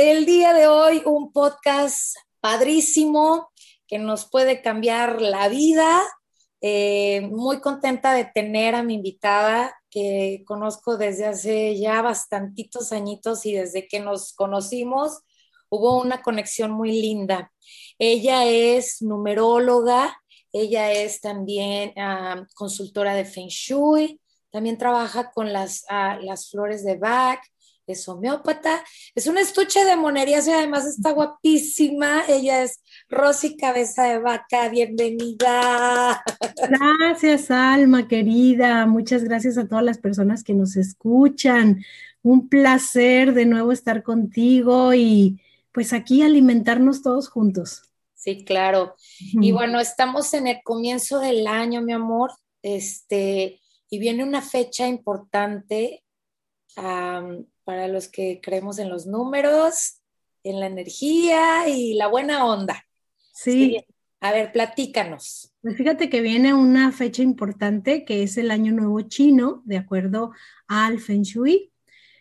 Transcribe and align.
El 0.00 0.26
día 0.26 0.54
de 0.54 0.68
hoy 0.68 1.02
un 1.06 1.32
podcast 1.32 2.14
padrísimo 2.38 3.50
que 3.88 3.98
nos 3.98 4.30
puede 4.30 4.62
cambiar 4.62 5.20
la 5.20 5.48
vida. 5.48 6.00
Eh, 6.60 7.22
muy 7.22 7.60
contenta 7.60 8.14
de 8.14 8.24
tener 8.24 8.76
a 8.76 8.84
mi 8.84 8.94
invitada 8.94 9.74
que 9.90 10.44
conozco 10.46 10.98
desde 10.98 11.26
hace 11.26 11.76
ya 11.76 12.00
bastantitos 12.00 12.92
añitos 12.92 13.44
y 13.44 13.54
desde 13.54 13.88
que 13.88 13.98
nos 13.98 14.34
conocimos 14.34 15.18
hubo 15.68 16.00
una 16.00 16.22
conexión 16.22 16.70
muy 16.70 16.92
linda. 16.92 17.52
Ella 17.98 18.44
es 18.44 19.02
numeróloga, 19.02 20.16
ella 20.52 20.92
es 20.92 21.20
también 21.20 21.92
ah, 21.96 22.46
consultora 22.54 23.14
de 23.14 23.24
Feng 23.24 23.48
Shui, 23.48 24.20
también 24.52 24.78
trabaja 24.78 25.32
con 25.32 25.52
las, 25.52 25.84
ah, 25.88 26.20
las 26.22 26.50
flores 26.50 26.84
de 26.84 26.96
Bach, 26.98 27.40
es 27.92 28.08
homeópata, 28.08 28.82
es 29.14 29.26
un 29.26 29.38
estuche 29.38 29.84
de 29.84 29.96
monerías 29.96 30.46
y 30.46 30.52
además 30.52 30.86
está 30.86 31.12
guapísima. 31.12 32.22
Ella 32.28 32.62
es 32.62 32.82
Rosy 33.08 33.56
Cabeza 33.56 34.04
de 34.04 34.18
Vaca, 34.18 34.68
bienvenida. 34.68 36.22
Gracias, 36.56 37.50
Alma, 37.50 38.06
querida. 38.08 38.86
Muchas 38.86 39.24
gracias 39.24 39.56
a 39.58 39.66
todas 39.66 39.84
las 39.84 39.98
personas 39.98 40.44
que 40.44 40.54
nos 40.54 40.76
escuchan. 40.76 41.82
Un 42.22 42.48
placer 42.48 43.32
de 43.32 43.46
nuevo 43.46 43.72
estar 43.72 44.02
contigo 44.02 44.92
y 44.92 45.40
pues 45.72 45.92
aquí 45.92 46.22
alimentarnos 46.22 47.02
todos 47.02 47.28
juntos. 47.28 47.82
Sí, 48.14 48.44
claro. 48.44 48.96
Y 49.40 49.52
bueno, 49.52 49.80
estamos 49.80 50.34
en 50.34 50.48
el 50.48 50.60
comienzo 50.62 51.20
del 51.20 51.46
año, 51.46 51.80
mi 51.82 51.92
amor. 51.92 52.32
Este, 52.62 53.60
y 53.88 53.98
viene 53.98 54.24
una 54.24 54.42
fecha 54.42 54.86
importante 54.86 56.04
para 57.68 57.86
los 57.86 58.08
que 58.08 58.40
creemos 58.42 58.78
en 58.78 58.88
los 58.88 59.06
números, 59.06 60.00
en 60.42 60.58
la 60.58 60.68
energía 60.68 61.68
y 61.68 61.92
la 61.92 62.06
buena 62.06 62.46
onda. 62.46 62.86
Sí. 63.34 63.84
A 64.20 64.32
ver, 64.32 64.52
platícanos. 64.52 65.52
Pues 65.60 65.76
fíjate 65.76 66.08
que 66.08 66.22
viene 66.22 66.54
una 66.54 66.92
fecha 66.92 67.22
importante 67.22 68.06
que 68.06 68.22
es 68.22 68.38
el 68.38 68.50
Año 68.50 68.72
Nuevo 68.72 69.02
Chino, 69.02 69.60
de 69.66 69.76
acuerdo 69.76 70.30
al 70.66 70.98
Feng 70.98 71.24
Shui. 71.24 71.70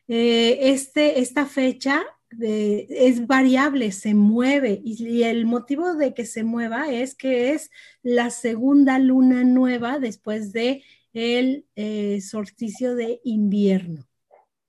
Eh, 0.10 0.60
este, 0.64 1.22
esta 1.22 1.46
fecha 1.46 2.04
eh, 2.42 2.86
es 2.90 3.26
variable, 3.26 3.94
se 3.94 4.16
mueve 4.16 4.82
y, 4.84 5.24
el 5.24 5.46
motivo 5.46 5.94
de 5.94 6.14
que 6.14 6.26
se 6.26 6.44
mueva 6.44 6.92
es 6.92 7.16
que 7.16 7.54
es 7.54 7.72
la 8.04 8.32
segunda 8.32 9.00
luna 9.00 9.46
nueva 9.46 9.98
después 9.98 10.52
de 10.52 10.84
el 11.14 11.66
eh, 11.78 12.20
solsticio 12.20 12.96
de 12.96 13.22
invierno. 13.24 14.07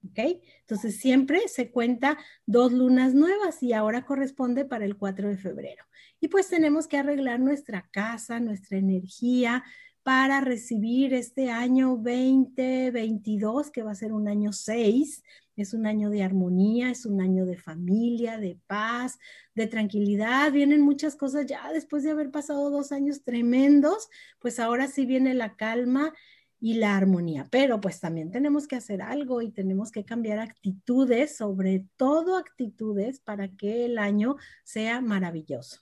¿Ok? 0.09 0.41
Entonces 0.61 0.99
siempre 1.01 1.49
se 1.49 1.71
cuenta 1.71 2.19
dos 2.47 2.73
lunas 2.73 3.15
nuevas 3.15 3.63
y 3.63 3.73
ahora 3.73 4.05
corresponde 4.05 4.65
para 4.65 4.85
el 4.85 4.97
4 4.97 5.29
de 5.29 5.37
febrero. 5.37 5.85
Y 6.21 6.29
pues 6.29 6.49
tenemos 6.49 6.89
que 6.89 6.99
arreglar 6.99 7.41
nuestra 7.41 7.89
casa, 7.91 8.41
nuestra 8.41 8.79
energía 8.79 9.65
para 10.03 10.41
recibir 10.41 11.13
este 11.13 11.51
año 11.51 11.89
2022, 11.97 13.71
que 13.71 13.83
va 13.83 13.91
a 13.91 13.95
ser 13.95 14.13
un 14.13 14.27
año 14.27 14.53
6. 14.53 15.23
Es 15.57 15.75
un 15.75 15.87
año 15.87 16.09
de 16.09 16.23
armonía, 16.23 16.91
es 16.91 17.05
un 17.05 17.21
año 17.21 17.45
de 17.45 17.57
familia, 17.57 18.39
de 18.39 18.59
paz, 18.67 19.19
de 19.55 19.67
tranquilidad. 19.67 20.51
Vienen 20.53 20.81
muchas 20.81 21.15
cosas 21.15 21.47
ya 21.47 21.73
después 21.73 22.05
de 22.05 22.11
haber 22.13 22.31
pasado 22.31 22.71
dos 22.71 22.93
años 22.93 23.23
tremendos, 23.23 24.09
pues 24.39 24.59
ahora 24.61 24.87
sí 24.87 25.05
viene 25.05 25.35
la 25.35 25.57
calma 25.57 26.15
y 26.61 26.75
la 26.75 26.97
armonía. 26.97 27.47
Pero 27.51 27.81
pues 27.81 28.01
también 28.01 28.31
tenemos 28.31 28.67
que 28.67 28.77
hacer 28.77 29.03
algo 29.03 29.43
y 29.43 29.51
tenemos 29.51 29.91
que 29.91 30.05
cambiar 30.05 30.39
actitudes, 30.39 31.37
sobre 31.37 31.85
todo 31.97 32.37
actitudes 32.37 33.21
para 33.21 33.49
que 33.49 33.85
el 33.85 33.99
año 33.99 34.37
sea 34.65 35.01
maravilloso. 35.01 35.81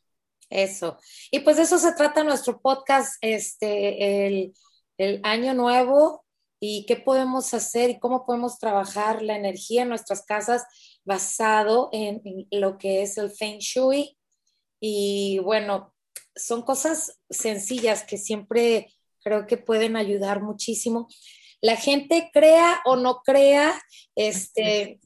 Eso. 0.49 0.99
Y 1.31 1.41
pues 1.41 1.57
de 1.57 1.65
eso 1.65 1.79
se 1.79 1.93
trata 1.93 2.23
nuestro 2.23 2.61
podcast, 2.61 3.17
este, 3.21 4.27
el, 4.27 4.55
el 4.97 5.21
año 5.25 5.55
nuevo 5.55 6.25
y 6.61 6.87
qué 6.87 6.97
podemos 6.97 7.53
hacer 7.53 7.91
y 7.91 7.99
cómo 7.99 8.25
podemos 8.25 8.59
trabajar 8.59 9.23
la 9.23 9.37
energía 9.37 9.83
en 9.83 9.89
nuestras 9.89 10.25
casas 10.25 10.65
basado 11.05 11.89
en, 11.93 12.23
en 12.25 12.61
lo 12.61 12.79
que 12.79 13.03
es 13.03 13.19
el 13.19 13.31
Feng 13.31 13.59
Shui. 13.59 14.17
Y 14.81 15.39
bueno, 15.41 15.95
son 16.35 16.63
cosas 16.63 17.19
sencillas 17.29 18.05
que 18.05 18.19
siempre 18.19 18.96
creo 19.27 19.49
que 19.49 19.57
pueden 19.57 19.97
ayudar 19.97 20.41
muchísimo. 20.41 21.09
La 21.61 21.75
gente 21.75 22.31
crea 22.33 22.81
o 22.85 22.95
no 22.95 23.23
crea, 23.25 23.75
este, 24.15 25.01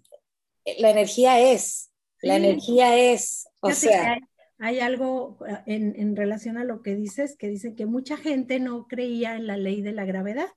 la 0.79 0.91
energía 0.91 1.41
es, 1.41 1.91
la 2.21 2.37
energía 2.37 2.99
es, 2.99 3.49
o 3.61 3.71
sea. 3.71 4.19
Hay, 4.63 4.81
algo 4.81 5.39
eh, 5.49 5.63
en, 5.65 5.99
en 5.99 6.15
relación 6.17 6.59
a 6.59 6.65
lo 6.65 6.83
que 6.83 6.95
dices, 6.95 7.35
que 7.39 7.49
dice 7.49 7.75
que 7.75 7.87
mucha 7.87 8.19
gente 8.19 8.61
no 8.61 8.89
creía 8.89 9.37
en 9.37 9.47
la 9.47 9.57
ley 9.57 9.81
de 9.81 9.93
la 9.93 10.05
gravedad 10.05 10.51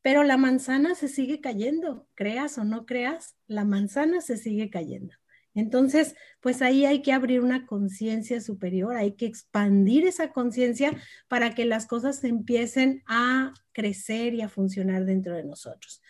pero 0.00 0.22
la 0.24 0.36
manzana 0.36 0.94
se 0.94 1.08
sigue 1.08 1.40
cayendo, 1.40 2.08
creas 2.14 2.56
o 2.56 2.64
no 2.64 2.86
creas, 2.86 3.36
la 3.46 3.64
manzana 3.64 4.20
se 4.22 4.38
sigue 4.38 4.70
cayendo. 4.70 5.14
Entonces, 5.58 6.14
pues 6.40 6.62
ahí 6.62 6.86
hay 6.86 7.02
que 7.02 7.12
abrir 7.12 7.40
una 7.40 7.66
conciencia 7.66 8.40
superior, 8.40 8.94
hay 8.94 9.16
que 9.16 9.26
expandir 9.26 10.06
esa 10.06 10.32
conciencia 10.32 10.96
para 11.26 11.54
que 11.54 11.64
las 11.64 11.86
cosas 11.86 12.22
empiecen 12.22 13.02
a 13.06 13.52
crecer 13.72 14.34
y 14.34 14.42
a 14.42 14.48
funcionar 14.48 15.04
dentro 15.04 15.34
de 15.34 15.42
nosotros. 15.42 16.00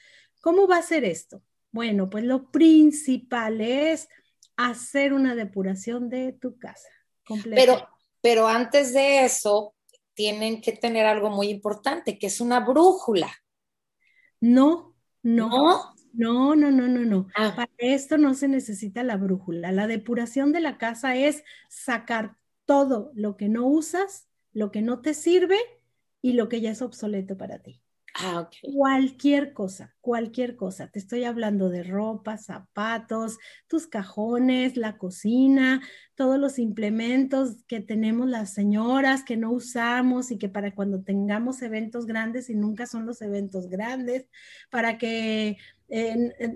¿Cómo 0.42 0.68
va 0.68 0.76
a 0.76 0.82
ser 0.82 1.04
esto? 1.04 1.42
Bueno, 1.72 2.10
pues 2.10 2.24
lo 2.24 2.50
principal 2.50 3.62
es 3.62 4.08
hacer 4.56 5.14
una 5.14 5.34
depuración 5.34 6.10
de 6.10 6.32
tu 6.32 6.58
casa. 6.58 6.88
Pero, 7.54 7.88
pero 8.20 8.48
antes 8.48 8.92
de 8.92 9.24
eso, 9.24 9.74
tienen 10.12 10.60
que 10.60 10.72
tener 10.72 11.06
algo 11.06 11.30
muy 11.30 11.48
importante, 11.48 12.18
que 12.18 12.26
es 12.26 12.40
una 12.42 12.60
brújula. 12.60 13.32
No, 14.40 14.94
no. 15.22 15.48
¿No? 15.48 15.94
No, 16.18 16.56
no, 16.56 16.72
no, 16.72 16.88
no, 16.88 17.04
no. 17.04 17.28
Ah. 17.36 17.52
Para 17.54 17.70
esto 17.78 18.18
no 18.18 18.34
se 18.34 18.48
necesita 18.48 19.04
la 19.04 19.16
brújula. 19.16 19.70
La 19.70 19.86
depuración 19.86 20.50
de 20.52 20.58
la 20.58 20.76
casa 20.76 21.14
es 21.14 21.44
sacar 21.68 22.36
todo 22.64 23.12
lo 23.14 23.36
que 23.36 23.48
no 23.48 23.68
usas, 23.68 24.26
lo 24.52 24.72
que 24.72 24.82
no 24.82 25.00
te 25.00 25.14
sirve 25.14 25.56
y 26.20 26.32
lo 26.32 26.48
que 26.48 26.60
ya 26.60 26.72
es 26.72 26.82
obsoleto 26.82 27.36
para 27.36 27.60
ti. 27.60 27.80
Ah, 28.20 28.50
cualquier 28.74 29.52
cosa, 29.52 29.94
cualquier 30.00 30.56
cosa. 30.56 30.88
Te 30.88 30.98
estoy 30.98 31.22
hablando 31.22 31.68
de 31.68 31.84
ropa, 31.84 32.36
zapatos, 32.36 33.38
tus 33.68 33.86
cajones, 33.86 34.76
la 34.76 34.98
cocina, 34.98 35.80
todos 36.16 36.36
los 36.38 36.58
implementos 36.58 37.62
que 37.68 37.80
tenemos 37.80 38.28
las 38.28 38.52
señoras 38.52 39.22
que 39.22 39.36
no 39.36 39.52
usamos 39.52 40.32
y 40.32 40.38
que 40.38 40.48
para 40.48 40.74
cuando 40.74 41.00
tengamos 41.02 41.62
eventos 41.62 42.06
grandes 42.06 42.50
y 42.50 42.56
nunca 42.56 42.86
son 42.86 43.06
los 43.06 43.22
eventos 43.22 43.68
grandes, 43.68 44.26
para 44.68 44.98
que 44.98 45.58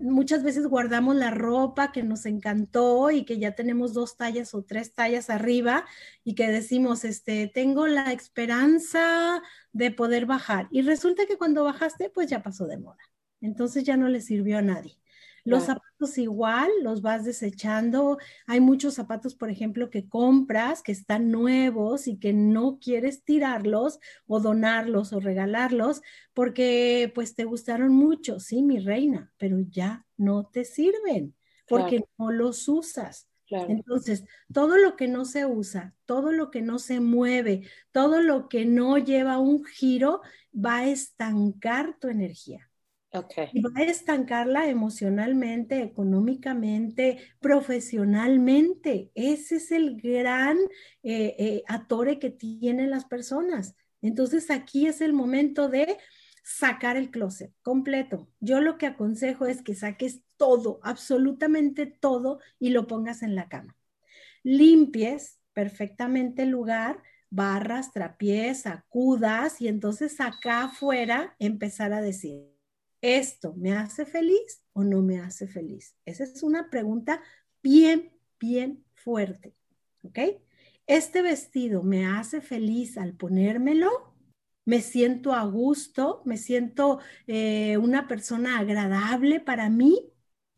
muchas 0.02 0.42
veces 0.42 0.66
guardamos 0.66 1.16
la 1.16 1.30
ropa 1.30 1.90
que 1.90 2.02
nos 2.02 2.26
encantó 2.26 3.10
y 3.10 3.24
que 3.24 3.38
ya 3.38 3.54
tenemos 3.54 3.94
dos 3.94 4.16
tallas 4.18 4.52
o 4.54 4.62
tres 4.62 4.92
tallas 4.92 5.30
arriba 5.30 5.86
y 6.22 6.34
que 6.34 6.48
decimos, 6.48 7.04
este, 7.04 7.46
tengo 7.46 7.86
la 7.86 8.12
esperanza 8.12 9.42
de 9.72 9.90
poder 9.90 10.26
bajar. 10.26 10.68
Y 10.70 10.82
resulta 10.82 11.26
que 11.26 11.38
cuando 11.38 11.64
bajaste, 11.64 12.10
pues 12.10 12.28
ya 12.28 12.42
pasó 12.42 12.66
de 12.66 12.78
moda. 12.78 12.98
Entonces 13.40 13.84
ya 13.84 13.96
no 13.96 14.08
le 14.08 14.20
sirvió 14.20 14.58
a 14.58 14.62
nadie. 14.62 14.98
Los 15.44 15.64
zapatos 15.64 16.18
igual, 16.18 16.70
los 16.82 17.02
vas 17.02 17.24
desechando. 17.24 18.18
Hay 18.46 18.60
muchos 18.60 18.94
zapatos, 18.94 19.34
por 19.34 19.50
ejemplo, 19.50 19.90
que 19.90 20.08
compras, 20.08 20.82
que 20.82 20.92
están 20.92 21.32
nuevos 21.32 22.06
y 22.06 22.18
que 22.18 22.32
no 22.32 22.78
quieres 22.78 23.24
tirarlos 23.24 23.98
o 24.26 24.38
donarlos 24.38 25.12
o 25.12 25.18
regalarlos 25.18 26.00
porque 26.32 27.10
pues 27.12 27.34
te 27.34 27.44
gustaron 27.44 27.92
mucho, 27.92 28.38
sí, 28.38 28.62
mi 28.62 28.78
reina, 28.78 29.32
pero 29.36 29.58
ya 29.60 30.06
no 30.16 30.46
te 30.46 30.64
sirven 30.64 31.34
porque 31.66 32.04
no 32.18 32.30
los 32.30 32.68
usas. 32.68 33.28
Entonces, 33.68 34.24
todo 34.52 34.76
lo 34.76 34.96
que 34.96 35.08
no 35.08 35.24
se 35.24 35.46
usa, 35.46 35.94
todo 36.06 36.32
lo 36.32 36.50
que 36.50 36.62
no 36.62 36.78
se 36.78 37.00
mueve, 37.00 37.68
todo 37.90 38.20
lo 38.22 38.48
que 38.48 38.64
no 38.64 38.98
lleva 38.98 39.38
un 39.38 39.64
giro, 39.64 40.22
va 40.54 40.78
a 40.78 40.88
estancar 40.88 41.98
tu 41.98 42.08
energía. 42.08 42.68
Y 43.52 43.60
va 43.60 43.70
a 43.74 43.82
estancarla 43.82 44.68
emocionalmente, 44.68 45.82
económicamente, 45.82 47.18
profesionalmente. 47.40 49.10
Ese 49.14 49.56
es 49.56 49.70
el 49.70 50.00
gran 50.00 50.56
eh, 51.02 51.36
eh, 51.38 51.62
atore 51.68 52.18
que 52.18 52.30
tienen 52.30 52.90
las 52.90 53.04
personas. 53.04 53.76
Entonces 54.00 54.50
aquí 54.50 54.86
es 54.86 55.02
el 55.02 55.12
momento 55.12 55.68
de 55.68 55.98
sacar 56.42 56.96
el 56.96 57.10
closet 57.10 57.52
completo. 57.62 58.28
Yo 58.40 58.60
lo 58.60 58.78
que 58.78 58.86
aconsejo 58.86 59.46
es 59.46 59.62
que 59.62 59.74
saques 59.74 60.22
todo, 60.42 60.80
absolutamente 60.82 61.86
todo 61.86 62.40
y 62.58 62.70
lo 62.70 62.88
pongas 62.88 63.22
en 63.22 63.36
la 63.36 63.48
cama. 63.48 63.76
Limpies 64.42 65.38
perfectamente 65.52 66.42
el 66.42 66.48
lugar, 66.48 67.00
barras, 67.30 67.92
trapiés, 67.92 68.66
acudas 68.66 69.60
y 69.60 69.68
entonces 69.68 70.20
acá 70.20 70.64
afuera 70.64 71.36
empezar 71.38 71.92
a 71.92 72.00
decir, 72.00 72.52
¿esto 73.00 73.54
me 73.54 73.72
hace 73.72 74.04
feliz 74.04 74.64
o 74.72 74.82
no 74.82 75.00
me 75.00 75.20
hace 75.20 75.46
feliz? 75.46 75.94
Esa 76.06 76.24
es 76.24 76.42
una 76.42 76.70
pregunta 76.70 77.22
bien, 77.62 78.10
bien 78.40 78.84
fuerte. 78.94 79.54
¿Ok? 80.02 80.18
Este 80.88 81.22
vestido 81.22 81.84
me 81.84 82.04
hace 82.04 82.40
feliz 82.40 82.98
al 82.98 83.14
ponérmelo, 83.14 84.12
me 84.64 84.80
siento 84.80 85.34
a 85.34 85.44
gusto, 85.44 86.20
me 86.24 86.36
siento 86.36 86.98
eh, 87.28 87.76
una 87.76 88.08
persona 88.08 88.58
agradable 88.58 89.38
para 89.38 89.70
mí 89.70 90.11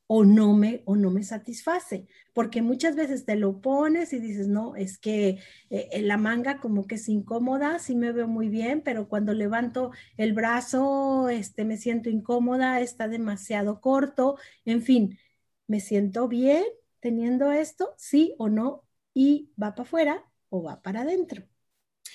o 0.07 0.25
no 0.25 0.55
me 0.55 0.83
o 0.85 0.97
no 0.97 1.11
me 1.11 1.23
satisface, 1.23 2.07
porque 2.35 2.63
muchas 2.63 2.95
veces 2.97 3.25
te 3.25 3.37
lo 3.37 3.61
pones 3.61 4.13
y 4.13 4.19
dices, 4.21 4.49
"No, 4.49 4.77
es 4.77 4.99
que 4.99 5.39
eh, 5.71 6.03
la 6.03 6.17
manga 6.19 6.61
como 6.61 6.87
que 6.87 6.97
es 6.97 7.09
incómoda, 7.09 7.79
sí 7.79 7.95
me 7.97 8.13
veo 8.13 8.29
muy 8.29 8.49
bien, 8.49 8.83
pero 8.83 9.09
cuando 9.09 9.33
levanto 9.33 9.93
el 10.17 10.33
brazo, 10.35 11.29
este 11.31 11.65
me 11.65 11.77
siento 11.79 12.11
incómoda, 12.11 12.81
está 12.81 13.09
demasiado 13.09 13.81
corto." 13.81 14.37
En 14.65 14.83
fin, 14.83 15.19
¿me 15.67 15.81
siento 15.81 16.29
bien 16.29 16.65
teniendo 17.01 17.53
esto? 17.53 17.95
Sí 17.97 18.35
o 18.39 18.49
no 18.49 18.85
y 19.15 19.51
va 19.61 19.75
para 19.75 19.83
afuera 19.85 20.25
o 20.51 20.63
va 20.63 20.83
para 20.83 21.03
adentro. 21.03 21.45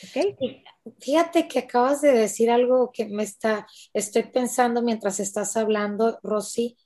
¿Okay? 0.10 0.38
Fíjate 1.00 1.48
que 1.48 1.60
acabas 1.60 2.02
de 2.02 2.14
decir 2.14 2.50
algo 2.50 2.92
que 2.92 3.06
me 3.06 3.24
está, 3.24 3.68
estoy 3.94 4.24
pensando 4.24 4.82
mientras 4.82 5.20
estás 5.20 5.58
hablando, 5.58 6.20
Rosy, 6.24 6.78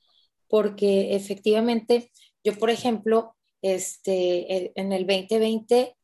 porque 0.54 1.16
efectivamente 1.16 2.12
yo, 2.44 2.54
por 2.54 2.70
ejemplo, 2.70 3.34
este, 3.60 4.80
en 4.80 4.92
el 4.92 5.04
2020 5.04 5.96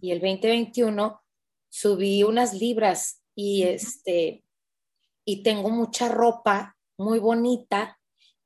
y 0.00 0.12
el 0.12 0.20
2021 0.20 1.20
subí 1.68 2.22
unas 2.22 2.54
libras 2.54 3.24
y 3.34 3.64
este, 3.64 4.44
y 5.24 5.42
tengo 5.42 5.70
mucha 5.70 6.08
ropa 6.08 6.76
muy 6.96 7.18
bonita 7.18 7.98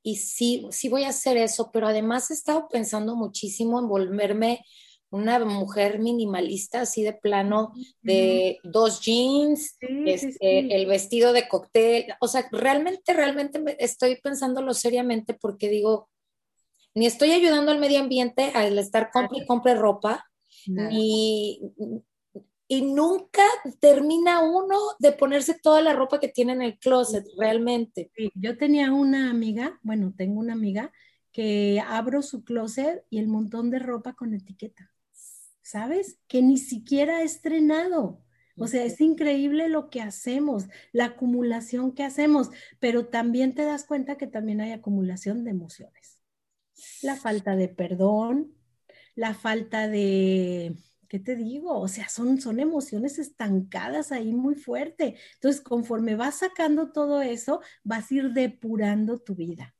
y 0.03 0.17
sí, 0.17 0.67
sí 0.71 0.89
voy 0.89 1.05
a 1.05 1.11
hacer 1.11 1.37
eso, 1.37 1.71
pero 1.71 1.89
además 1.89 2.31
he 2.31 2.35
estado 2.35 2.67
pensando 2.67 3.15
muchísimo 3.15 3.81
en 3.81 3.89
volverme 3.89 4.65
una 5.11 5.39
mujer 5.45 5.99
minimalista, 5.99 6.83
así 6.83 7.03
de 7.03 7.13
plano, 7.13 7.73
de 8.01 8.59
dos 8.63 9.01
jeans, 9.01 9.77
este, 9.81 10.75
el 10.75 10.87
vestido 10.87 11.33
de 11.33 11.49
cóctel. 11.49 12.07
O 12.21 12.29
sea, 12.29 12.49
realmente, 12.53 13.13
realmente 13.13 13.61
estoy 13.79 14.17
pensándolo 14.21 14.73
seriamente 14.73 15.35
porque 15.35 15.69
digo, 15.69 16.09
ni 16.95 17.07
estoy 17.07 17.33
ayudando 17.33 17.73
al 17.73 17.81
medio 17.81 18.01
ambiente 18.01 18.53
al 18.55 18.79
estar 18.79 19.11
compre 19.13 19.39
y 19.39 19.47
compre 19.47 19.75
ropa, 19.75 20.25
ni, 20.67 21.61
y 22.69 22.83
nunca 22.83 23.43
termina 23.81 24.43
uno 24.43 24.77
de 25.01 25.13
ponerse 25.13 25.59
toda 25.61 25.83
la 25.83 25.93
ropa 25.93 26.21
que 26.21 26.29
tiene 26.29 26.53
en 26.53 26.63
el 26.63 26.79
closet, 26.79 27.25
realmente. 27.37 28.13
yo 28.35 28.57
tenía 28.57 28.93
una 28.93 29.31
amiga, 29.31 29.79
bueno, 29.83 30.15
tengo 30.17 30.39
una 30.39 30.53
amiga 30.53 30.93
que 31.33 31.83
abro 31.85 32.23
su 32.23 32.45
closet 32.45 33.05
y 33.11 33.19
el 33.19 33.29
montón 33.29 33.71
de 33.71 33.79
ropa 33.79 34.15
con 34.15 34.35
etiqueta. 34.35 34.93
¿Sabes? 35.71 36.19
Que 36.27 36.43
ni 36.43 36.59
siquiera 36.59 37.19
ha 37.19 37.23
estrenado. 37.23 38.25
O 38.57 38.67
sea, 38.67 38.85
es 38.85 39.01
increíble 39.01 39.69
lo 39.69 39.89
que 39.89 40.03
hacemos, 40.03 40.67
la 40.93 41.07
acumulación 41.07 41.93
que 41.93 42.03
hacemos, 42.03 42.51
pero 42.79 43.07
también 43.07 43.55
te 43.55 43.65
das 43.65 43.85
cuenta 43.85 44.19
que 44.19 44.27
también 44.27 44.61
hay 44.61 44.73
acumulación 44.73 45.45
de 45.45 45.51
emociones. 45.51 46.19
La 47.03 47.17
falta 47.17 47.57
de 47.57 47.69
perdón, 47.69 48.55
la 49.15 49.33
falta 49.33 49.89
de, 49.89 50.77
¿qué 51.09 51.19
te 51.19 51.37
digo? 51.37 51.79
O 51.79 51.89
sea, 51.89 52.09
son, 52.09 52.41
son 52.41 52.61
emociones 52.61 53.19
estancadas 53.19 54.13
ahí 54.13 54.33
muy 54.33 54.57
fuerte. 54.57 55.17
Entonces, 55.35 55.63
conforme 55.63 56.17
vas 56.17 56.41
sacando 56.41 56.93
todo 56.93 57.23
eso, 57.23 57.61
vas 57.83 58.11
a 58.11 58.15
ir 58.15 58.33
depurando 58.33 59.21
tu 59.21 59.35
vida. 59.35 59.75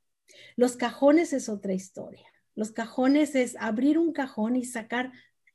Los 0.55 0.75
cajones 0.75 1.33
es 1.33 1.49
otra 1.49 1.73
historia. 1.73 2.25
Los 2.55 2.71
cajones 2.71 3.35
es 3.35 3.55
abrir 3.59 3.97
un 3.97 4.11
cajón 4.11 4.55
y 4.55 4.65
sacar 4.65 5.11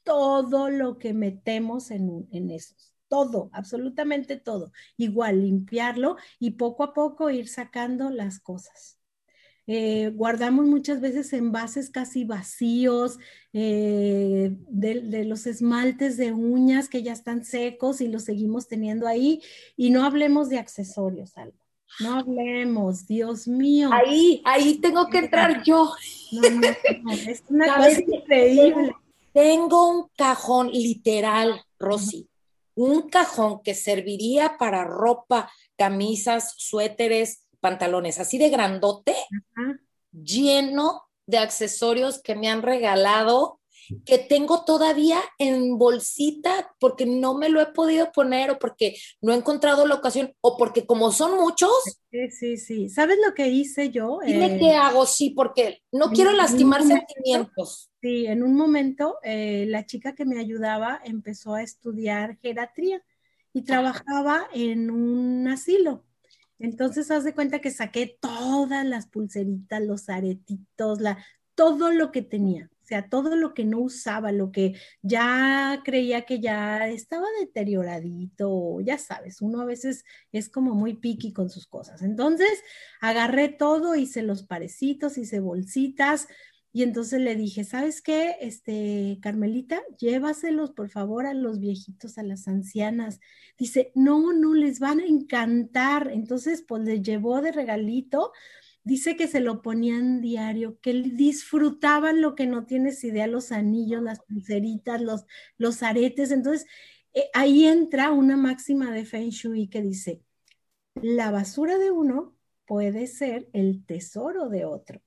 todo 0.06 0.70
lo 0.70 0.99
que 0.99 1.12
metemos 1.12 1.91
en, 1.91 2.29
en 2.31 2.53
esos, 2.53 2.94
todo, 3.08 3.50
absolutamente 3.53 4.37
todo. 4.37 4.73
Igual, 4.97 5.43
limpiarlo 5.43 6.17
y 6.38 6.53
poco 6.53 6.85
a 6.85 6.94
poco 6.94 7.29
ir 7.29 7.49
sacando 7.49 8.08
las 8.08 8.38
cosas. 8.38 9.00
Eh, 9.69 10.12
guardamos 10.14 10.64
muchas 10.64 11.00
veces 11.00 11.32
envases 11.32 11.91
casi 11.91 12.25
vacíos 12.25 13.19
eh, 13.53 14.53
de, 14.69 15.25
los 15.25 15.49
esmaltes 15.49 16.17
de 16.17 16.32
uñas 16.32 16.88
que 16.88 17.03
ya 17.03 17.12
están 17.12 17.44
secos 17.44 18.00
y 18.00 18.06
los 18.06 18.23
seguimos 18.23 18.69
teniendo 18.69 19.08
ahí. 19.08 19.43
Y 19.76 19.91
no 19.91 20.05
hablemos 20.05 20.49
de 20.49 20.61
accesorios, 20.61 21.37
Alba. 21.37 21.58
No 21.99 22.14
hablemos, 22.14 23.08
Dios 23.08 23.49
mío. 23.49 23.91
Ahí, 23.93 24.41
ahí 24.44 24.79
tengo 24.79 25.08
que 25.08 25.19
entrar 25.19 25.64
yo. 25.64 25.93
No, 26.31 26.50
no, 26.50 27.12
es 27.12 27.43
una 27.49 27.67
cosa 27.76 28.00
increíble. 28.00 28.93
Tengo 29.37 29.91
un 29.91 30.09
cajón 30.17 30.71
literal, 30.73 31.62
Rosy, 31.79 32.27
un 32.75 33.11
cajón 33.11 33.61
que 33.62 33.75
serviría 33.75 34.56
para 34.56 34.83
ropa, 34.85 35.53
camisas, 35.77 36.55
suéteres, 36.56 37.47
pantalones, 37.61 38.19
así 38.19 38.38
de 38.38 38.49
grandote, 38.49 39.15
lleno 40.11 41.03
de 41.27 41.37
accesorios 41.37 42.23
que 42.23 42.35
me 42.35 42.49
han 42.49 42.62
regalado 42.62 43.56
que 44.05 44.19
tengo 44.19 44.65
todavía 44.65 45.21
en 45.38 45.79
bolsita 45.79 46.75
porque 46.79 47.06
no 47.06 47.37
me 47.37 47.49
lo 47.49 47.61
he 47.61 47.67
podido 47.67 48.11
poner 48.12 48.50
o 48.50 48.59
porque 48.59 48.97
no 49.21 49.33
he 49.33 49.37
encontrado 49.37 49.87
la 49.87 49.94
ocasión 49.94 50.33
o 50.41 50.56
porque 50.56 50.87
como 50.87 51.12
son 51.12 51.37
muchos. 51.37 51.71
Sí, 52.11 52.31
sí, 52.31 52.56
sí. 52.56 52.88
¿Sabes 52.88 53.19
lo 53.27 53.35
que 53.35 53.49
hice 53.49 53.91
yo? 53.91 54.19
Dime 54.25 54.56
eh, 54.56 54.59
qué 54.59 54.73
hago, 54.73 55.06
sí, 55.06 55.31
porque 55.31 55.83
no 55.93 56.11
quiero 56.11 56.33
lastimar 56.33 56.83
sentimientos. 56.83 57.91
Sí, 58.00 58.27
en 58.27 58.43
un 58.43 58.55
momento 58.55 59.17
eh, 59.23 59.67
la 59.69 59.87
chica 59.87 60.15
que 60.15 60.25
me 60.25 60.39
ayudaba 60.39 61.00
empezó 61.05 61.55
a 61.55 61.62
estudiar 61.62 62.39
geriatría 62.39 63.03
y 63.53 63.62
trabajaba 63.62 64.49
en 64.53 64.91
un 64.91 65.49
asilo. 65.49 66.05
Entonces, 66.59 67.11
haz 67.11 67.25
de 67.25 67.35
cuenta 67.35 67.61
que 67.61 67.71
saqué 67.71 68.19
todas 68.21 68.85
las 68.85 69.06
pulseritas, 69.06 69.82
los 69.82 70.09
aretitos, 70.09 71.00
la, 71.00 71.19
todo 71.55 71.93
lo 71.93 72.13
que 72.13 72.22
tenía. 72.22 72.70
O 72.86 72.88
sea, 72.88 73.08
todo 73.08 73.34
lo 73.34 73.52
que 73.52 73.64
no 73.64 73.81
usaba, 73.81 74.31
lo 74.31 74.52
que 74.52 74.74
ya 75.02 75.82
creía 75.84 76.24
que 76.24 76.38
ya 76.38 76.86
estaba 76.86 77.26
deterioradito, 77.40 78.81
ya 78.81 78.96
sabes, 78.96 79.43
uno 79.43 79.60
a 79.60 79.64
veces 79.64 80.05
es 80.31 80.48
como 80.48 80.72
muy 80.72 80.94
piqui 80.94 81.32
con 81.32 81.50
sus 81.50 81.66
cosas. 81.66 82.02
Entonces, 82.02 82.62
agarré 83.00 83.48
todo, 83.48 83.96
hice 83.96 84.22
los 84.22 84.44
parecitos, 84.44 85.19
hice 85.19 85.40
bolsitas, 85.40 86.28
y 86.72 86.84
entonces 86.84 87.20
le 87.20 87.34
dije, 87.34 87.64
¿sabes 87.64 88.02
qué? 88.02 88.36
Este, 88.40 89.19
Carmelita, 89.20 89.82
llévaselos 89.98 90.70
por 90.70 90.88
favor 90.88 91.26
a 91.26 91.34
los 91.34 91.58
viejitos, 91.58 92.19
a 92.19 92.22
las 92.22 92.46
ancianas. 92.46 93.19
Dice, 93.58 93.90
no, 93.96 94.32
no, 94.32 94.55
les 94.55 94.78
van 94.78 95.00
a 95.00 95.06
encantar. 95.06 96.08
Entonces, 96.12 96.62
pues 96.62 96.84
le 96.84 97.02
llevó 97.02 97.40
de 97.40 97.50
regalito 97.50 98.31
dice 98.86 99.16
que 99.16 99.26
se 99.26 99.40
lo 99.40 99.62
ponían 99.62 100.20
diario, 100.20 100.78
que 100.81 100.93
disfrutaban 100.93 102.22
lo 102.22 102.36
que 102.36 102.46
no 102.46 102.66
tienes 102.66 103.02
idea, 103.02 103.26
los 103.26 103.50
anillos, 103.50 104.00
las 104.00 104.20
pulseritas, 104.20 105.00
los, 105.00 105.26
los 105.58 105.82
aretes. 105.82 106.31
Entonces, 106.31 106.69
eh, 107.12 107.28
ahí 107.34 107.66
entra 107.66 108.12
una 108.12 108.36
máxima 108.36 108.93
de 108.93 109.05
Feng 109.05 109.31
Shui 109.31 109.66
que 109.66 109.82
dice, 109.82 110.22
la 110.94 111.32
basura 111.32 111.78
de 111.78 111.90
uno 111.90 112.36
puede 112.64 113.08
ser 113.08 113.48
el 113.52 113.84
tesoro 113.84 114.48
de 114.48 114.64
otro. 114.64 115.02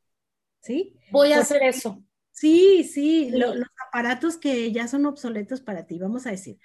¿Sí? 0.59 1.00
Voy 1.12 1.31
a 1.31 1.39
hacer 1.39 1.63
eso. 1.63 2.03
Sí, 2.31 2.83
sí, 2.83 3.31
los 3.31 3.55
aparatos 3.88 4.36
que 4.36 4.74
ya 4.74 4.89
son 4.89 5.05
obsoletos 5.05 5.62
para 5.62 5.88
ti, 5.88 6.00
vamos 6.00 6.27
a 6.27 6.31
decir, 6.31 6.59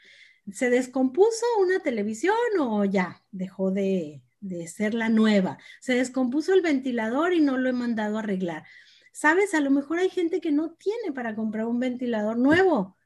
¿se 0.53 0.69
descompuso 0.69 1.47
una 1.61 1.79
televisión 1.79 2.37
o 2.59 2.85
ya 2.85 3.25
dejó 3.31 3.71
de, 3.71 4.24
de 4.45 4.69
ser 4.69 4.95
la 4.95 5.09
nueva. 5.09 5.59
Se 5.81 5.95
descompuso 5.95 6.53
el 6.53 6.61
ventilador 6.61 7.33
y 7.33 7.41
no 7.41 7.57
lo 7.57 7.69
he 7.69 7.73
mandado 7.73 8.17
a 8.17 8.21
arreglar. 8.21 8.65
Sabes, 9.13 9.55
a 9.55 9.61
lo 9.61 9.71
mejor 9.71 9.99
hay 9.99 10.11
gente 10.11 10.41
que 10.41 10.53
no 10.53 10.73
tiene 10.73 11.13
para 11.15 11.35
comprar 11.35 11.67
un 11.67 11.81
ventilador 11.81 12.37
nuevo, 12.37 12.97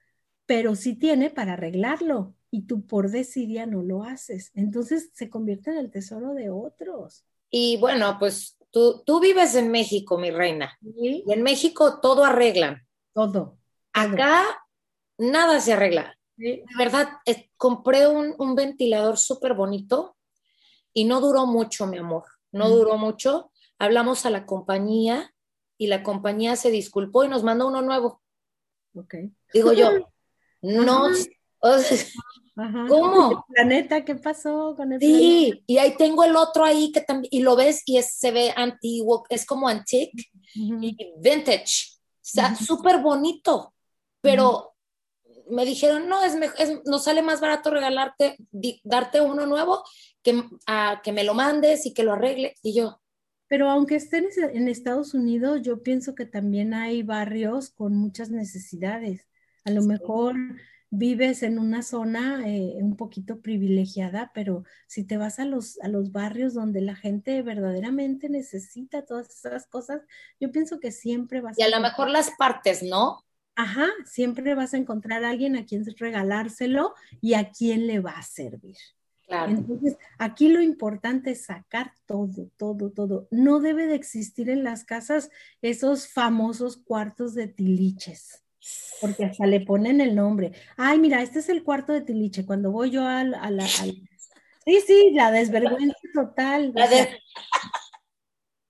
pero 0.47 0.75
sí 0.75 0.97
tiene 0.97 1.31
para 1.31 1.53
arreglarlo 1.53 2.35
y 2.51 2.63
tú 2.63 2.87
por 2.87 3.11
desidia 3.11 3.67
no 3.67 3.83
lo 3.83 4.03
haces. 4.03 4.51
Entonces 4.55 5.11
se 5.13 5.31
convierte 5.31 5.71
en 5.71 5.77
el 5.77 5.91
tesoro 5.91 6.35
de 6.35 6.51
otros. 6.51 7.25
Y 7.51 7.77
bueno, 7.77 8.17
pues 8.19 8.57
tú, 8.71 9.03
tú 9.07 9.21
vives 9.21 9.55
en 9.55 9.71
México, 9.71 10.19
mi 10.19 10.31
reina. 10.31 10.77
Y 10.83 11.25
en 11.31 11.43
México 11.43 12.01
todo 12.01 12.25
arreglan. 12.25 12.87
Todo. 13.13 13.59
Acá 13.93 14.45
nada 15.19 15.61
se 15.61 15.75
arregla. 15.75 16.17
De 16.37 16.65
verdad, 16.77 17.09
eh, 17.27 17.51
compré 17.57 18.09
un, 18.09 18.35
un 18.39 18.55
ventilador 18.55 19.19
súper 19.19 19.55
bonito 19.55 20.18
y 20.93 21.05
no 21.05 21.21
duró 21.21 21.47
mucho, 21.47 21.87
mi 21.87 21.99
amor, 21.99 22.25
no 22.53 22.69
duró 22.69 22.97
mucho. 22.97 23.51
Hablamos 23.79 24.27
a 24.27 24.31
la 24.31 24.47
compañía 24.47 25.33
y 25.77 25.87
la 25.87 26.03
compañía 26.03 26.57
se 26.57 26.71
disculpó 26.71 27.25
y 27.25 27.29
nos 27.29 27.45
mandó 27.45 27.69
uno 27.69 27.83
nuevo. 27.83 28.21
Ok. 28.95 29.15
Digo 29.53 29.73
yo, 29.73 29.91
no, 30.63 31.09
¿cómo? 32.89 33.45
La 33.57 33.65
neta, 33.65 34.05
¿qué 34.05 34.17
pasó 34.17 34.75
con 34.77 34.93
el 34.93 35.01
Sí, 35.01 35.63
y 35.67 35.79
ahí 35.79 35.97
tengo 35.97 36.25
el 36.25 36.37
otro 36.37 36.65
ahí 36.65 36.91
que 36.93 37.01
también, 37.01 37.29
y 37.33 37.41
lo 37.41 37.57
ves 37.57 37.83
y 37.87 38.01
se 38.03 38.31
ve 38.31 38.53
antiguo, 38.57 39.25
es 39.29 39.47
como 39.47 39.69
antique 39.69 40.31
y 40.55 40.97
vintage. 41.19 41.99
sea, 42.21 42.55
súper 42.55 42.99
bonito, 42.99 43.75
pero 44.21 44.75
me 45.51 45.65
dijeron, 45.65 46.09
no, 46.09 46.23
es, 46.23 46.35
es, 46.59 46.81
nos 46.85 47.05
sale 47.05 47.23
más 47.23 47.41
barato 47.41 47.71
regalarte, 47.71 48.37
darte 48.83 49.21
uno 49.21 49.47
nuevo 49.47 49.83
que, 50.29 50.45
a, 50.67 51.01
que 51.03 51.13
me 51.13 51.25
lo 51.25 51.35
mandes 51.35 51.87
y 51.87 51.95
que 51.95 52.03
lo 52.03 52.13
arregle. 52.13 52.55
Y 52.63 52.75
yo. 52.75 53.01
Pero 53.49 53.71
aunque 53.71 53.97
estén 53.97 54.27
en 54.37 54.69
Estados 54.69 55.15
Unidos, 55.15 55.63
yo 55.63 55.83
pienso 55.83 56.15
que 56.15 56.27
también 56.27 56.75
hay 56.75 57.03
barrios 57.03 57.71
con 57.71 57.97
muchas 57.97 58.31
necesidades. 58.31 59.27
A 59.65 59.71
lo 59.71 59.83
mejor 59.83 60.37
vives 60.91 61.43
en 61.43 61.59
una 61.59 61.83
zona 61.83 62.47
eh, 62.47 62.77
un 62.81 62.97
poquito 62.97 63.41
privilegiada, 63.41 64.33
pero 64.35 64.65
si 64.87 65.05
te 65.05 65.17
vas 65.17 65.39
a 65.39 65.45
los, 65.45 65.79
a 65.81 65.89
los 65.89 66.13
barrios 66.13 66.55
donde 66.55 66.81
la 66.81 66.95
gente 66.95 67.43
verdaderamente 67.43 68.29
necesita 68.29 69.05
todas 69.05 69.29
esas 69.31 69.67
cosas, 69.67 70.03
yo 70.41 70.51
pienso 70.51 70.81
que 70.81 70.93
siempre 70.93 71.41
vas 71.41 71.59
a... 71.59 71.63
Y 71.63 71.65
a 71.65 71.71
lo 71.71 71.81
mejor 71.81 72.11
las 72.11 72.31
partes, 72.39 72.83
¿no? 72.83 73.25
Ajá, 73.55 73.89
siempre 74.05 74.55
vas 74.55 74.73
a 74.75 74.77
encontrar 74.77 75.25
a 75.25 75.31
alguien 75.31 75.57
a 75.57 75.65
quien 75.65 75.85
regalárselo 75.97 76.95
y 77.21 77.35
a 77.35 77.51
quien 77.51 77.87
le 77.87 78.01
va 78.01 78.13
a 78.13 78.23
servir. 78.23 78.77
Claro. 79.29 79.53
Entonces, 79.53 79.99
aquí 80.17 80.49
lo 80.49 80.63
importante 80.63 81.33
es 81.33 81.45
sacar 81.45 81.93
todo, 82.07 82.51
todo, 82.57 82.91
todo. 82.91 83.29
No 83.31 83.61
debe 83.61 83.87
de 83.87 83.95
existir 83.95 84.49
en 84.49 84.65
las 84.65 84.85
casas 84.85 85.31
esos 85.61 86.09
famosos 86.09 86.79
cuartos 86.79 87.35
de 87.35 87.47
tiliches, 87.47 88.43
porque 89.03 89.27
hasta 89.27 89.45
le 89.47 89.61
ponen 89.61 90.01
el 90.01 90.15
nombre. 90.15 90.53
Ay, 90.79 90.99
mira, 90.99 91.21
este 91.23 91.41
es 91.41 91.51
el 91.51 91.63
cuarto 91.63 91.93
de 91.93 92.01
tiliche. 92.01 92.47
Cuando 92.47 92.73
voy 92.73 92.91
yo 92.91 93.07
a, 93.07 93.23
la... 93.23 93.67
Sí, 94.65 94.83
sí, 94.87 95.11
la 95.13 95.31
desvergüenza 95.31 95.97
total. 96.15 96.73
La 96.75 96.89
de... 96.89 97.09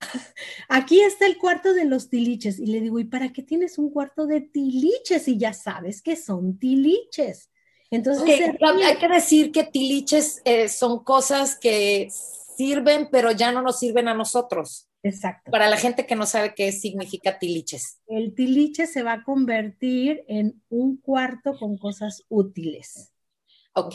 Aquí 0.68 1.00
está 1.00 1.26
el 1.26 1.38
cuarto 1.38 1.72
de 1.72 1.84
los 1.84 2.08
tiliches. 2.08 2.58
Y 2.58 2.66
le 2.66 2.80
digo, 2.80 2.98
¿y 2.98 3.04
para 3.04 3.32
qué 3.32 3.42
tienes 3.42 3.78
un 3.78 3.90
cuarto 3.90 4.26
de 4.26 4.40
tiliches? 4.40 5.28
Y 5.28 5.38
ya 5.38 5.52
sabes 5.52 6.02
que 6.02 6.16
son 6.16 6.58
tiliches. 6.58 7.50
Entonces, 7.90 8.54
hay 8.60 8.96
que 8.96 9.08
decir 9.08 9.50
que 9.50 9.64
tiliches 9.64 10.42
eh, 10.44 10.68
son 10.68 11.02
cosas 11.02 11.56
que 11.56 12.10
sirven, 12.56 13.08
pero 13.10 13.32
ya 13.32 13.52
no 13.52 13.62
nos 13.62 13.78
sirven 13.78 14.08
a 14.08 14.14
nosotros. 14.14 14.88
Exacto. 15.02 15.50
Para 15.50 15.68
la 15.68 15.76
gente 15.76 16.06
que 16.06 16.16
no 16.16 16.26
sabe 16.26 16.54
qué 16.54 16.72
significa 16.72 17.38
tiliches. 17.38 18.00
El 18.08 18.34
tiliche 18.34 18.86
se 18.86 19.02
va 19.02 19.12
a 19.12 19.24
convertir 19.24 20.24
en 20.28 20.60
un 20.68 20.96
cuarto 20.96 21.56
con 21.58 21.78
cosas 21.78 22.24
útiles. 22.28 23.12
Ok. 23.74 23.94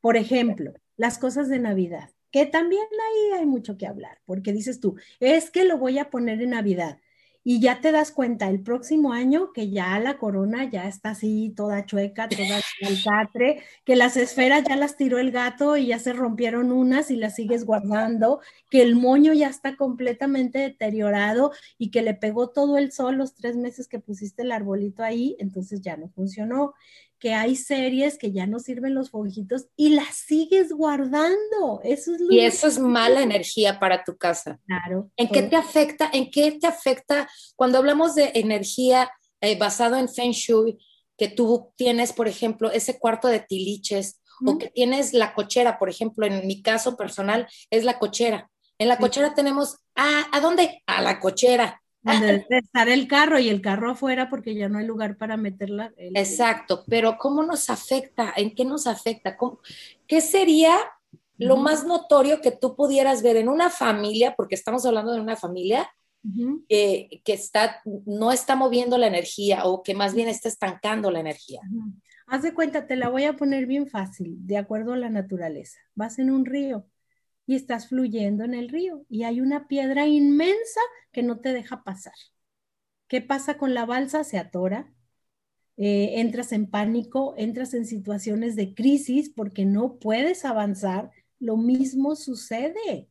Por 0.00 0.16
ejemplo, 0.16 0.72
las 0.96 1.18
cosas 1.18 1.48
de 1.48 1.58
Navidad 1.58 2.10
que 2.34 2.46
también 2.46 2.82
ahí 2.82 3.38
hay 3.38 3.46
mucho 3.46 3.78
que 3.78 3.86
hablar, 3.86 4.18
porque 4.26 4.52
dices 4.52 4.80
tú, 4.80 4.96
es 5.20 5.52
que 5.52 5.62
lo 5.62 5.78
voy 5.78 6.00
a 6.00 6.10
poner 6.10 6.42
en 6.42 6.50
Navidad 6.50 6.98
y 7.44 7.60
ya 7.60 7.82
te 7.82 7.92
das 7.92 8.10
cuenta 8.10 8.48
el 8.48 8.60
próximo 8.60 9.12
año 9.12 9.52
que 9.52 9.70
ya 9.70 9.98
la 10.00 10.16
corona 10.16 10.68
ya 10.68 10.88
está 10.88 11.10
así 11.10 11.52
toda 11.54 11.84
chueca, 11.84 12.28
toda 12.28 12.60
catre, 13.04 13.62
que 13.84 13.96
las 13.96 14.16
esferas 14.16 14.64
ya 14.66 14.76
las 14.76 14.96
tiró 14.96 15.18
el 15.18 15.30
gato 15.30 15.76
y 15.76 15.88
ya 15.88 15.98
se 15.98 16.14
rompieron 16.14 16.72
unas 16.72 17.10
y 17.10 17.16
las 17.16 17.34
sigues 17.36 17.66
guardando, 17.66 18.40
que 18.70 18.80
el 18.80 18.96
moño 18.96 19.34
ya 19.34 19.48
está 19.48 19.76
completamente 19.76 20.58
deteriorado 20.58 21.52
y 21.76 21.90
que 21.90 22.00
le 22.00 22.14
pegó 22.14 22.48
todo 22.48 22.78
el 22.78 22.90
sol 22.92 23.16
los 23.16 23.34
tres 23.34 23.56
meses 23.56 23.88
que 23.88 24.00
pusiste 24.00 24.42
el 24.42 24.52
arbolito 24.52 25.02
ahí, 25.02 25.36
entonces 25.38 25.82
ya 25.82 25.98
no 25.98 26.08
funcionó 26.08 26.74
que 27.24 27.32
hay 27.32 27.56
series 27.56 28.18
que 28.18 28.32
ya 28.32 28.46
no 28.46 28.58
sirven 28.58 28.94
los 28.94 29.10
foguitos 29.10 29.68
y 29.76 29.94
las 29.94 30.14
sigues 30.14 30.72
guardando. 30.72 31.80
Eso 31.82 32.14
es 32.14 32.20
y 32.28 32.40
eso 32.40 32.66
es 32.66 32.78
mala 32.78 33.22
energía 33.22 33.80
para 33.80 34.04
tu 34.04 34.18
casa. 34.18 34.60
Claro. 34.66 35.10
¿En 35.16 35.28
qué 35.28 35.42
te 35.44 35.56
afecta? 35.56 36.10
¿En 36.12 36.30
qué 36.30 36.52
te 36.52 36.66
afecta 36.66 37.26
cuando 37.56 37.78
hablamos 37.78 38.14
de 38.14 38.32
energía 38.34 39.10
eh, 39.40 39.58
basado 39.58 39.96
en 39.96 40.08
Feng 40.08 40.32
Shui? 40.32 40.78
Que 41.16 41.28
tú 41.28 41.72
tienes, 41.76 42.12
por 42.12 42.26
ejemplo, 42.28 42.70
ese 42.72 42.98
cuarto 42.98 43.28
de 43.28 43.40
tiliches 43.40 44.20
o 44.44 44.58
que 44.58 44.68
tienes 44.68 45.12
la 45.12 45.32
cochera, 45.32 45.78
por 45.78 45.88
ejemplo, 45.88 46.26
en 46.26 46.46
mi 46.46 46.60
caso 46.60 46.96
personal 46.96 47.46
es 47.70 47.84
la 47.84 48.00
cochera. 48.00 48.50
En 48.78 48.88
la 48.88 48.98
cochera 48.98 49.32
tenemos, 49.32 49.76
ah, 49.94 50.24
¿a 50.32 50.40
dónde? 50.40 50.82
A 50.86 51.02
la 51.02 51.20
cochera 51.20 51.80
donde 52.04 52.26
debe 52.26 52.58
estar 52.58 52.88
el 52.88 53.08
carro 53.08 53.38
y 53.38 53.48
el 53.48 53.62
carro 53.62 53.90
afuera 53.90 54.28
porque 54.28 54.54
ya 54.54 54.68
no 54.68 54.78
hay 54.78 54.86
lugar 54.86 55.16
para 55.16 55.38
meterla. 55.38 55.92
Exacto, 55.96 56.84
pero 56.86 57.16
¿cómo 57.16 57.42
nos 57.42 57.70
afecta? 57.70 58.32
¿En 58.36 58.54
qué 58.54 58.64
nos 58.64 58.86
afecta? 58.86 59.38
¿Qué 60.06 60.20
sería 60.20 60.76
lo 61.38 61.56
más 61.56 61.84
notorio 61.84 62.40
que 62.40 62.52
tú 62.52 62.76
pudieras 62.76 63.22
ver 63.22 63.36
en 63.36 63.48
una 63.48 63.70
familia, 63.70 64.34
porque 64.36 64.54
estamos 64.54 64.84
hablando 64.86 65.12
de 65.12 65.20
una 65.20 65.36
familia 65.36 65.90
que, 66.68 67.22
está, 67.26 67.80
no 68.06 68.32
está 68.32 68.56
moviendo 68.56 68.98
la 68.98 69.06
energía 69.06 69.64
o 69.64 69.82
que 69.82 69.94
más 69.94 70.14
bien 70.14 70.28
está 70.28 70.48
estancando 70.48 71.10
la 71.10 71.20
energía? 71.20 71.60
Haz 72.26 72.42
de 72.42 72.54
cuenta, 72.54 72.86
te 72.86 72.96
la 72.96 73.08
voy 73.08 73.24
a 73.24 73.36
poner 73.36 73.66
bien 73.66 73.86
fácil, 73.86 74.34
de 74.46 74.56
acuerdo 74.56 74.94
a 74.94 74.96
la 74.96 75.10
naturaleza. 75.10 75.78
Vas 75.94 76.18
en 76.18 76.30
un 76.30 76.46
río 76.46 76.86
y 77.46 77.54
estás 77.54 77.88
fluyendo 77.88 78.44
en 78.44 78.54
el 78.54 78.68
río 78.68 79.04
y 79.08 79.24
hay 79.24 79.40
una 79.40 79.68
piedra 79.68 80.06
inmensa 80.06 80.80
que 81.12 81.22
no 81.22 81.40
te 81.40 81.52
deja 81.52 81.84
pasar. 81.84 82.14
¿Qué 83.08 83.20
pasa 83.20 83.58
con 83.58 83.74
la 83.74 83.84
balsa? 83.84 84.24
Se 84.24 84.38
atora, 84.38 84.92
eh, 85.76 86.20
entras 86.20 86.52
en 86.52 86.66
pánico, 86.66 87.34
entras 87.36 87.74
en 87.74 87.84
situaciones 87.84 88.56
de 88.56 88.74
crisis 88.74 89.30
porque 89.30 89.64
no 89.64 89.98
puedes 89.98 90.44
avanzar. 90.44 91.10
Lo 91.38 91.56
mismo 91.56 92.16
sucede. 92.16 93.08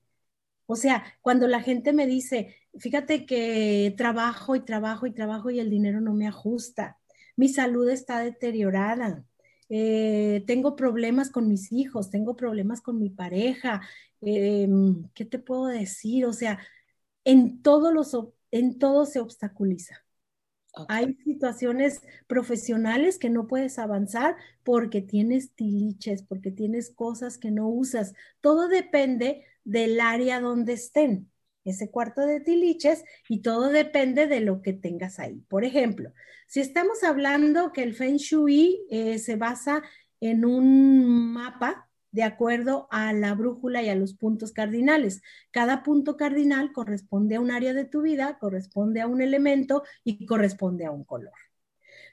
O 0.65 0.75
sea, 0.75 1.03
cuando 1.21 1.47
la 1.47 1.61
gente 1.61 1.93
me 1.93 2.07
dice, 2.07 2.55
fíjate 2.77 3.25
que 3.25 3.93
trabajo 3.97 4.55
y 4.55 4.61
trabajo 4.61 5.05
y 5.07 5.11
trabajo 5.13 5.49
y 5.49 5.59
el 5.59 5.69
dinero 5.69 6.01
no 6.01 6.13
me 6.13 6.27
ajusta, 6.27 6.99
mi 7.35 7.49
salud 7.49 7.89
está 7.89 8.19
deteriorada, 8.19 9.25
eh, 9.69 10.43
tengo 10.47 10.75
problemas 10.75 11.29
con 11.31 11.47
mis 11.47 11.71
hijos, 11.71 12.09
tengo 12.09 12.35
problemas 12.35 12.81
con 12.81 12.99
mi 12.99 13.09
pareja, 13.09 13.81
em, 14.21 15.09
¿qué 15.13 15.25
te 15.25 15.39
puedo 15.39 15.65
decir? 15.67 16.25
O 16.25 16.33
sea, 16.33 16.59
en, 17.25 17.61
los, 17.93 18.17
en 18.51 18.79
todo 18.79 19.05
se 19.05 19.19
obstaculiza. 19.19 20.05
Hay 20.87 21.15
situaciones 21.23 22.01
profesionales 22.27 23.19
que 23.19 23.29
no 23.29 23.47
puedes 23.47 23.77
avanzar 23.77 24.35
porque 24.63 25.01
tienes 25.01 25.53
tiliches, 25.53 26.23
porque 26.23 26.51
tienes 26.51 26.89
cosas 26.89 27.37
que 27.37 27.51
no 27.51 27.67
usas. 27.67 28.13
Todo 28.41 28.67
depende 28.67 29.45
del 29.63 29.99
área 29.99 30.39
donde 30.39 30.73
estén 30.73 31.31
ese 31.65 31.89
cuarto 31.89 32.21
de 32.21 32.41
tiliches 32.41 33.03
y 33.29 33.41
todo 33.41 33.69
depende 33.69 34.27
de 34.27 34.41
lo 34.41 34.61
que 34.61 34.73
tengas 34.73 35.19
ahí. 35.19 35.43
Por 35.47 35.63
ejemplo, 35.63 36.11
si 36.47 36.59
estamos 36.59 37.03
hablando 37.03 37.71
que 37.71 37.83
el 37.83 37.95
Feng 37.95 38.17
Shui 38.17 38.85
eh, 38.89 39.17
se 39.17 39.35
basa 39.35 39.81
en 40.19 40.45
un 40.45 41.33
mapa 41.33 41.89
de 42.13 42.23
acuerdo 42.23 42.87
a 42.91 43.11
la 43.11 43.33
brújula 43.33 43.81
y 43.81 43.89
a 43.89 43.95
los 43.95 44.13
puntos 44.13 44.51
cardinales. 44.51 45.21
Cada 45.51 45.81
punto 45.81 46.15
cardinal 46.15 46.71
corresponde 46.71 47.35
a 47.35 47.41
un 47.41 47.49
área 47.49 47.73
de 47.73 47.85
tu 47.85 48.03
vida, 48.03 48.37
corresponde 48.39 49.01
a 49.01 49.07
un 49.07 49.19
elemento 49.19 49.83
y 50.03 50.25
corresponde 50.27 50.85
a 50.85 50.91
un 50.91 51.03
color. 51.03 51.33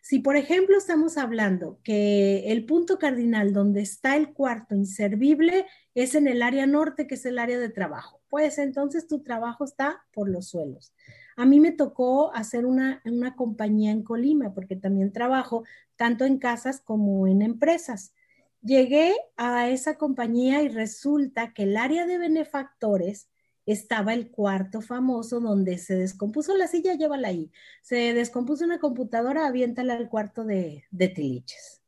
Si, 0.02 0.18
por 0.20 0.36
ejemplo, 0.36 0.78
estamos 0.78 1.18
hablando 1.18 1.78
que 1.84 2.50
el 2.50 2.64
punto 2.64 2.98
cardinal 2.98 3.52
donde 3.52 3.82
está 3.82 4.16
el 4.16 4.32
cuarto 4.32 4.74
inservible 4.74 5.66
es 5.94 6.14
en 6.14 6.26
el 6.26 6.42
área 6.42 6.66
norte, 6.66 7.06
que 7.06 7.16
es 7.16 7.26
el 7.26 7.38
área 7.38 7.58
de 7.58 7.68
trabajo, 7.68 8.20
pues 8.28 8.58
entonces 8.58 9.06
tu 9.06 9.22
trabajo 9.22 9.64
está 9.64 10.02
por 10.12 10.28
los 10.28 10.48
suelos. 10.48 10.94
A 11.36 11.46
mí 11.46 11.60
me 11.60 11.72
tocó 11.72 12.34
hacer 12.34 12.66
una, 12.66 13.02
una 13.04 13.36
compañía 13.36 13.92
en 13.92 14.02
Colima, 14.02 14.52
porque 14.54 14.76
también 14.76 15.12
trabajo 15.12 15.64
tanto 15.96 16.24
en 16.24 16.38
casas 16.38 16.80
como 16.80 17.26
en 17.26 17.42
empresas. 17.42 18.14
Llegué 18.62 19.14
a 19.36 19.68
esa 19.70 19.96
compañía 19.96 20.62
y 20.62 20.68
resulta 20.68 21.52
que 21.52 21.62
el 21.62 21.76
área 21.76 22.06
de 22.06 22.18
benefactores 22.18 23.29
estaba 23.66 24.14
el 24.14 24.30
cuarto 24.30 24.80
famoso 24.80 25.40
donde 25.40 25.78
se 25.78 25.96
descompuso 25.96 26.56
la 26.56 26.66
silla, 26.66 26.94
llévala 26.94 27.28
ahí. 27.28 27.50
Se 27.82 28.14
descompuso 28.14 28.64
una 28.64 28.78
computadora, 28.78 29.46
aviéntala 29.46 29.94
al 29.94 30.08
cuarto 30.08 30.44
de, 30.44 30.84
de 30.90 31.08
tiliches. 31.08 31.82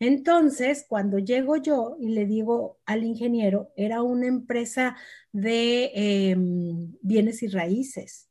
Entonces, 0.00 0.84
cuando 0.88 1.18
llego 1.18 1.56
yo 1.56 1.96
y 1.98 2.08
le 2.08 2.26
digo 2.26 2.78
al 2.84 3.04
ingeniero, 3.04 3.72
era 3.76 4.02
una 4.02 4.26
empresa 4.26 4.96
de 5.32 5.90
em, 5.94 6.96
bienes 7.00 7.42
y 7.42 7.48
raíces 7.48 8.28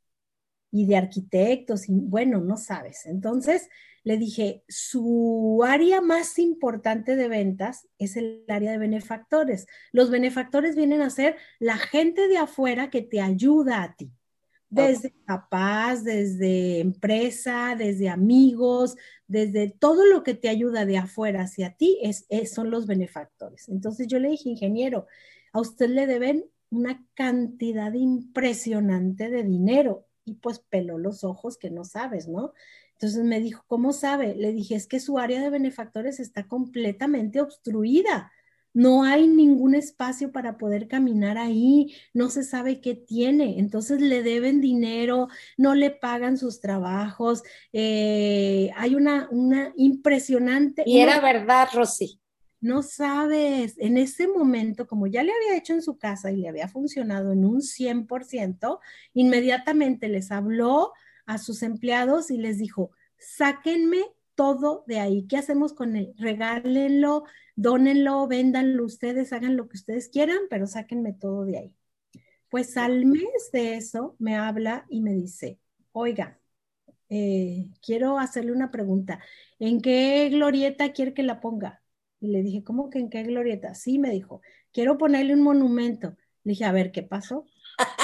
y 0.72 0.86
de 0.88 0.98
arquitectos, 0.98 1.88
y 1.90 1.94
bueno, 1.94 2.42
no 2.42 2.58
sabes. 2.58 3.06
Entonces, 3.06 3.70
le 4.04 4.18
dije, 4.18 4.64
su 4.68 5.64
área 5.66 6.02
más 6.02 6.38
importante 6.38 7.16
de 7.16 7.28
ventas 7.28 7.88
es 7.98 8.18
el 8.18 8.44
área 8.50 8.72
de 8.72 8.78
benefactores. 8.78 9.66
Los 9.92 10.10
benefactores 10.10 10.76
vienen 10.76 11.02
a 11.02 11.10
ser 11.10 11.38
la 11.60 11.78
gente 11.78 12.28
de 12.28 12.38
afuera 12.38 12.90
que 12.90 13.02
te 13.02 13.22
ayuda 13.22 13.84
a 13.84 13.96
ti, 13.96 14.12
desde 14.70 15.14
papás, 15.26 16.04
desde 16.04 16.80
empresa, 16.80 17.76
desde 17.78 18.10
amigos, 18.10 18.96
desde 19.28 19.70
todo 19.70 20.06
lo 20.06 20.24
que 20.24 20.34
te 20.34 20.50
ayuda 20.50 20.86
de 20.86 20.98
afuera 20.98 21.44
hacia 21.44 21.76
ti, 21.76 22.00
es, 22.02 22.26
son 22.52 22.72
los 22.72 22.88
benefactores. 22.88 23.70
Entonces 23.70 24.08
yo 24.08 24.20
le 24.20 24.30
dije, 24.30 24.50
ingeniero, 24.50 25.06
a 25.54 25.62
usted 25.62 25.90
le 25.90 26.08
deben 26.08 26.46
una 26.72 27.06
cantidad 27.14 27.94
impresionante 27.94 29.30
de 29.30 29.44
dinero 29.44 30.08
y 30.26 30.36
pues 30.36 30.60
peló 30.60 30.98
los 30.98 31.24
ojos 31.24 31.58
que 31.58 31.70
no 31.70 31.84
sabes, 31.84 32.28
¿no? 32.28 32.54
Entonces 32.94 33.24
me 33.24 33.40
dijo, 33.40 33.64
¿cómo 33.68 33.94
sabe? 33.94 34.36
Le 34.36 34.52
dije, 34.52 34.76
es 34.76 34.88
que 34.88 35.00
su 35.00 35.20
área 35.20 35.42
de 35.42 35.50
benefactores 35.50 36.20
está 36.20 36.48
completamente 36.48 37.42
obstruida. 37.42 38.32
No 38.74 39.04
hay 39.04 39.28
ningún 39.28 39.76
espacio 39.76 40.32
para 40.32 40.58
poder 40.58 40.88
caminar 40.88 41.38
ahí, 41.38 41.96
no 42.14 42.30
se 42.30 42.44
sabe 42.44 42.82
qué 42.82 42.96
tiene, 42.96 43.60
entonces 43.60 44.02
le 44.02 44.24
deben 44.24 44.62
dinero, 44.62 45.28
no 45.58 45.76
le 45.76 45.92
pagan 45.92 46.38
sus 46.38 46.60
trabajos, 46.60 47.44
eh, 47.72 48.72
hay 48.76 48.96
una, 48.96 49.28
una 49.30 49.72
impresionante... 49.76 50.84
Y 50.88 51.02
era 51.02 51.20
verdad, 51.20 51.68
Rosy. 51.72 52.20
No 52.62 52.82
sabes, 52.82 53.76
en 53.78 53.98
ese 53.98 54.28
momento, 54.28 54.88
como 54.88 55.06
ya 55.06 55.22
le 55.22 55.34
había 55.34 55.58
hecho 55.58 55.74
en 55.74 55.82
su 55.84 55.98
casa 55.98 56.32
y 56.32 56.38
le 56.38 56.48
había 56.48 56.68
funcionado 56.68 57.32
en 57.34 57.46
un 57.46 57.62
100%, 57.62 58.80
inmediatamente 59.14 60.08
les 60.08 60.32
habló 60.32 60.94
a 61.26 61.38
sus 61.38 61.64
empleados 61.64 62.32
y 62.32 62.38
les 62.38 62.58
dijo, 62.58 62.92
sáquenme 63.18 64.04
todo 64.36 64.84
de 64.88 65.00
ahí. 65.00 65.26
¿Qué 65.28 65.38
hacemos 65.38 65.74
con 65.74 65.96
él? 65.96 66.14
Regálenlo, 66.18 67.24
dónenlo, 67.56 68.28
véndanlo 68.28 68.86
ustedes, 68.86 69.34
hagan 69.34 69.58
lo 69.58 69.68
que 69.70 69.78
ustedes 69.78 70.10
quieran, 70.10 70.40
pero 70.50 70.68
sáquenme 70.68 71.14
todo 71.14 71.46
de 71.46 71.58
ahí. 71.58 71.76
Pues 72.50 72.78
al 72.78 73.06
mes 73.06 73.52
de 73.52 73.76
eso 73.76 74.16
me 74.20 74.36
habla 74.36 74.86
y 74.90 75.02
me 75.02 75.14
dice, 75.14 75.60
oiga, 75.92 76.40
eh, 77.10 77.70
quiero 77.82 78.20
hacerle 78.20 78.52
una 78.52 78.72
pregunta. 78.72 79.20
¿En 79.60 79.82
qué 79.82 80.30
glorieta 80.30 80.94
quiere 80.94 81.14
que 81.14 81.24
la 81.24 81.40
ponga? 81.42 81.82
Y 82.20 82.28
le 82.28 82.42
dije, 82.44 82.64
¿cómo 82.64 82.90
que 82.90 83.00
en 83.00 83.10
qué 83.10 83.24
glorieta? 83.24 83.76
Sí, 83.76 84.00
me 84.00 84.10
dijo, 84.12 84.42
quiero 84.72 84.98
ponerle 84.98 85.34
un 85.34 85.42
monumento. 85.42 86.16
Le 86.44 86.52
dije, 86.52 86.66
a 86.66 86.72
ver, 86.72 86.92
¿qué 86.92 87.04
pasó? 87.04 87.46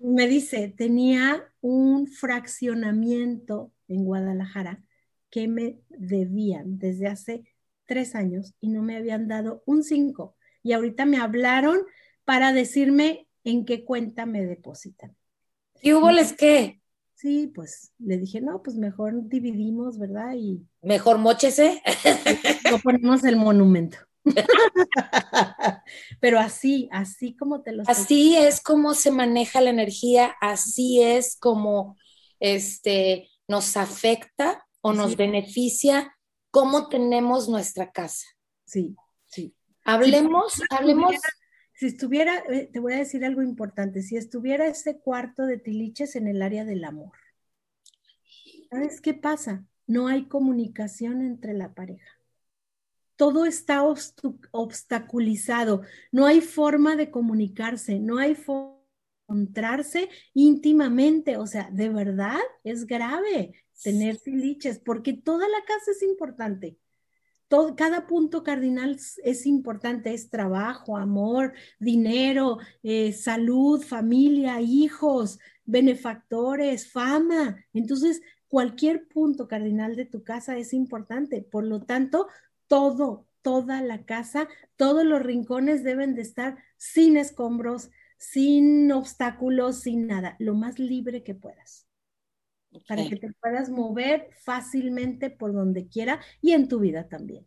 me 0.00 0.26
dice, 0.28 0.68
tenía 0.76 1.44
un 1.60 2.06
fraccionamiento 2.06 3.72
en 3.88 4.04
Guadalajara 4.04 4.82
que 5.30 5.48
me 5.48 5.80
debían 5.88 6.78
desde 6.78 7.08
hace 7.08 7.44
tres 7.86 8.14
años 8.14 8.54
y 8.60 8.68
no 8.68 8.82
me 8.82 8.96
habían 8.96 9.28
dado 9.28 9.62
un 9.66 9.82
cinco. 9.82 10.36
Y 10.62 10.72
ahorita 10.72 11.06
me 11.06 11.18
hablaron 11.18 11.80
para 12.24 12.52
decirme 12.52 13.26
en 13.44 13.64
qué 13.64 13.84
cuenta 13.84 14.26
me 14.26 14.44
depositan. 14.44 15.16
¿Y 15.80 15.92
hubo 15.92 16.10
les 16.12 16.32
qué? 16.32 16.80
Sí, 17.14 17.50
pues 17.54 17.92
le 17.98 18.18
dije, 18.18 18.40
no, 18.40 18.62
pues 18.62 18.76
mejor 18.76 19.28
dividimos, 19.28 19.98
¿verdad? 19.98 20.34
Y 20.34 20.66
mejor 20.80 21.18
mochese. 21.18 21.82
No 22.70 22.78
ponemos 22.82 23.24
el 23.24 23.36
monumento. 23.36 23.98
Pero 26.20 26.38
así, 26.38 26.88
así 26.92 27.36
como 27.36 27.62
te 27.62 27.72
lo 27.72 27.82
Así 27.86 28.36
es 28.36 28.60
como 28.60 28.94
se 28.94 29.10
maneja 29.10 29.60
la 29.60 29.70
energía, 29.70 30.34
así 30.40 31.02
es 31.02 31.36
como 31.38 31.96
este 32.40 33.28
nos 33.48 33.76
afecta 33.76 34.66
o 34.80 34.92
nos 34.92 35.16
beneficia 35.16 36.16
cómo 36.50 36.88
tenemos 36.88 37.48
nuestra 37.48 37.92
casa. 37.92 38.26
Sí, 38.64 38.96
sí. 39.26 39.54
Hablemos, 39.84 40.60
hablemos. 40.70 41.14
Si 41.74 41.86
estuviera, 41.86 42.38
eh, 42.50 42.70
te 42.72 42.78
voy 42.78 42.92
a 42.94 42.98
decir 42.98 43.24
algo 43.24 43.42
importante, 43.42 44.02
si 44.02 44.16
estuviera 44.16 44.66
ese 44.66 45.00
cuarto 45.00 45.46
de 45.46 45.58
tiliches 45.58 46.14
en 46.14 46.28
el 46.28 46.42
área 46.42 46.64
del 46.64 46.84
amor, 46.84 47.12
¿sabes 48.70 49.00
qué 49.00 49.14
pasa? 49.14 49.64
No 49.86 50.06
hay 50.06 50.28
comunicación 50.28 51.22
entre 51.22 51.54
la 51.54 51.74
pareja. 51.74 52.21
Todo 53.22 53.44
está 53.44 53.84
obstaculizado, 54.50 55.82
no 56.10 56.26
hay 56.26 56.40
forma 56.40 56.96
de 56.96 57.10
comunicarse, 57.10 58.00
no 58.00 58.18
hay 58.18 58.34
forma 58.34 58.72
de 58.72 59.34
encontrarse 59.34 60.08
íntimamente, 60.34 61.36
o 61.36 61.46
sea, 61.46 61.70
de 61.70 61.88
verdad 61.88 62.40
es 62.64 62.84
grave 62.86 63.54
tener 63.80 64.18
tiliches, 64.18 64.80
porque 64.80 65.12
toda 65.12 65.46
la 65.48 65.62
casa 65.64 65.92
es 65.92 66.02
importante 66.02 66.78
cada 67.76 68.06
punto 68.06 68.42
cardinal 68.42 68.98
es 69.24 69.46
importante, 69.46 70.14
es 70.14 70.30
trabajo, 70.30 70.96
amor, 70.96 71.52
dinero, 71.78 72.58
eh, 72.82 73.12
salud, 73.12 73.82
familia, 73.82 74.60
hijos, 74.60 75.38
benefactores, 75.64 76.90
fama. 76.90 77.56
Entonces, 77.74 78.22
cualquier 78.48 79.06
punto 79.08 79.48
cardinal 79.48 79.96
de 79.96 80.06
tu 80.06 80.22
casa 80.22 80.56
es 80.56 80.72
importante. 80.72 81.42
Por 81.42 81.64
lo 81.64 81.82
tanto, 81.82 82.28
todo, 82.72 83.26
toda 83.42 83.82
la 83.82 84.06
casa, 84.06 84.48
todos 84.76 85.04
los 85.04 85.22
rincones 85.22 85.84
deben 85.84 86.14
de 86.14 86.22
estar 86.22 86.56
sin 86.78 87.18
escombros, 87.18 87.90
sin 88.16 88.90
obstáculos, 88.92 89.80
sin 89.80 90.06
nada, 90.06 90.36
lo 90.38 90.54
más 90.54 90.78
libre 90.78 91.22
que 91.22 91.34
puedas 91.34 91.86
para 92.88 93.06
que 93.06 93.16
te 93.16 93.30
puedas 93.42 93.68
mover 93.68 94.30
fácilmente 94.42 95.28
por 95.28 95.52
donde 95.52 95.86
quiera 95.86 96.18
y 96.40 96.52
en 96.52 96.66
tu 96.66 96.80
vida 96.80 97.10
también. 97.10 97.46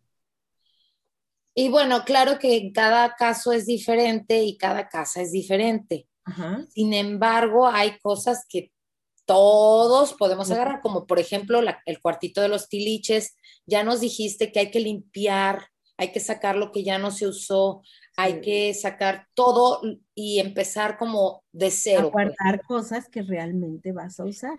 Y 1.56 1.70
bueno, 1.70 2.04
claro 2.04 2.38
que 2.38 2.70
cada 2.72 3.16
caso 3.16 3.50
es 3.50 3.66
diferente 3.66 4.44
y 4.44 4.56
cada 4.56 4.88
casa 4.88 5.22
es 5.22 5.32
diferente. 5.32 6.06
Sin 6.68 6.94
embargo, 6.94 7.66
hay 7.66 7.98
cosas 7.98 8.46
que 8.48 8.70
todos 9.26 10.14
podemos 10.14 10.50
agarrar, 10.50 10.80
como 10.80 11.06
por 11.06 11.18
ejemplo 11.18 11.60
el 11.84 12.00
cuartito 12.00 12.40
de 12.40 12.48
los 12.48 12.68
tiliches. 12.68 13.36
Ya 13.66 13.84
nos 13.84 14.00
dijiste 14.00 14.52
que 14.52 14.60
hay 14.60 14.70
que 14.70 14.80
limpiar, 14.80 15.68
hay 15.98 16.12
que 16.12 16.20
sacar 16.20 16.56
lo 16.56 16.72
que 16.72 16.84
ya 16.84 16.98
no 16.98 17.10
se 17.10 17.26
usó, 17.26 17.82
hay 18.16 18.40
que 18.40 18.72
sacar 18.72 19.26
todo 19.34 19.80
y 20.14 20.38
empezar 20.38 20.96
como 20.96 21.44
de 21.52 21.70
cero. 21.70 22.10
Pues. 22.12 22.28
guardar 22.38 22.62
cosas 22.66 23.08
que 23.08 23.22
realmente 23.22 23.92
vas 23.92 24.18
a 24.20 24.24
usar. 24.24 24.58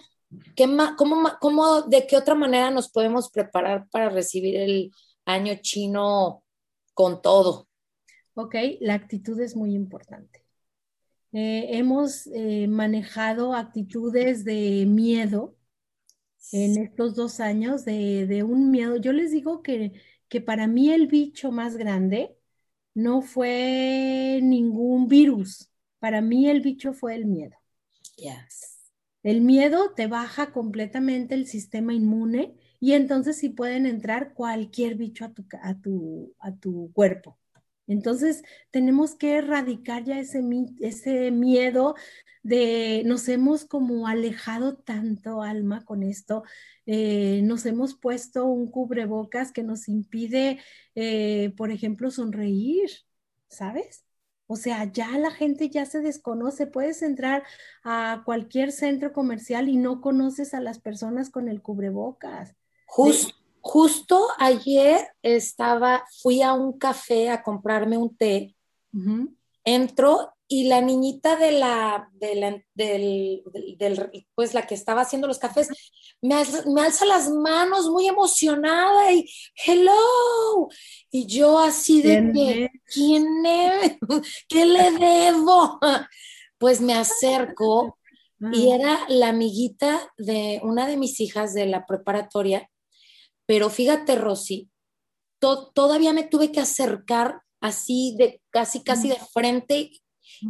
¿Qué 0.55 0.67
cómo, 0.97 1.29
cómo, 1.39 1.81
¿De 1.83 2.05
qué 2.05 2.17
otra 2.17 2.35
manera 2.35 2.69
nos 2.69 2.89
podemos 2.89 3.31
preparar 3.31 3.87
para 3.89 4.09
recibir 4.09 4.57
el 4.57 4.91
año 5.25 5.55
chino 5.61 6.43
con 6.93 7.21
todo? 7.21 7.67
Ok, 8.33 8.55
la 8.81 8.95
actitud 8.95 9.39
es 9.39 9.55
muy 9.55 9.73
importante. 9.73 10.46
Eh, 11.39 11.77
hemos 11.77 12.25
eh, 12.33 12.67
manejado 12.67 13.53
actitudes 13.53 14.43
de 14.43 14.87
miedo 14.87 15.55
en 16.51 16.81
estos 16.81 17.13
dos 17.13 17.39
años, 17.39 17.85
de, 17.85 18.25
de, 18.25 18.41
un 18.41 18.71
miedo. 18.71 18.95
Yo 18.95 19.13
les 19.13 19.29
digo 19.29 19.61
que, 19.61 20.01
que 20.29 20.41
para 20.41 20.65
mí 20.65 20.89
el 20.91 21.05
bicho 21.05 21.51
más 21.51 21.77
grande 21.77 22.35
no 22.95 23.21
fue 23.21 24.39
ningún 24.41 25.07
virus. 25.07 25.69
Para 25.99 26.21
mí 26.21 26.49
el 26.49 26.61
bicho 26.61 26.93
fue 26.93 27.13
el 27.13 27.27
miedo. 27.27 27.55
Yes. 28.15 28.89
El 29.21 29.41
miedo 29.41 29.93
te 29.95 30.07
baja 30.07 30.51
completamente 30.51 31.35
el 31.35 31.45
sistema 31.45 31.93
inmune 31.93 32.55
y 32.79 32.93
entonces 32.93 33.37
sí 33.37 33.49
pueden 33.49 33.85
entrar 33.85 34.33
cualquier 34.33 34.95
bicho 34.95 35.23
a 35.23 35.33
tu, 35.35 35.45
a 35.61 35.79
tu, 35.79 36.33
a 36.39 36.55
tu 36.55 36.91
cuerpo. 36.93 37.37
Entonces 37.87 38.43
tenemos 38.71 39.15
que 39.15 39.35
erradicar 39.37 40.03
ya 40.03 40.19
ese, 40.19 40.43
ese 40.79 41.31
miedo 41.31 41.95
de 42.43 43.03
nos 43.05 43.27
hemos 43.27 43.65
como 43.65 44.07
alejado 44.07 44.77
tanto 44.77 45.41
alma 45.41 45.83
con 45.83 46.03
esto, 46.03 46.43
eh, 46.85 47.41
nos 47.43 47.65
hemos 47.65 47.95
puesto 47.95 48.45
un 48.45 48.71
cubrebocas 48.71 49.51
que 49.51 49.63
nos 49.63 49.89
impide, 49.89 50.59
eh, 50.95 51.53
por 51.57 51.71
ejemplo, 51.71 52.11
sonreír, 52.11 52.89
¿sabes? 53.49 54.05
O 54.47 54.55
sea, 54.55 54.85
ya 54.85 55.17
la 55.17 55.31
gente 55.31 55.69
ya 55.69 55.85
se 55.85 55.99
desconoce. 55.99 56.67
Puedes 56.67 57.01
entrar 57.01 57.43
a 57.83 58.21
cualquier 58.25 58.71
centro 58.71 59.11
comercial 59.11 59.67
y 59.67 59.75
no 59.75 59.99
conoces 59.99 60.53
a 60.53 60.61
las 60.61 60.79
personas 60.79 61.29
con 61.29 61.49
el 61.49 61.61
cubrebocas. 61.61 62.55
justo 62.85 63.36
ayer 64.39 65.07
estaba, 65.21 66.05
fui 66.21 66.41
a 66.41 66.53
un 66.53 66.77
café 66.77 67.29
a 67.29 67.43
comprarme 67.43 67.97
un 67.97 68.15
té. 68.15 68.55
Entro 69.63 70.33
y 70.47 70.63
la 70.63 70.79
niñita 70.79 71.35
de 71.35 71.51
la, 71.51 72.09
del, 72.13 73.43
pues 74.33 74.53
la 74.53 74.65
que 74.65 74.75
estaba 74.75 75.01
haciendo 75.01 75.27
los 75.27 75.39
cafés, 75.39 75.67
me, 76.21 76.35
alza 76.35 77.05
las 77.05 77.29
manos 77.29 77.89
muy 77.89 78.07
emocionada 78.07 79.11
y 79.11 79.29
hello. 79.65 80.69
Y 81.11 81.25
yo 81.25 81.59
así 81.59 82.01
de 82.01 82.31
que, 82.33 82.69
¿quién 82.85 83.45
es? 83.45 83.97
¿Qué 84.47 84.65
le 84.65 84.91
debo? 84.91 85.79
Pues 86.57 86.81
me 86.81 86.93
acerco 86.93 87.99
y 88.39 88.71
ah. 88.71 88.75
era 88.75 88.99
la 89.09 89.29
amiguita 89.29 90.11
de 90.17 90.59
una 90.63 90.87
de 90.87 90.97
mis 90.97 91.19
hijas 91.19 91.53
de 91.53 91.65
la 91.65 91.85
preparatoria, 91.85 92.69
pero 93.47 93.71
fíjate, 93.71 94.15
Rosy, 94.15 94.69
todavía 95.39 96.13
me 96.13 96.23
tuve 96.23 96.51
que 96.51 96.59
acercar 96.59 97.41
así 97.59 98.15
de 98.19 98.41
casi, 98.51 98.83
casi 98.83 99.09
de 99.09 99.19
frente 99.33 99.91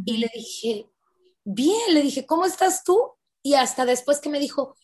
y 0.05 0.17
le 0.17 0.29
dije, 0.33 0.89
bien, 1.45 1.93
le 1.93 2.01
dije, 2.01 2.25
¿cómo 2.25 2.45
estás 2.45 2.83
tú? 2.83 3.13
Y 3.41 3.53
hasta 3.53 3.85
después 3.85 4.19
que 4.19 4.29
me 4.29 4.39
dijo, 4.39 4.75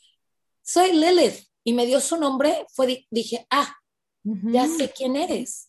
soy 0.61 0.93
Lilith, 0.93 1.47
y 1.63 1.73
me 1.73 1.85
dio 1.85 1.99
su 1.99 2.17
nombre, 2.17 2.65
fue, 2.73 3.05
dije, 3.09 3.47
ah, 3.49 3.75
ya 4.23 4.67
sé 4.67 4.91
quién 4.95 5.15
eres. 5.15 5.67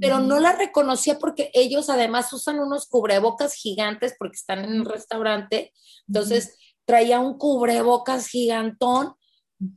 Pero 0.00 0.20
no 0.20 0.38
la 0.38 0.52
reconocía 0.52 1.18
porque 1.18 1.50
ellos 1.52 1.90
además 1.90 2.32
usan 2.32 2.60
unos 2.60 2.86
cubrebocas 2.86 3.54
gigantes 3.54 4.14
porque 4.18 4.36
están 4.36 4.64
en 4.64 4.80
un 4.80 4.84
restaurante. 4.84 5.72
Entonces, 6.06 6.56
traía 6.84 7.18
un 7.18 7.38
cubrebocas 7.38 8.28
gigantón 8.28 9.14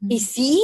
y 0.08 0.20
sí, 0.20 0.62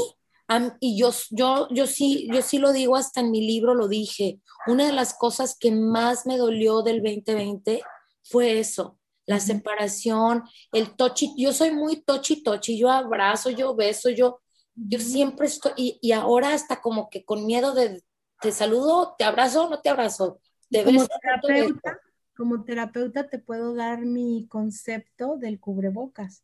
y 0.80 0.98
yo, 0.98 1.12
yo, 1.32 1.68
yo, 1.72 1.88
sí, 1.88 2.28
yo 2.32 2.42
sí 2.42 2.58
lo 2.58 2.72
digo, 2.72 2.96
hasta 2.96 3.20
en 3.20 3.32
mi 3.32 3.46
libro 3.46 3.76
lo 3.76 3.88
dije, 3.88 4.40
una 4.66 4.86
de 4.86 4.94
las 4.94 5.14
cosas 5.14 5.58
que 5.60 5.72
más 5.72 6.26
me 6.26 6.38
dolió 6.38 6.82
del 6.84 7.04
2020 7.04 7.82
fue 8.24 8.60
eso, 8.60 8.98
la 9.26 9.40
separación, 9.42 10.44
el 10.72 10.96
tochi, 10.96 11.34
yo 11.38 11.52
soy 11.52 11.72
muy 11.72 12.02
tochi 12.02 12.44
tochi, 12.44 12.78
yo 12.78 12.90
abrazo, 12.90 13.50
yo 13.50 13.76
beso, 13.76 14.10
yo, 14.10 14.40
yo 14.76 15.00
siempre 15.00 15.48
estoy, 15.48 15.74
y, 15.76 16.12
ahora 16.14 16.54
hasta 16.54 16.82
como 16.82 17.10
que 17.10 17.26
con 17.26 17.46
miedo 17.46 17.74
de, 17.74 18.04
te 18.42 18.52
saludo, 18.54 19.16
te 19.18 19.26
abrazo, 19.26 19.70
no 19.70 19.82
te 19.82 19.90
abrazo. 19.90 20.40
como, 20.86 21.06
terapeuta, 21.08 22.00
como 22.38 22.64
terapeuta 22.64 23.28
te 23.28 23.40
puedo 23.40 23.76
dar 23.76 24.06
mi 24.06 24.48
concepto 24.48 25.36
del 25.38 25.60
cubrebocas. 25.60 26.44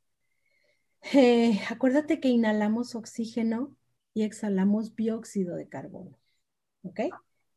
Eh, 1.13 1.61
acuérdate 1.69 2.19
que 2.19 2.29
inhalamos 2.29 2.95
oxígeno 2.95 3.75
y 4.13 4.23
exhalamos 4.23 4.95
dióxido 4.95 5.55
de 5.55 5.67
carbono. 5.67 6.17
¿Ok? 6.83 7.01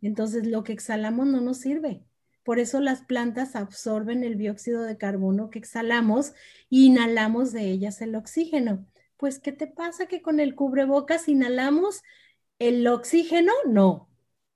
Entonces 0.03 0.47
lo 0.47 0.63
que 0.63 0.73
exhalamos 0.73 1.27
no 1.27 1.41
nos 1.41 1.59
sirve. 1.59 2.05
Por 2.45 2.61
eso 2.61 2.81
las 2.81 3.03
plantas 3.03 3.57
absorben 3.57 4.23
el 4.23 4.39
dióxido 4.39 4.83
de 4.83 4.97
carbono 4.97 5.51
que 5.51 5.59
exhalamos 5.59 6.33
y 6.71 6.87
inhalamos 6.87 7.53
de 7.53 7.71
ellas 7.71 8.01
el 8.03 8.15
oxígeno. 8.15 8.87
Pues, 9.17 9.41
¿qué 9.41 9.51
te 9.51 9.67
pasa 9.67 10.07
que 10.07 10.23
con 10.23 10.39
el 10.39 10.55
cubrebocas 10.55 11.29
inhalamos 11.29 12.03
el 12.61 12.87
oxígeno? 12.87 13.53
No. 13.67 14.09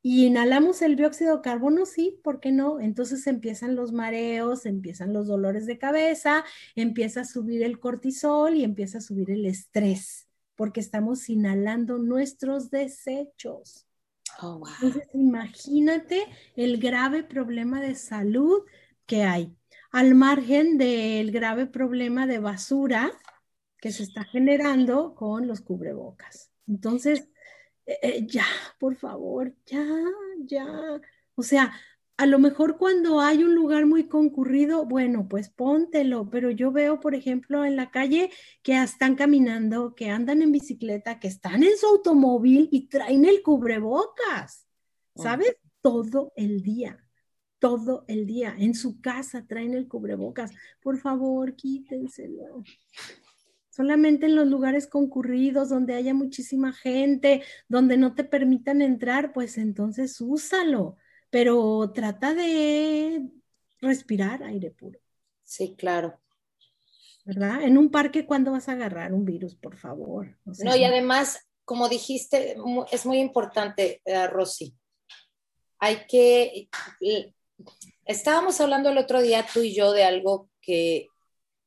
Y 0.02 0.26
inhalamos 0.26 0.82
el 0.82 0.96
dióxido 0.96 1.36
de 1.36 1.42
carbono, 1.42 1.84
sí, 1.84 2.20
¿por 2.22 2.40
qué 2.40 2.52
no? 2.52 2.80
Entonces 2.80 3.26
empiezan 3.26 3.74
los 3.74 3.92
mareos, 3.92 4.66
empiezan 4.66 5.12
los 5.12 5.26
dolores 5.26 5.66
de 5.66 5.78
cabeza, 5.78 6.44
empieza 6.76 7.22
a 7.22 7.24
subir 7.24 7.62
el 7.64 7.80
cortisol 7.80 8.54
y 8.54 8.64
empieza 8.64 8.98
a 8.98 9.02
subir 9.02 9.30
el 9.30 9.46
estrés 9.46 10.29
porque 10.60 10.80
estamos 10.80 11.30
inhalando 11.30 11.96
nuestros 11.96 12.70
desechos. 12.70 13.86
Oh, 14.42 14.62
Entonces, 14.82 15.08
imagínate 15.14 16.26
el 16.54 16.76
grave 16.76 17.22
problema 17.22 17.80
de 17.80 17.94
salud 17.94 18.66
que 19.06 19.22
hay, 19.22 19.56
al 19.90 20.14
margen 20.14 20.76
del 20.76 21.30
grave 21.30 21.64
problema 21.64 22.26
de 22.26 22.40
basura 22.40 23.10
que 23.78 23.90
se 23.90 24.02
está 24.02 24.24
generando 24.24 25.14
con 25.14 25.46
los 25.46 25.62
cubrebocas. 25.62 26.50
Entonces, 26.68 27.26
eh, 27.86 27.98
eh, 28.02 28.26
ya, 28.26 28.44
por 28.78 28.96
favor, 28.96 29.54
ya, 29.64 29.86
ya. 30.40 31.00
O 31.36 31.42
sea, 31.42 31.72
a 32.20 32.26
lo 32.26 32.38
mejor 32.38 32.76
cuando 32.76 33.22
hay 33.22 33.42
un 33.42 33.54
lugar 33.54 33.86
muy 33.86 34.06
concurrido, 34.06 34.84
bueno, 34.84 35.26
pues 35.26 35.48
póntelo, 35.48 36.28
pero 36.28 36.50
yo 36.50 36.70
veo, 36.70 37.00
por 37.00 37.14
ejemplo, 37.14 37.64
en 37.64 37.76
la 37.76 37.90
calle 37.90 38.30
que 38.62 38.76
están 38.76 39.14
caminando, 39.14 39.94
que 39.94 40.10
andan 40.10 40.42
en 40.42 40.52
bicicleta, 40.52 41.18
que 41.18 41.28
están 41.28 41.62
en 41.62 41.78
su 41.78 41.86
automóvil 41.86 42.68
y 42.70 42.88
traen 42.88 43.24
el 43.24 43.40
cubrebocas, 43.42 44.66
¿sabes? 45.16 45.56
Todo 45.80 46.30
el 46.36 46.60
día, 46.60 47.02
todo 47.58 48.04
el 48.06 48.26
día. 48.26 48.54
En 48.58 48.74
su 48.74 49.00
casa 49.00 49.46
traen 49.46 49.72
el 49.72 49.88
cubrebocas. 49.88 50.50
Por 50.82 50.98
favor, 50.98 51.56
quítenselo. 51.56 52.64
Solamente 53.70 54.26
en 54.26 54.36
los 54.36 54.46
lugares 54.46 54.86
concurridos, 54.86 55.70
donde 55.70 55.94
haya 55.94 56.12
muchísima 56.12 56.74
gente, 56.74 57.42
donde 57.66 57.96
no 57.96 58.14
te 58.14 58.24
permitan 58.24 58.82
entrar, 58.82 59.32
pues 59.32 59.56
entonces 59.56 60.20
úsalo 60.20 60.98
pero 61.30 61.90
trata 61.94 62.34
de 62.34 63.22
respirar 63.80 64.42
aire 64.42 64.70
puro. 64.70 64.98
Sí, 65.44 65.74
claro. 65.76 66.20
¿Verdad? 67.24 67.62
En 67.62 67.78
un 67.78 67.90
parque, 67.90 68.26
¿cuándo 68.26 68.52
vas 68.52 68.68
a 68.68 68.72
agarrar 68.72 69.12
un 69.12 69.24
virus, 69.24 69.54
por 69.54 69.76
favor? 69.76 70.38
no, 70.44 70.76
y 70.76 70.84
además, 70.84 71.46
como 71.64 71.88
dijiste, 71.88 72.56
es 72.90 73.06
muy 73.06 73.18
importante, 73.18 74.02
eh, 74.04 74.26
Rosy. 74.26 74.74
Hay 75.78 76.06
que, 76.06 76.68
estábamos 78.04 78.60
hablando 78.60 78.90
el 78.90 78.98
otro 78.98 79.22
día 79.22 79.46
tú 79.52 79.60
y 79.60 79.74
yo 79.74 79.92
de 79.92 80.04
algo 80.04 80.50
que 80.60 81.08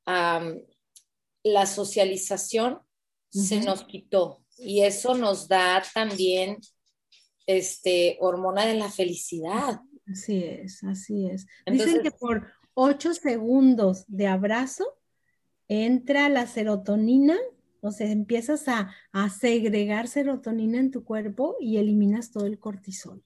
la 0.06 1.66
socialización 1.66 2.82
se 3.30 3.62
nos 3.62 3.86
quitó 3.86 4.44
y 4.58 4.82
eso 4.82 5.16
nos 5.16 5.48
da 5.48 5.84
también 5.94 6.60
este, 7.46 8.18
hormona 8.20 8.66
de 8.66 8.76
la 8.76 8.90
felicidad. 8.90 9.82
Así 10.12 10.44
es, 10.44 10.84
así 10.84 11.28
es. 11.28 11.48
Dicen 11.66 12.02
que 12.02 12.12
por 12.12 12.48
ocho 12.74 13.14
segundos 13.14 14.06
de 14.08 14.28
abrazo 14.28 14.86
entra 15.68 16.30
la 16.30 16.48
serotonina, 16.48 17.38
o 17.82 17.92
sea, 17.92 18.12
empiezas 18.12 18.66
a, 18.68 18.90
segregar 19.30 20.08
serotonina 20.08 20.80
en 20.80 20.92
tu 20.92 21.04
cuerpo 21.04 21.56
y 21.60 21.78
eliminas 21.78 22.32
todo 22.32 22.46
el 22.46 22.60
cortisol. 22.60 23.24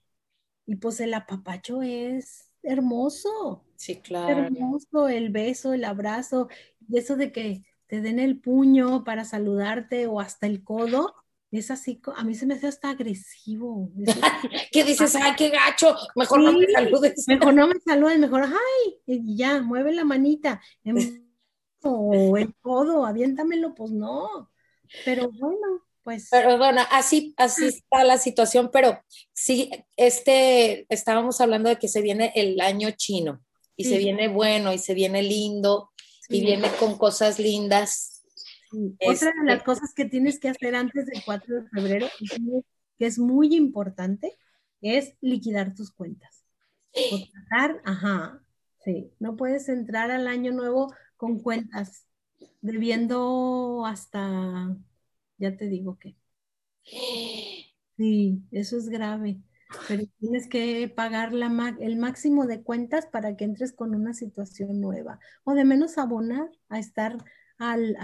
Y 0.66 0.76
pues 0.76 1.00
el 1.00 1.14
apapacho 1.14 1.82
es 1.82 2.52
hermoso. 2.64 3.66
Sí, 3.76 3.98
claro. 3.98 4.46
Hermoso 4.46 5.08
el 5.08 5.30
beso, 5.30 5.74
el 5.74 5.86
abrazo, 5.86 6.50
eso 6.92 7.16
de 7.16 7.32
que 7.32 7.64
te 7.88 8.02
den 8.02 8.20
el 8.20 8.40
puño 8.40 9.04
para 9.04 9.24
saludarte 9.24 10.08
o 10.08 10.20
hasta 10.20 10.46
el 10.46 10.64
codo, 10.64 11.16
es 11.52 11.72
así, 11.72 12.02
a 12.16 12.24
mí 12.24 12.36
se 12.36 12.46
me 12.46 12.56
hace 12.56 12.68
hasta 12.68 12.90
agresivo. 12.90 13.90
¿Qué 14.72 14.84
dices? 14.84 15.16
Ay, 15.16 15.34
qué 15.38 15.50
gacho, 15.50 15.96
mejor 16.16 16.42
no 16.42 16.54
me 16.54 16.68
saludes. 16.68 17.26
Mejor 17.28 17.54
no 17.54 17.68
me 17.68 17.80
saludes, 17.86 18.20
mejor, 18.20 18.44
ay, 18.44 19.00
y 19.06 19.38
ya, 19.38 19.62
mueve 19.62 19.94
la 19.94 20.04
manita. 20.04 20.62
O 21.90 22.36
el 22.38 22.54
codo, 22.56 23.06
aviéntamelo, 23.06 23.76
pues 23.76 23.92
no. 23.92 24.52
Pero 25.06 25.30
bueno, 25.30 25.86
pues. 26.04 26.28
Pero 26.32 26.58
bueno, 26.58 26.82
así, 26.92 27.36
así 27.38 27.66
ah. 27.66 27.68
está 27.68 28.04
la 28.04 28.18
situación, 28.18 28.72
pero 28.74 29.00
sí, 29.32 29.70
este, 29.96 30.88
estábamos 30.90 31.40
hablando 31.40 31.70
de 31.70 31.78
que 31.78 31.88
se 31.88 32.02
viene 32.02 32.34
el 32.36 32.60
año 32.62 32.90
chino, 32.98 33.42
y 33.76 33.86
se 33.86 34.00
viene 34.00 34.28
bueno, 34.28 34.74
y 34.74 34.80
se 34.80 34.96
viene 34.96 35.22
lindo, 35.22 35.92
y 36.28 36.42
viene 36.42 36.68
con 36.80 36.98
cosas 36.98 37.38
lindas 37.38 38.17
otra 38.72 39.32
de 39.32 39.46
las 39.46 39.56
este 39.56 39.66
cosas 39.66 39.94
que 39.94 40.06
tienes 40.06 40.40
que 40.40 40.50
hacer 40.50 40.76
antes 40.76 41.06
del 41.06 41.22
4 41.26 41.62
de 41.62 41.70
febrero, 41.70 42.08
que 42.98 43.06
es 43.06 43.20
muy 43.20 43.56
importante, 43.56 44.34
es 44.82 45.14
liquidar 45.22 45.74
tus 45.74 45.92
cuentas. 45.92 46.44
Contratar, 47.10 47.82
ajá, 47.86 48.42
sí, 48.84 49.12
no 49.20 49.36
puedes 49.36 49.70
entrar 49.70 50.12
al 50.12 50.28
año 50.28 50.52
nuevo 50.52 50.94
con 51.16 51.40
cuentas 51.40 52.08
debiendo 52.62 53.86
hasta, 53.86 54.76
ya 55.38 55.56
te 55.56 55.68
digo 55.68 55.98
que. 56.00 56.16
Sí, 57.98 58.44
eso 58.52 58.78
es 58.78 58.90
grave, 58.90 59.42
pero 59.88 60.04
tienes 60.20 60.48
que 60.48 60.88
pagar 60.88 61.34
la, 61.34 61.76
el 61.80 61.98
máximo 61.98 62.46
de 62.46 62.62
cuentas 62.62 63.06
para 63.08 63.36
que 63.36 63.46
entres 63.46 63.74
con 63.74 63.96
una 63.96 64.14
situación 64.14 64.80
nueva, 64.80 65.20
o 65.44 65.54
de 65.54 65.66
menos 65.66 65.98
abonar 65.98 66.50
a 66.70 66.80
estar 66.80 67.18
al, 67.58 67.96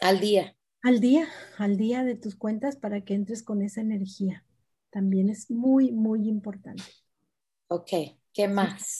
al, 0.00 0.20
día. 0.20 0.56
Al 0.82 1.00
día, 1.00 1.28
al 1.58 1.76
día 1.76 2.04
de 2.04 2.14
tus 2.14 2.34
cuentas 2.34 2.76
para 2.76 3.02
que 3.02 3.14
entres 3.14 3.42
con 3.42 3.62
esa 3.62 3.80
energía. 3.80 4.44
También 4.90 5.28
es 5.28 5.50
muy, 5.50 5.92
muy 5.92 6.28
importante. 6.28 6.84
Ok, 7.68 7.90
¿qué 8.32 8.48
más? 8.48 8.98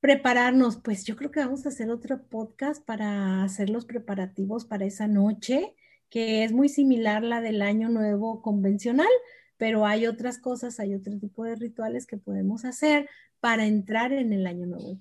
Prepararnos, 0.00 0.76
pues 0.82 1.04
yo 1.04 1.16
creo 1.16 1.30
que 1.30 1.40
vamos 1.40 1.66
a 1.66 1.70
hacer 1.70 1.90
otro 1.90 2.22
podcast 2.28 2.84
para 2.84 3.42
hacer 3.42 3.70
los 3.70 3.84
preparativos 3.84 4.64
para 4.64 4.86
esa 4.86 5.06
noche, 5.06 5.74
que 6.08 6.44
es 6.44 6.52
muy 6.52 6.68
similar 6.68 7.22
la 7.22 7.40
del 7.40 7.62
año 7.62 7.88
nuevo 7.88 8.42
convencional, 8.42 9.08
pero 9.56 9.86
hay 9.86 10.06
otras 10.06 10.38
cosas, 10.38 10.80
hay 10.80 10.94
otro 10.94 11.18
tipo 11.18 11.44
de 11.44 11.56
rituales 11.56 12.06
que 12.06 12.16
podemos 12.16 12.64
hacer 12.64 13.08
para 13.40 13.66
entrar 13.66 14.12
en 14.12 14.32
el 14.32 14.46
año 14.46 14.66
nuevo. 14.66 14.98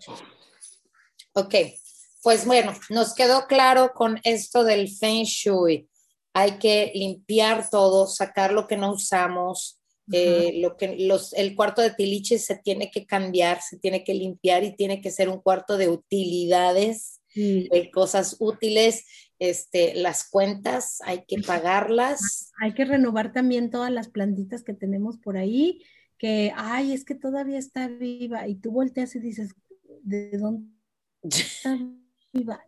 Ok, 1.34 1.56
pues 2.28 2.46
bueno, 2.46 2.74
nos 2.90 3.14
quedó 3.14 3.48
claro 3.48 3.94
con 3.94 4.20
esto 4.26 4.66
del 4.66 4.90
Feng 4.90 5.24
Shui. 5.24 5.88
Hay 6.34 6.60
que 6.60 6.92
limpiar 6.94 7.70
todo, 7.70 8.06
sacar 8.06 8.52
lo 8.52 8.68
que 8.68 8.76
no 8.76 8.92
usamos, 8.92 9.80
eh, 10.12 10.60
lo 10.62 10.76
que 10.76 10.98
los, 10.98 11.32
el 11.32 11.56
cuarto 11.56 11.82
de 11.82 11.92
tiliche 11.92 12.38
se 12.38 12.58
tiene 12.58 12.92
que 12.92 13.06
cambiar, 13.06 13.62
se 13.62 13.80
tiene 13.80 14.04
que 14.04 14.14
limpiar 14.14 14.66
y 14.66 14.76
tiene 14.76 15.00
que 15.00 15.10
ser 15.10 15.30
un 15.30 15.40
cuarto 15.40 15.78
de 15.78 15.88
utilidades, 15.88 17.22
de 17.34 17.90
cosas 17.94 18.36
útiles. 18.40 19.06
Este, 19.40 19.94
las 19.96 20.30
cuentas 20.30 20.98
hay 21.06 21.24
que 21.30 21.38
pagarlas. 21.40 22.52
Hay 22.60 22.74
que 22.74 22.84
renovar 22.84 23.32
también 23.32 23.70
todas 23.70 23.90
las 23.90 24.10
plantitas 24.10 24.66
que 24.66 24.74
tenemos 24.74 25.18
por 25.18 25.38
ahí, 25.38 25.82
que, 26.18 26.52
ay, 26.58 26.92
es 26.92 27.06
que 27.06 27.16
todavía 27.16 27.58
está 27.58 27.88
viva. 27.88 28.50
Y 28.50 28.56
tú 28.56 28.72
volteas 28.72 29.16
y 29.16 29.20
dices, 29.20 29.56
¿de 30.04 30.38
dónde 30.38 30.68
está 31.24 31.80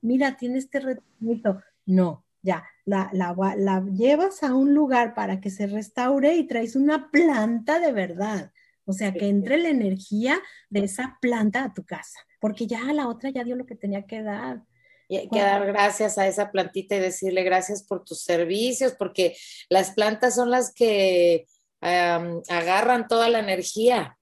mira, 0.02 0.38
tiene 0.38 0.58
este 0.60 0.80
retornito. 0.80 1.62
No, 1.86 2.26
ya, 2.42 2.66
la, 2.86 3.10
la, 3.14 3.86
llevas 3.94 4.44
a 4.44 4.54
un 4.54 4.74
lugar 4.74 5.14
para 5.14 5.40
que 5.42 5.50
se 5.50 5.68
restaure 5.68 6.36
y 6.36 6.48
traes 6.48 6.76
una 6.76 7.10
planta 7.12 7.80
de 7.80 7.92
verdad. 7.92 8.52
O 8.86 8.94
sea, 8.94 9.14
que 9.14 9.28
entre 9.28 9.58
la 9.58 9.70
energía 9.70 10.40
de 10.70 10.86
esa 10.86 11.20
planta 11.22 11.64
a 11.64 11.74
tu 11.74 11.86
casa, 11.86 12.20
porque 12.40 12.66
ya 12.66 12.82
la 12.92 13.08
otra 13.08 13.30
ya 13.30 13.44
dio 13.44 13.56
lo 13.56 13.66
que 13.66 13.76
tenía 13.76 14.08
que 14.08 14.24
dar. 14.24 14.64
Y 15.08 15.18
hay 15.18 15.30
que 15.30 15.42
dar 15.42 15.66
gracias 15.66 16.18
a 16.18 16.28
esa 16.28 16.52
plantita 16.52 16.96
y 16.96 17.00
decirle 17.00 17.44
gracias 17.44 17.84
por 17.84 18.04
tus 18.04 18.24
servicios, 18.24 18.94
porque 18.98 19.36
las 19.70 19.92
plantas 19.92 20.36
son 20.36 20.50
las 20.50 20.74
que 20.74 21.46
agarran 21.82 23.08
toda 23.08 23.30
la 23.30 23.40
energía. 23.40 24.18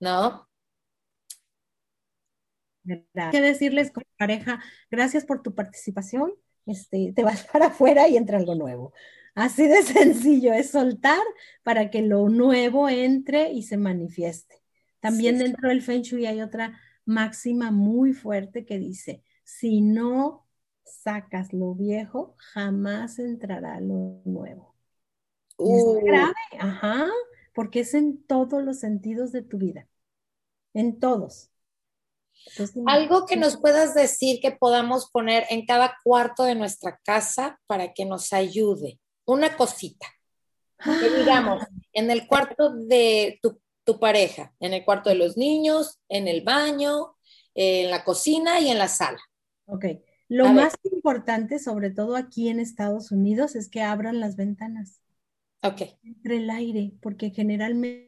¿No? 0.00 0.45
Hay 2.88 3.30
que 3.30 3.40
decirles 3.40 3.90
con 3.90 4.04
pareja, 4.16 4.60
gracias 4.90 5.24
por 5.24 5.42
tu 5.42 5.54
participación, 5.54 6.32
este, 6.66 7.12
te 7.14 7.24
vas 7.24 7.44
para 7.52 7.66
afuera 7.66 8.08
y 8.08 8.16
entra 8.16 8.38
algo 8.38 8.54
nuevo. 8.54 8.92
Así 9.34 9.66
de 9.66 9.82
sencillo, 9.82 10.52
es 10.52 10.70
soltar 10.70 11.22
para 11.62 11.90
que 11.90 12.02
lo 12.02 12.28
nuevo 12.28 12.88
entre 12.88 13.52
y 13.52 13.62
se 13.62 13.76
manifieste. 13.76 14.62
También 15.00 15.38
dentro 15.38 15.68
del 15.68 15.82
Feng 15.82 16.02
Shui 16.02 16.26
hay 16.26 16.40
otra 16.40 16.80
máxima 17.04 17.70
muy 17.70 18.12
fuerte 18.12 18.64
que 18.64 18.78
dice, 18.78 19.22
si 19.44 19.80
no 19.82 20.46
sacas 20.84 21.52
lo 21.52 21.74
viejo, 21.74 22.34
jamás 22.38 23.18
entrará 23.18 23.78
lo 23.80 24.22
nuevo. 24.24 24.74
es 25.58 25.66
uh. 25.66 26.00
grave, 26.02 26.34
ajá, 26.58 27.06
porque 27.54 27.80
es 27.80 27.94
en 27.94 28.22
todos 28.24 28.62
los 28.62 28.80
sentidos 28.80 29.32
de 29.32 29.42
tu 29.42 29.58
vida, 29.58 29.86
en 30.74 30.98
todos. 30.98 31.50
Algo 32.86 33.26
que 33.26 33.36
nos 33.36 33.56
puedas 33.56 33.94
decir 33.94 34.40
que 34.40 34.52
podamos 34.52 35.10
poner 35.10 35.44
en 35.50 35.66
cada 35.66 35.96
cuarto 36.04 36.44
de 36.44 36.54
nuestra 36.54 36.98
casa 37.04 37.58
para 37.66 37.92
que 37.92 38.04
nos 38.04 38.32
ayude 38.32 38.98
una 39.26 39.56
cosita. 39.56 40.06
Que 40.84 41.18
digamos, 41.18 41.64
en 41.92 42.10
el 42.10 42.26
cuarto 42.26 42.74
de 42.74 43.40
tu, 43.42 43.98
pareja, 43.98 44.52
en 44.60 44.74
el 44.74 44.84
cuarto 44.84 45.10
de 45.10 45.16
los 45.16 45.36
niños, 45.36 45.98
en 46.08 46.28
el 46.28 46.42
baño, 46.42 47.16
en 47.54 47.90
la 47.90 48.04
cocina 48.04 48.60
y 48.60 48.70
en 48.70 48.78
la 48.78 48.88
sala. 48.88 49.20
Ok. 49.66 49.86
Lo 50.28 50.52
más 50.52 50.74
importante, 50.82 51.58
sobre 51.58 51.90
todo 51.90 52.16
aquí 52.16 52.48
en 52.48 52.58
Estados 52.58 53.12
Unidos, 53.12 53.54
es 53.54 53.68
que 53.68 53.82
abran 53.82 54.20
las 54.20 54.36
ventanas. 54.36 55.00
Ok. 55.62 55.82
Entre 56.02 56.38
el 56.38 56.50
aire, 56.50 56.92
porque 57.00 57.30
generalmente 57.30 58.05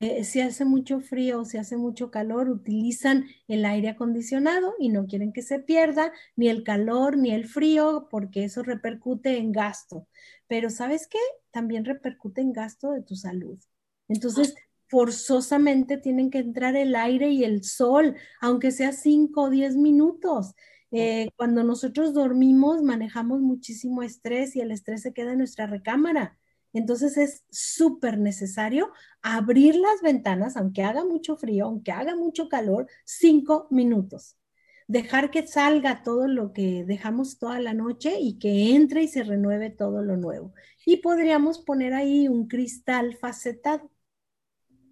eh, 0.00 0.24
si 0.24 0.40
hace 0.40 0.64
mucho 0.64 1.00
frío 1.00 1.40
o 1.40 1.44
si 1.44 1.56
hace 1.56 1.76
mucho 1.76 2.10
calor, 2.10 2.50
utilizan 2.50 3.26
el 3.48 3.64
aire 3.64 3.88
acondicionado 3.88 4.74
y 4.78 4.90
no 4.90 5.06
quieren 5.06 5.32
que 5.32 5.42
se 5.42 5.58
pierda 5.58 6.12
ni 6.36 6.48
el 6.48 6.64
calor 6.64 7.16
ni 7.16 7.30
el 7.32 7.46
frío 7.46 8.08
porque 8.10 8.44
eso 8.44 8.62
repercute 8.62 9.38
en 9.38 9.52
gasto. 9.52 10.06
Pero 10.48 10.68
¿sabes 10.70 11.08
qué? 11.08 11.18
También 11.50 11.84
repercute 11.84 12.42
en 12.42 12.52
gasto 12.52 12.92
de 12.92 13.02
tu 13.02 13.16
salud. 13.16 13.58
Entonces, 14.08 14.54
forzosamente 14.88 15.96
tienen 15.96 16.30
que 16.30 16.38
entrar 16.38 16.76
el 16.76 16.94
aire 16.94 17.30
y 17.30 17.44
el 17.44 17.64
sol, 17.64 18.16
aunque 18.40 18.70
sea 18.70 18.92
5 18.92 19.44
o 19.44 19.50
10 19.50 19.76
minutos. 19.76 20.54
Eh, 20.92 21.28
cuando 21.36 21.64
nosotros 21.64 22.14
dormimos, 22.14 22.82
manejamos 22.82 23.40
muchísimo 23.40 24.02
estrés 24.02 24.54
y 24.56 24.60
el 24.60 24.70
estrés 24.70 25.02
se 25.02 25.12
queda 25.12 25.32
en 25.32 25.38
nuestra 25.38 25.66
recámara. 25.66 26.38
Entonces 26.72 27.16
es 27.16 27.44
súper 27.50 28.18
necesario 28.18 28.92
abrir 29.22 29.76
las 29.76 30.02
ventanas, 30.02 30.56
aunque 30.56 30.82
haga 30.82 31.04
mucho 31.04 31.36
frío, 31.36 31.66
aunque 31.66 31.92
haga 31.92 32.14
mucho 32.14 32.48
calor, 32.48 32.88
cinco 33.04 33.66
minutos. 33.70 34.36
Dejar 34.88 35.30
que 35.30 35.46
salga 35.46 36.02
todo 36.04 36.28
lo 36.28 36.52
que 36.52 36.84
dejamos 36.84 37.38
toda 37.38 37.60
la 37.60 37.74
noche 37.74 38.18
y 38.20 38.38
que 38.38 38.74
entre 38.76 39.02
y 39.02 39.08
se 39.08 39.24
renueve 39.24 39.70
todo 39.70 40.02
lo 40.02 40.16
nuevo. 40.16 40.54
Y 40.84 40.98
podríamos 40.98 41.58
poner 41.60 41.92
ahí 41.94 42.28
un 42.28 42.46
cristal 42.46 43.16
facetado, 43.16 43.90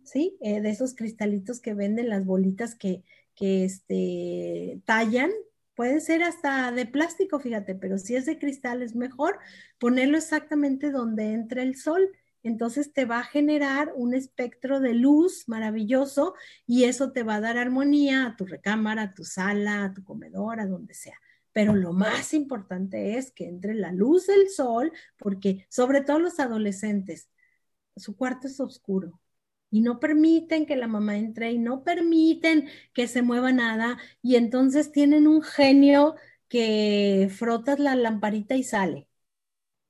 ¿sí? 0.04 0.36
Eh, 0.40 0.60
de 0.60 0.70
esos 0.70 0.94
cristalitos 0.94 1.60
que 1.60 1.74
venden 1.74 2.08
las 2.08 2.24
bolitas 2.24 2.74
que, 2.74 3.04
que 3.34 3.64
este, 3.64 4.80
tallan 4.84 5.30
Puede 5.74 6.00
ser 6.00 6.22
hasta 6.22 6.70
de 6.70 6.86
plástico, 6.86 7.40
fíjate, 7.40 7.74
pero 7.74 7.98
si 7.98 8.14
es 8.14 8.26
de 8.26 8.38
cristal 8.38 8.82
es 8.82 8.94
mejor 8.94 9.38
ponerlo 9.78 10.16
exactamente 10.16 10.92
donde 10.92 11.32
entra 11.32 11.62
el 11.62 11.76
sol. 11.76 12.10
Entonces 12.44 12.92
te 12.92 13.06
va 13.06 13.20
a 13.20 13.24
generar 13.24 13.92
un 13.96 14.14
espectro 14.14 14.78
de 14.78 14.94
luz 14.94 15.48
maravilloso 15.48 16.34
y 16.66 16.84
eso 16.84 17.10
te 17.10 17.22
va 17.22 17.36
a 17.36 17.40
dar 17.40 17.58
armonía 17.58 18.26
a 18.26 18.36
tu 18.36 18.44
recámara, 18.44 19.02
a 19.02 19.14
tu 19.14 19.24
sala, 19.24 19.84
a 19.84 19.94
tu 19.94 20.04
comedor, 20.04 20.60
a 20.60 20.66
donde 20.66 20.94
sea. 20.94 21.18
Pero 21.52 21.74
lo 21.74 21.92
más 21.92 22.34
importante 22.34 23.16
es 23.16 23.32
que 23.32 23.46
entre 23.46 23.74
la 23.74 23.92
luz 23.92 24.26
del 24.26 24.50
sol, 24.50 24.92
porque 25.16 25.66
sobre 25.70 26.02
todo 26.02 26.18
los 26.18 26.38
adolescentes, 26.38 27.30
su 27.96 28.16
cuarto 28.16 28.46
es 28.46 28.60
oscuro, 28.60 29.20
y 29.74 29.80
no 29.80 29.98
permiten 29.98 30.66
que 30.66 30.76
la 30.76 30.86
mamá 30.86 31.18
entre 31.18 31.50
y 31.50 31.58
no 31.58 31.82
permiten 31.82 32.68
que 32.92 33.08
se 33.08 33.22
mueva 33.22 33.50
nada 33.52 33.98
y 34.22 34.36
entonces 34.36 34.92
tienen 34.92 35.26
un 35.26 35.42
genio 35.42 36.14
que 36.48 37.28
frotas 37.36 37.80
la 37.80 37.96
lamparita 37.96 38.54
y 38.54 38.62
sale. 38.62 39.08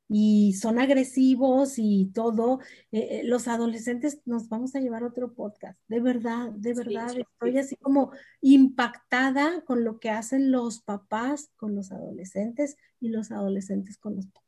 Y 0.08 0.54
son 0.54 0.78
agresivos 0.78 1.74
y 1.76 2.10
todo. 2.14 2.60
Eh, 2.92 3.20
eh, 3.20 3.22
los 3.24 3.46
adolescentes 3.46 4.20
nos 4.24 4.48
vamos 4.48 4.74
a 4.74 4.80
llevar 4.80 5.04
otro 5.04 5.34
podcast. 5.34 5.78
De 5.88 6.00
verdad, 6.00 6.50
de 6.52 6.72
verdad, 6.74 7.14
estoy 7.18 7.58
así 7.58 7.76
como 7.76 8.12
impactada 8.40 9.64
con 9.66 9.84
lo 9.84 9.98
que 10.00 10.08
hacen 10.08 10.50
los 10.50 10.80
papás 10.80 11.50
con 11.56 11.74
los 11.74 11.92
adolescentes 11.92 12.76
y 13.00 13.10
los 13.10 13.30
adolescentes 13.32 13.98
con 13.98 14.16
los 14.16 14.26
papás. 14.28 14.43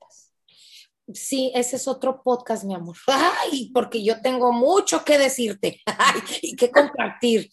Sí, 1.12 1.52
ese 1.54 1.76
es 1.76 1.86
otro 1.86 2.22
podcast, 2.22 2.64
mi 2.64 2.74
amor. 2.74 2.96
Ay, 3.06 3.70
porque 3.72 4.02
yo 4.02 4.20
tengo 4.20 4.52
mucho 4.52 5.04
que 5.04 5.18
decirte 5.18 5.80
y 6.42 6.56
que 6.56 6.70
compartir. 6.70 7.50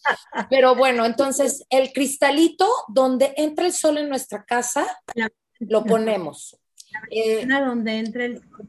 Pero 0.50 0.74
bueno, 0.74 1.04
entonces 1.04 1.64
el 1.70 1.92
cristalito 1.92 2.68
donde 2.88 3.32
entra 3.36 3.66
el 3.66 3.72
sol 3.72 3.98
en 3.98 4.08
nuestra 4.08 4.44
casa, 4.44 4.86
lo 5.60 5.84
ponemos. 5.84 6.58
Eh, 7.10 7.46
donde 7.46 7.98
entra 7.98 8.24
el 8.24 8.38
sol. 8.40 8.68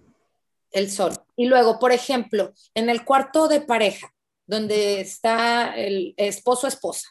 El 0.71 0.91
sol. 0.91 1.13
Y 1.35 1.45
luego, 1.45 1.79
por 1.79 1.91
ejemplo, 1.91 2.53
en 2.73 2.89
el 2.89 3.05
cuarto 3.05 3.47
de 3.47 3.61
pareja, 3.61 4.13
donde 4.45 4.99
está 5.01 5.75
el 5.75 6.13
esposo 6.17 6.67
esposa. 6.67 7.09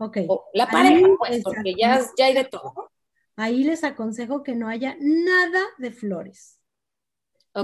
Ok. 0.00 0.18
la 0.54 0.68
pareja, 0.68 1.08
pues, 1.18 1.42
porque 1.42 1.74
ya, 1.76 2.00
ya 2.16 2.26
hay 2.26 2.34
de 2.34 2.44
todo. 2.44 2.92
Ahí 3.34 3.64
les 3.64 3.82
aconsejo 3.82 4.44
que 4.44 4.54
no 4.54 4.68
haya 4.68 4.96
nada 5.00 5.60
de 5.78 5.90
flores. 5.90 6.57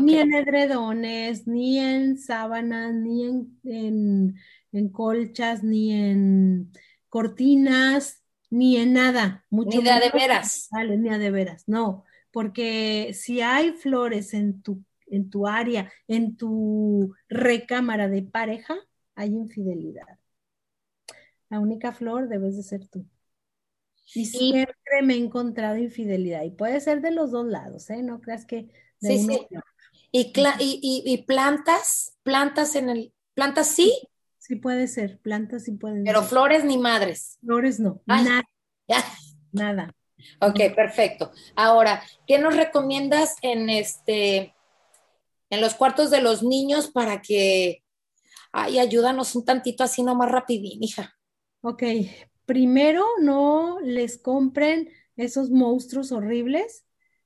Ni 0.01 0.19
en 0.19 0.35
edredones, 0.35 1.47
ni 1.47 1.79
en 1.79 2.19
sábanas, 2.19 2.95
ni 2.95 3.25
en, 3.65 4.91
colchas, 4.93 5.63
ni 5.63 5.93
en 5.93 6.73
cortinas, 7.09 8.23
ni 8.51 8.77
en 8.77 8.95
nada. 8.95 9.45
Mucho 9.51 9.79
ni 9.79 9.85
de 9.85 10.11
veras. 10.13 10.69
ni 10.99 11.09
a 11.09 11.19
de 11.19 11.31
veras, 11.31 11.65
no. 11.69 12.05
Porque 12.33 13.13
si 13.15 13.41
hay 13.41 13.73
flores 13.73 14.35
en 14.35 14.63
tu, 14.63 14.83
en 15.07 15.31
tu 15.31 15.47
área, 15.47 15.93
en 16.09 16.37
tu 16.37 17.15
recámara 17.29 18.09
de 18.09 18.23
pareja, 18.23 18.77
hay 19.15 19.29
infidelidad. 19.31 20.19
La 21.49 21.61
única 21.61 21.93
flor 21.93 22.29
debes 22.29 22.57
de 22.57 22.63
ser 22.65 22.89
tú. 22.89 23.07
Y 24.13 24.27
siempre 24.27 25.03
me 25.03 25.15
he 25.15 25.19
encontrado 25.19 25.77
infidelidad. 25.77 26.43
Y 26.43 26.51
puede 26.51 26.81
ser 26.81 27.01
de 27.01 27.11
los 27.11 27.31
dos 27.31 27.47
lados, 27.47 27.89
¿eh? 27.91 28.03
No 28.03 28.21
creas 28.21 28.45
que 28.45 28.71
sí, 29.01 29.19
sí. 29.19 29.47
Y, 30.17 31.03
y, 31.05 31.23
plantas, 31.25 32.17
plantas 32.23 32.77
en 32.77 32.89
el, 32.89 33.13
plantas 33.35 33.67
sí. 33.67 33.93
Sí 34.39 34.55
puede 34.55 34.87
ser, 34.87 35.19
plantas 35.19 35.65
sí 35.65 35.73
pueden 35.73 36.05
Pero 36.05 36.23
flores 36.23 36.63
ni 36.65 36.79
madres. 36.79 37.39
Flores 37.45 37.81
no, 37.81 38.01
nada. 38.07 38.45
Nada. 39.51 39.93
Ok, 40.41 40.61
perfecto. 40.77 41.33
Ahora, 41.57 42.01
¿qué 42.29 42.39
nos 42.39 42.55
recomiendas 42.55 43.35
en 43.43 43.69
este, 43.71 44.55
en 45.51 45.61
los 45.61 45.75
cuartos 45.75 46.11
de 46.11 46.23
los 46.23 46.45
niños 46.45 46.93
para 46.93 47.21
que, 47.21 47.83
ay, 48.53 48.79
ayúdanos 48.79 49.35
un 49.35 49.45
tantito 49.45 49.83
así 49.83 50.05
nomás 50.05 50.31
rapidín, 50.31 50.81
hija? 50.81 51.17
Ok, 51.61 51.83
primero 52.47 53.05
no 53.21 53.81
les 53.81 54.17
compren 54.19 54.91
esos 55.17 55.51
monstruos 55.51 56.13
horribles 56.13 56.85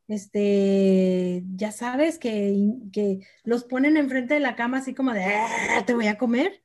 este, 0.09 1.45
ya 1.55 1.71
sabes 1.71 2.19
que, 2.19 2.73
que, 2.93 3.21
los 3.45 3.65
ponen 3.65 3.97
enfrente 3.97 4.35
de 4.35 4.41
la 4.41 4.57
cama 4.57 4.79
así 4.79 4.95
como 4.95 5.13
de, 5.13 5.25
ah, 5.25 5.85
te 5.87 5.95
voy 5.95 6.07
a 6.07 6.19
comer. 6.19 6.63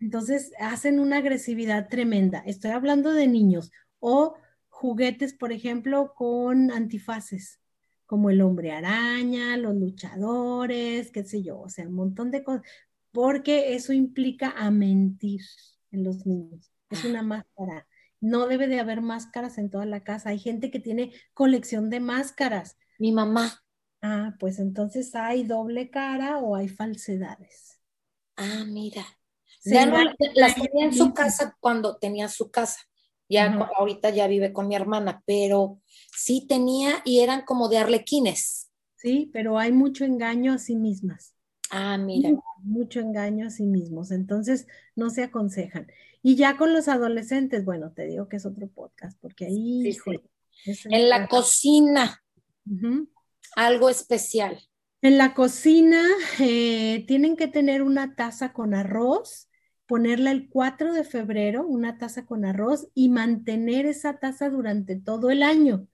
Entonces 0.00 0.52
hacen 0.58 1.00
una 1.00 1.18
agresividad 1.18 1.88
tremenda. 1.88 2.38
Estoy 2.46 2.70
hablando 2.70 3.12
de 3.12 3.26
niños 3.26 3.70
o 4.00 4.36
juguetes, 4.68 5.34
por 5.34 5.52
ejemplo, 5.52 6.14
con 6.14 6.70
antifaces, 6.70 7.60
como 8.06 8.30
el 8.30 8.40
hombre 8.40 8.70
araña, 8.70 9.56
los 9.56 9.74
luchadores, 9.74 11.10
qué 11.10 11.24
sé 11.24 11.42
yo, 11.42 11.60
o 11.60 11.68
sea, 11.68 11.88
un 11.88 11.94
montón 11.94 12.30
de 12.30 12.44
cosas, 12.44 12.62
porque 13.10 13.74
eso 13.74 13.92
implica 13.92 14.50
a 14.56 14.70
mentir 14.70 15.40
en 15.90 16.04
los 16.04 16.24
niños. 16.26 16.72
Es 16.90 17.04
una 17.04 17.22
máscara 17.22 17.87
no 18.20 18.46
debe 18.46 18.66
de 18.66 18.80
haber 18.80 19.00
máscaras 19.00 19.58
en 19.58 19.70
toda 19.70 19.86
la 19.86 20.02
casa. 20.02 20.30
Hay 20.30 20.38
gente 20.38 20.70
que 20.70 20.80
tiene 20.80 21.12
colección 21.34 21.90
de 21.90 22.00
máscaras. 22.00 22.76
Mi 22.98 23.12
mamá. 23.12 23.62
Ah, 24.00 24.34
pues 24.38 24.58
entonces 24.58 25.14
hay 25.14 25.44
doble 25.44 25.90
cara 25.90 26.38
o 26.38 26.56
hay 26.56 26.68
falsedades. 26.68 27.80
Ah, 28.36 28.64
mira. 28.66 29.04
Ya 29.64 29.86
no 29.86 29.96
las 30.34 30.54
tenía 30.54 30.86
en 30.86 30.94
su 30.94 31.12
casa 31.12 31.56
cuando 31.60 31.96
tenía 31.96 32.28
su 32.28 32.50
casa, 32.50 32.80
Ya 33.28 33.52
ahorita 33.76 34.10
ya 34.10 34.26
vive 34.26 34.52
con 34.52 34.68
mi 34.68 34.76
hermana, 34.76 35.22
pero 35.26 35.80
sí 36.16 36.46
tenía 36.48 37.02
y 37.04 37.20
eran 37.20 37.42
como 37.44 37.68
de 37.68 37.78
arlequines. 37.78 38.70
Sí, 38.96 39.30
pero 39.32 39.58
hay 39.58 39.72
mucho 39.72 40.04
engaño 40.04 40.52
a 40.52 40.58
sí 40.58 40.76
mismas. 40.76 41.34
Ah, 41.70 41.98
mira. 41.98 42.30
Mucho, 42.62 43.00
engaño 43.00 43.46
a 43.46 43.50
sí 43.50 43.64
mismos, 43.64 44.10
entonces 44.10 44.66
no 44.96 45.10
se 45.10 45.24
aconsejan. 45.24 45.86
Y 46.22 46.36
ya 46.36 46.56
con 46.56 46.72
los 46.72 46.88
adolescentes, 46.88 47.64
bueno, 47.64 47.92
te 47.92 48.06
digo 48.06 48.28
que 48.28 48.36
es 48.36 48.46
otro 48.46 48.68
podcast, 48.68 49.18
porque 49.20 49.46
ahí... 49.46 49.82
en 50.84 51.08
la 51.08 51.28
cocina, 51.28 52.22
algo 53.56 53.88
especial. 53.88 54.58
En 55.00 55.16
la 55.16 55.34
cocina 55.34 56.02
eh, 56.40 57.04
tienen 57.06 57.36
que 57.36 57.46
tener 57.46 57.82
una 57.82 58.16
taza 58.16 58.52
con 58.52 58.74
arroz, 58.74 59.48
ponerla 59.86 60.32
el 60.32 60.48
4 60.48 60.92
de 60.92 61.04
febrero, 61.04 61.66
una 61.66 61.98
taza 61.98 62.26
con 62.26 62.44
arroz 62.44 62.88
y 62.94 63.08
mantener 63.08 63.86
esa 63.86 64.18
taza 64.18 64.50
durante 64.50 64.96
todo 64.96 65.30
el 65.30 65.42
año. 65.42 65.86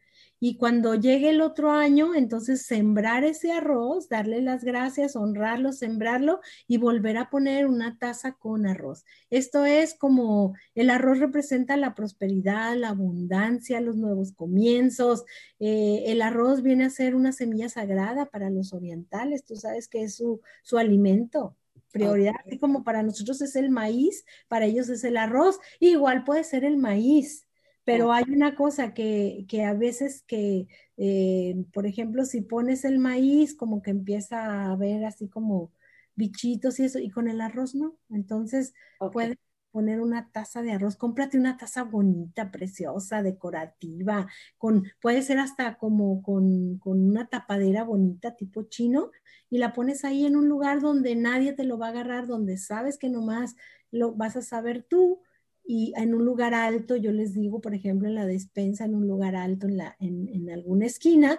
Y 0.46 0.58
cuando 0.58 0.94
llegue 0.94 1.30
el 1.30 1.40
otro 1.40 1.70
año, 1.70 2.14
entonces 2.14 2.66
sembrar 2.66 3.24
ese 3.24 3.50
arroz, 3.50 4.10
darle 4.10 4.42
las 4.42 4.62
gracias, 4.62 5.16
honrarlo, 5.16 5.72
sembrarlo 5.72 6.40
y 6.68 6.76
volver 6.76 7.16
a 7.16 7.30
poner 7.30 7.66
una 7.66 7.96
taza 7.96 8.32
con 8.32 8.66
arroz. 8.66 9.06
Esto 9.30 9.64
es 9.64 9.94
como 9.94 10.54
el 10.74 10.90
arroz 10.90 11.18
representa 11.18 11.78
la 11.78 11.94
prosperidad, 11.94 12.76
la 12.76 12.90
abundancia, 12.90 13.80
los 13.80 13.96
nuevos 13.96 14.32
comienzos. 14.32 15.24
Eh, 15.60 16.02
el 16.08 16.20
arroz 16.20 16.60
viene 16.60 16.84
a 16.84 16.90
ser 16.90 17.14
una 17.14 17.32
semilla 17.32 17.70
sagrada 17.70 18.26
para 18.26 18.50
los 18.50 18.74
orientales, 18.74 19.46
tú 19.46 19.56
sabes 19.56 19.88
que 19.88 20.02
es 20.02 20.16
su, 20.16 20.42
su 20.62 20.76
alimento 20.76 21.56
prioridad, 21.90 22.34
así 22.44 22.58
como 22.58 22.84
para 22.84 23.02
nosotros 23.02 23.40
es 23.40 23.56
el 23.56 23.70
maíz, 23.70 24.26
para 24.48 24.66
ellos 24.66 24.90
es 24.90 25.04
el 25.04 25.16
arroz, 25.16 25.58
igual 25.80 26.24
puede 26.24 26.44
ser 26.44 26.64
el 26.64 26.76
maíz. 26.76 27.46
Pero 27.84 28.12
hay 28.12 28.24
una 28.28 28.54
cosa 28.54 28.94
que, 28.94 29.46
a 29.66 29.74
veces 29.74 30.22
que, 30.26 30.66
eh, 30.96 31.64
por 31.72 31.86
ejemplo, 31.86 32.24
si 32.24 32.40
pones 32.40 32.84
el 32.84 32.98
maíz, 32.98 33.54
como 33.54 33.82
que 33.82 33.90
empieza 33.90 34.70
a 34.70 34.76
ver 34.76 35.04
así 35.04 35.28
como 35.28 35.72
bichitos 36.14 36.80
y 36.80 36.84
eso, 36.84 36.98
y 36.98 37.10
con 37.10 37.28
el 37.28 37.40
arroz 37.40 37.74
no. 37.74 37.96
Entonces, 38.10 38.74
puedes 39.12 39.36
poner 39.70 40.00
una 40.00 40.30
taza 40.30 40.62
de 40.62 40.72
arroz, 40.72 40.96
cómprate 40.96 41.36
una 41.36 41.56
taza 41.56 41.82
bonita, 41.82 42.52
preciosa, 42.52 43.22
decorativa, 43.22 44.28
con, 44.56 44.84
puede 45.00 45.20
ser 45.22 45.38
hasta 45.40 45.76
como 45.78 46.22
con, 46.22 46.78
con 46.78 47.00
una 47.04 47.28
tapadera 47.28 47.82
bonita 47.82 48.36
tipo 48.36 48.62
chino, 48.64 49.10
y 49.50 49.58
la 49.58 49.72
pones 49.72 50.04
ahí 50.04 50.26
en 50.26 50.36
un 50.36 50.48
lugar 50.48 50.80
donde 50.80 51.16
nadie 51.16 51.52
te 51.52 51.64
lo 51.64 51.76
va 51.76 51.88
a 51.88 51.90
agarrar, 51.90 52.26
donde 52.28 52.56
sabes 52.56 52.98
que 52.98 53.08
nomás 53.08 53.56
lo 53.90 54.14
vas 54.14 54.36
a 54.36 54.42
saber 54.42 54.84
tú 54.84 55.20
y 55.66 55.92
en 55.96 56.14
un 56.14 56.24
lugar 56.24 56.52
alto, 56.54 56.96
yo 56.96 57.10
les 57.10 57.34
digo, 57.34 57.60
por 57.60 57.74
ejemplo, 57.74 58.06
en 58.06 58.14
la 58.14 58.26
despensa, 58.26 58.84
en 58.84 58.94
un 58.94 59.08
lugar 59.08 59.34
alto, 59.34 59.66
en, 59.66 59.78
la, 59.78 59.96
en, 59.98 60.50
alguna 60.50 60.86
esquina, 60.86 61.38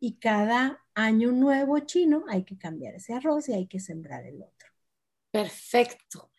y 0.00 0.14
cada 0.14 0.82
año 0.94 1.30
nuevo 1.30 1.78
chino 1.80 2.24
hay 2.28 2.44
que 2.44 2.58
cambiar 2.58 2.96
ese 2.96 3.14
arroz 3.14 3.48
y 3.48 3.52
hay 3.52 3.66
que 3.68 3.78
sembrar 3.78 4.26
el 4.26 4.42
otro. 4.42 4.68
Perfecto. 5.30 6.30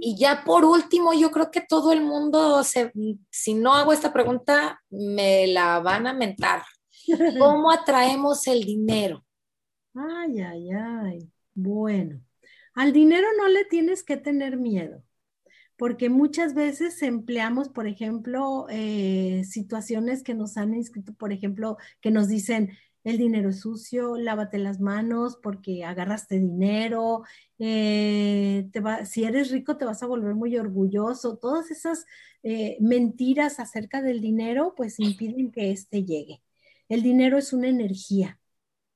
Y 0.00 0.16
ya 0.16 0.44
por 0.44 0.64
último, 0.64 1.12
yo 1.12 1.32
creo 1.32 1.50
que 1.50 1.60
todo 1.60 1.92
el 1.92 2.02
mundo, 2.02 2.62
se, 2.62 2.92
si 3.30 3.54
no 3.54 3.74
hago 3.74 3.92
esta 3.92 4.12
pregunta, 4.12 4.80
me 4.90 5.48
la 5.48 5.80
van 5.80 6.06
a 6.06 6.12
mentar. 6.12 6.62
¿Cómo 7.38 7.72
atraemos 7.72 8.46
el 8.46 8.62
dinero? 8.62 9.24
Ay, 9.94 10.40
ay, 10.40 10.70
ay. 10.70 11.32
Bueno, 11.54 12.20
al 12.74 12.92
dinero 12.92 13.26
no 13.38 13.48
le 13.48 13.64
tienes 13.64 14.04
que 14.04 14.18
tener 14.18 14.56
miedo 14.56 15.02
porque 15.76 16.08
muchas 16.08 16.54
veces 16.54 17.02
empleamos, 17.02 17.68
por 17.68 17.86
ejemplo, 17.86 18.66
eh, 18.70 19.42
situaciones 19.44 20.22
que 20.22 20.34
nos 20.34 20.56
han 20.56 20.74
inscrito, 20.74 21.14
por 21.14 21.32
ejemplo, 21.32 21.76
que 22.00 22.10
nos 22.10 22.28
dicen, 22.28 22.70
el 23.04 23.18
dinero 23.18 23.50
es 23.50 23.60
sucio, 23.60 24.16
lávate 24.16 24.58
las 24.58 24.80
manos 24.80 25.38
porque 25.40 25.84
agarraste 25.84 26.40
dinero, 26.40 27.22
eh, 27.58 28.68
te 28.72 28.82
si 29.06 29.22
eres 29.24 29.52
rico 29.52 29.76
te 29.76 29.84
vas 29.84 30.02
a 30.02 30.06
volver 30.06 30.34
muy 30.34 30.56
orgulloso. 30.58 31.36
Todas 31.36 31.70
esas 31.70 32.04
eh, 32.42 32.76
mentiras 32.80 33.60
acerca 33.60 34.02
del 34.02 34.20
dinero 34.20 34.74
pues 34.76 34.98
impiden 34.98 35.52
que 35.52 35.70
éste 35.70 36.04
llegue. 36.04 36.42
El 36.88 37.02
dinero 37.02 37.38
es 37.38 37.52
una 37.52 37.68
energía 37.68 38.40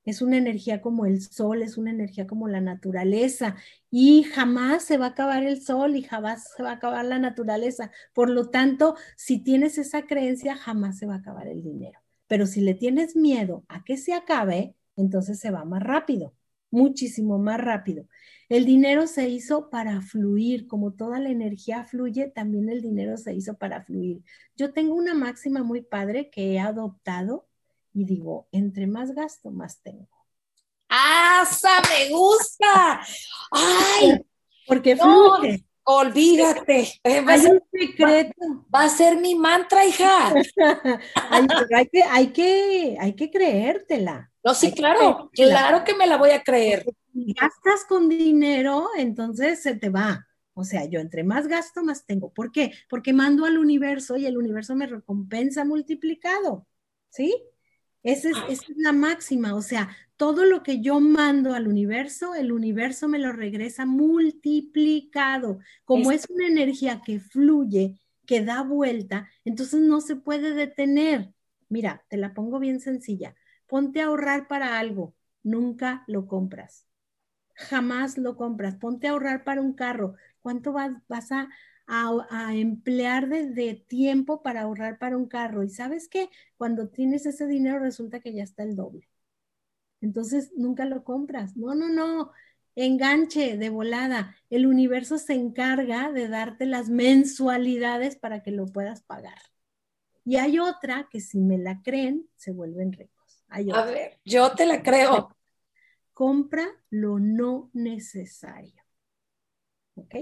es 0.05 0.23
una 0.23 0.37
energía 0.39 0.81
como 0.81 1.07
el 1.07 1.21
sol, 1.21 1.63
es 1.63 1.77
una 1.77 1.91
energía 1.91 2.27
como 2.27 2.49
la 2.49 2.61
naturaleza 2.61 3.57
y 3.91 4.25
jamás 4.25 4.85
se 4.85 4.99
va 4.99 5.07
a 5.07 5.09
acabar 5.11 5.45
el 5.45 5.63
sol 5.63 5.97
y 5.97 6.03
jamás 6.03 6.53
se 6.57 6.63
va 6.63 6.71
a 6.71 6.75
acabar 6.75 7.05
la 7.05 7.19
naturaleza. 7.19 7.91
Por 8.15 8.31
lo 8.31 8.49
tanto, 8.51 8.97
si 9.17 9.39
tienes 9.39 9.79
esa 9.79 10.07
creencia, 10.07 10.57
jamás 10.57 10.99
se 10.99 11.07
va 11.07 11.15
a 11.15 11.19
acabar 11.19 11.49
el 11.49 11.63
dinero. 11.63 12.01
Pero 12.27 12.47
si 12.47 12.61
le 12.61 12.75
tienes 12.75 13.17
miedo 13.17 13.65
a 13.69 13.85
que 13.85 13.97
se 13.97 14.15
acabe, 14.15 14.75
entonces 14.97 15.39
se 15.41 15.51
va 15.51 15.65
más 15.65 15.83
rápido, 15.83 16.35
muchísimo 16.71 17.39
más 17.39 17.61
rápido. 17.61 18.07
El 18.49 18.65
dinero 18.65 19.07
se 19.07 19.29
hizo 19.29 19.71
para 19.71 20.01
fluir, 20.01 20.67
como 20.67 20.93
toda 20.93 21.21
la 21.21 21.31
energía 21.31 21.85
fluye, 21.85 22.29
también 22.29 22.69
el 22.69 22.83
dinero 22.83 23.17
se 23.17 23.35
hizo 23.35 23.57
para 23.59 23.85
fluir. 23.85 24.23
Yo 24.57 24.73
tengo 24.73 24.95
una 24.95 25.15
máxima 25.15 25.63
muy 25.63 25.83
padre 25.83 26.31
que 26.31 26.53
he 26.55 26.61
adoptado 26.61 27.50
y 27.93 28.05
digo, 28.05 28.49
entre 28.53 28.87
más 28.87 29.13
gasto, 29.13 29.51
más 29.51 29.81
tengo. 29.83 30.09
¡Asa, 30.89 31.83
me 31.89 32.11
gusta! 32.11 33.01
¡Ay! 33.53 34.25
Porque 34.67 34.97
fluye. 34.97 35.65
Olvídate. 35.85 36.81
Eh, 37.03 37.25
hay 37.27 37.47
un 37.47 37.63
secreto. 37.73 38.67
Va, 38.73 38.85
a 38.85 38.89
ser 38.89 39.17
mi 39.17 39.35
mantra, 39.35 39.85
hija. 39.85 40.33
hay, 41.31 41.89
que, 41.89 42.03
hay, 42.03 42.33
que, 42.33 42.97
hay 43.01 43.13
que 43.15 43.31
creértela. 43.31 44.31
No, 44.45 44.55
sí, 44.55 44.73
claro, 44.73 45.31
claro 45.33 45.85
que 45.85 45.95
me 45.95 46.07
la 46.07 46.17
voy 46.17 46.31
a 46.31 46.43
creer. 46.43 46.85
Si 47.13 47.35
gastas 47.35 47.85
con 47.89 48.09
dinero, 48.09 48.89
entonces 48.97 49.63
se 49.63 49.75
te 49.75 49.89
va. 49.89 50.27
O 50.55 50.65
sea, 50.65 50.85
yo 50.85 51.01
entre 51.01 51.25
más 51.25 51.49
gasto, 51.49 51.83
más 51.83 52.07
tengo. 52.07 52.33
¿Por 52.33 52.53
qué? 52.53 52.73
Porque 52.89 53.13
mando 53.13 53.45
al 53.45 53.59
universo 53.59 54.17
y 54.17 54.27
el 54.27 54.37
universo 54.37 54.77
me 54.77 54.87
recompensa 54.87 55.65
multiplicado. 55.65 56.67
¿Sí? 57.09 57.35
Esa 58.03 58.31
es, 58.31 58.37
esa 58.49 58.73
es, 58.73 58.77
la 58.77 58.93
máxima, 58.93 59.55
o 59.55 59.61
sea, 59.61 59.91
todo 60.17 60.45
lo 60.45 60.63
que 60.63 60.81
yo 60.81 61.01
mando 61.01 61.55
al 61.55 61.69
universo, 61.69 62.35
el 62.35 62.53
universo 62.53 63.09
me 63.09 63.19
lo 63.19 63.33
regresa 63.33 63.87
multiplicado. 63.87 65.61
Como 65.85 66.13
es, 66.13 66.29
una 66.29 66.47
energía 66.47 67.03
que 67.05 67.21
fluye, 67.21 67.99
que 68.27 68.45
da 68.45 68.63
vuelta, 68.63 69.29
entonces 69.45 69.81
no 69.81 70.01
se 70.01 70.17
puede 70.17 70.55
detener. 70.55 71.33
Mira, 71.69 72.05
te 72.09 72.17
la 72.17 72.35
pongo 72.35 72.59
bien 72.59 72.81
sencilla. 72.81 73.35
Ponte 73.67 74.01
a 74.01 74.07
ahorrar 74.07 74.49
para 74.49 74.79
algo, 74.79 75.15
nunca 75.43 76.05
lo 76.07 76.27
compras. 76.27 76.87
Jamás 77.55 78.19
lo 78.19 78.37
compras. 78.37 78.77
Ponte 78.77 79.09
a 79.09 79.13
ahorrar 79.13 79.45
para 79.45 79.61
un 79.61 79.75
carro. 79.75 80.17
¿Cuánto 80.41 80.73
vas, 80.73 80.93
vas 81.09 81.33
a, 81.33 81.49
a, 81.91 82.55
emplear 82.55 83.29
desde 83.29 83.75
tiempo 83.75 84.43
para 84.43 84.63
ahorrar 84.63 84.99
para 84.99 85.17
un 85.17 85.27
carro. 85.27 85.65
Y 85.65 85.71
sabes 85.71 86.09
que 86.09 86.31
cuando 86.57 86.89
tienes 86.89 87.27
ese 87.27 87.47
dinero 87.47 87.81
resulta 87.81 88.21
que 88.21 88.33
ya 88.33 88.45
está 88.45 88.63
el 88.63 88.77
doble. 88.77 89.09
Entonces 90.01 90.53
nunca 90.57 90.85
lo 90.85 91.03
compras. 91.05 91.57
No, 91.57 91.75
no, 91.75 91.89
no. 91.89 92.31
Enganche 92.77 93.57
de 93.57 93.71
volada. 93.71 94.37
El 94.51 94.67
universo 94.67 95.19
se 95.19 95.35
encarga 95.35 96.13
de 96.13 96.29
darte 96.29 96.65
las 96.65 96.89
mensualidades 96.89 98.17
para 98.17 98.43
que 98.43 98.53
lo 98.53 98.67
puedas 98.67 99.03
pagar. 99.03 99.39
Y 100.25 100.37
hay 100.37 100.61
otra 100.61 101.09
que 101.11 101.21
si 101.21 101.41
me 101.41 101.59
la 101.59 101.83
creen, 101.83 102.29
se 102.37 102.53
vuelven 102.53 102.93
ricos. 102.93 103.45
A 103.49 103.85
ver, 103.85 104.21
yo 104.25 104.53
te 104.55 104.65
la 104.65 104.83
creo. 104.83 105.37
Compra 106.13 106.67
lo 106.91 107.19
no 107.19 107.71
necesario. 107.73 108.81
¿Ok? 109.95 110.15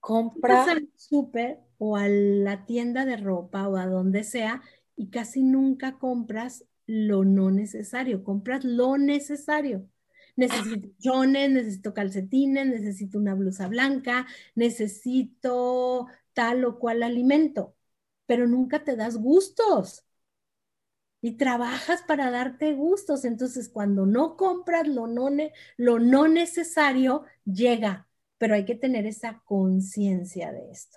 Compra. 0.00 0.64
al 0.64 0.88
súper 0.96 1.60
o 1.78 1.96
a 1.96 2.08
la 2.08 2.66
tienda 2.66 3.04
de 3.04 3.16
ropa 3.16 3.68
o 3.68 3.76
a 3.76 3.86
donde 3.86 4.24
sea 4.24 4.62
y 4.96 5.10
casi 5.10 5.42
nunca 5.42 5.98
compras 5.98 6.64
lo 6.86 7.24
no 7.24 7.50
necesario, 7.50 8.24
compras 8.24 8.64
lo 8.64 8.98
necesario. 8.98 9.88
Necesito 10.36 10.88
chones, 10.98 11.50
necesito 11.50 11.94
calcetines, 11.94 12.66
necesito 12.66 13.18
una 13.18 13.34
blusa 13.34 13.68
blanca, 13.68 14.26
necesito 14.54 16.06
tal 16.32 16.64
o 16.64 16.78
cual 16.78 17.02
alimento, 17.02 17.76
pero 18.26 18.46
nunca 18.46 18.84
te 18.84 18.96
das 18.96 19.16
gustos 19.16 20.04
y 21.20 21.36
trabajas 21.36 22.02
para 22.02 22.30
darte 22.30 22.72
gustos. 22.72 23.24
Entonces, 23.24 23.68
cuando 23.68 24.06
no 24.06 24.36
compras 24.36 24.88
lo 24.88 25.06
no, 25.06 25.28
lo 25.76 25.98
no 25.98 26.28
necesario, 26.28 27.24
llega 27.44 28.08
pero 28.40 28.54
hay 28.54 28.64
que 28.64 28.74
tener 28.74 29.04
esa 29.04 29.42
conciencia 29.44 30.50
de 30.50 30.70
esto. 30.70 30.96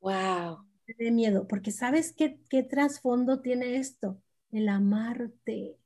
Wow. 0.00 0.58
De 0.86 1.10
miedo, 1.10 1.48
porque 1.48 1.72
¿sabes 1.72 2.14
qué, 2.16 2.40
qué 2.48 2.62
trasfondo 2.62 3.40
tiene 3.40 3.78
esto? 3.78 4.22
El 4.52 4.68
amarte. 4.68 5.80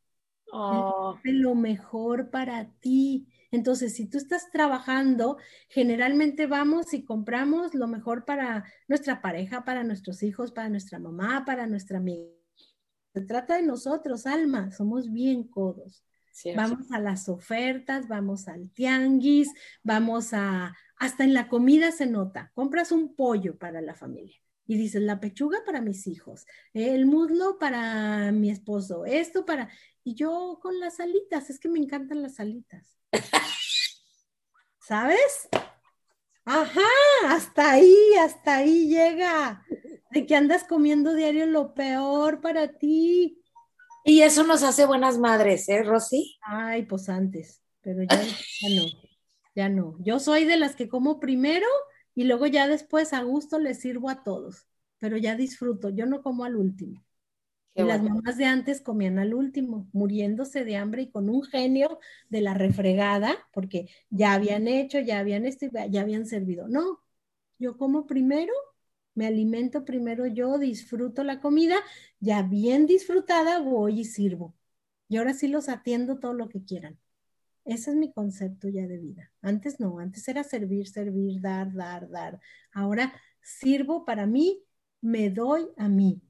Oh. 0.52 1.16
lo 1.24 1.54
mejor 1.54 2.28
para 2.28 2.70
ti. 2.80 3.28
Entonces, 3.50 3.94
si 3.94 4.10
tú 4.10 4.18
estás 4.18 4.50
trabajando, 4.50 5.38
generalmente 5.70 6.46
vamos 6.46 6.92
y 6.92 7.02
compramos 7.02 7.74
lo 7.74 7.86
mejor 7.86 8.26
para 8.26 8.64
nuestra 8.86 9.22
pareja, 9.22 9.64
para 9.64 9.84
nuestros 9.84 10.22
hijos, 10.22 10.52
para 10.52 10.68
nuestra 10.68 10.98
mamá, 10.98 11.44
para 11.46 11.66
nuestra 11.66 11.96
amiga. 11.96 12.28
Se 13.14 13.22
trata 13.22 13.56
de 13.56 13.62
nosotros, 13.62 14.26
Alma, 14.26 14.70
somos 14.70 15.10
bien 15.10 15.44
codos. 15.44 16.04
Vamos 16.56 16.90
a 16.92 16.98
las 16.98 17.28
ofertas, 17.28 18.08
vamos 18.08 18.48
al 18.48 18.70
tianguis, 18.70 19.52
vamos 19.82 20.32
a, 20.32 20.76
hasta 20.96 21.24
en 21.24 21.34
la 21.34 21.48
comida 21.48 21.92
se 21.92 22.06
nota, 22.06 22.50
compras 22.54 22.92
un 22.92 23.14
pollo 23.14 23.58
para 23.58 23.80
la 23.80 23.94
familia 23.94 24.36
y 24.66 24.76
dices, 24.76 25.02
la 25.02 25.18
pechuga 25.18 25.58
para 25.66 25.80
mis 25.80 26.06
hijos, 26.06 26.46
el 26.72 27.04
muslo 27.04 27.58
para 27.58 28.30
mi 28.30 28.50
esposo, 28.50 29.04
esto 29.04 29.44
para, 29.44 29.68
y 30.04 30.14
yo 30.14 30.60
con 30.62 30.78
las 30.78 31.00
alitas, 31.00 31.50
es 31.50 31.58
que 31.58 31.68
me 31.68 31.80
encantan 31.80 32.22
las 32.22 32.38
alitas. 32.38 32.96
¿Sabes? 34.78 35.48
Ajá, 36.44 36.80
hasta 37.26 37.72
ahí, 37.72 37.96
hasta 38.20 38.56
ahí 38.56 38.88
llega. 38.88 39.64
De 40.10 40.26
que 40.26 40.36
andas 40.36 40.64
comiendo 40.64 41.14
diario 41.14 41.46
lo 41.46 41.74
peor 41.74 42.40
para 42.40 42.78
ti. 42.78 43.39
Y 44.04 44.22
eso 44.22 44.44
nos 44.44 44.62
hace 44.62 44.86
buenas 44.86 45.18
madres, 45.18 45.68
¿eh, 45.68 45.82
Rosy? 45.82 46.38
Ay, 46.42 46.84
pues 46.84 47.08
antes, 47.08 47.62
pero 47.80 48.02
ya, 48.02 48.22
no, 48.74 48.84
ya 49.54 49.68
no. 49.68 49.96
Yo 50.00 50.18
soy 50.18 50.44
de 50.44 50.56
las 50.56 50.74
que 50.74 50.88
como 50.88 51.20
primero 51.20 51.66
y 52.14 52.24
luego 52.24 52.46
ya 52.46 52.66
después 52.66 53.12
a 53.12 53.22
gusto 53.22 53.58
les 53.58 53.80
sirvo 53.80 54.08
a 54.10 54.22
todos, 54.22 54.66
pero 54.98 55.16
ya 55.16 55.36
disfruto, 55.36 55.90
yo 55.90 56.06
no 56.06 56.22
como 56.22 56.44
al 56.44 56.56
último. 56.56 57.04
y 57.74 57.82
las 57.84 58.02
mamás 58.02 58.36
de 58.36 58.46
antes 58.46 58.80
comían 58.82 59.18
al 59.18 59.34
último, 59.34 59.88
muriéndose 59.92 60.64
de 60.64 60.76
hambre 60.76 61.02
y 61.02 61.10
con 61.10 61.30
un 61.30 61.42
genio 61.42 61.98
de 62.28 62.40
la 62.40 62.54
refregada, 62.54 63.36
porque 63.52 63.88
ya 64.10 64.34
habían 64.34 64.68
hecho, 64.68 65.00
ya 65.00 65.18
habían 65.20 65.46
esto, 65.46 65.66
ya 65.90 66.00
habían 66.00 66.26
servido. 66.26 66.68
No, 66.68 67.00
yo 67.58 67.76
como 67.76 68.06
primero 68.06 68.52
me 69.14 69.26
alimento 69.26 69.84
primero 69.84 70.26
yo, 70.26 70.58
disfruto 70.58 71.24
la 71.24 71.40
comida, 71.40 71.76
ya 72.20 72.42
bien 72.42 72.86
disfrutada 72.86 73.58
voy 73.60 74.00
y 74.00 74.04
sirvo. 74.04 74.54
Y 75.08 75.16
ahora 75.16 75.34
sí 75.34 75.48
los 75.48 75.68
atiendo 75.68 76.18
todo 76.18 76.34
lo 76.34 76.48
que 76.48 76.64
quieran. 76.64 76.98
Ese 77.64 77.90
es 77.90 77.96
mi 77.96 78.12
concepto 78.12 78.68
ya 78.68 78.86
de 78.86 78.98
vida. 78.98 79.30
Antes 79.42 79.80
no, 79.80 79.98
antes 79.98 80.26
era 80.28 80.44
servir, 80.44 80.88
servir, 80.88 81.40
dar, 81.40 81.72
dar, 81.74 82.08
dar. 82.08 82.40
Ahora 82.72 83.12
sirvo 83.42 84.04
para 84.04 84.26
mí, 84.26 84.62
me 85.00 85.30
doy 85.30 85.68
a 85.76 85.88
mí. 85.88 86.22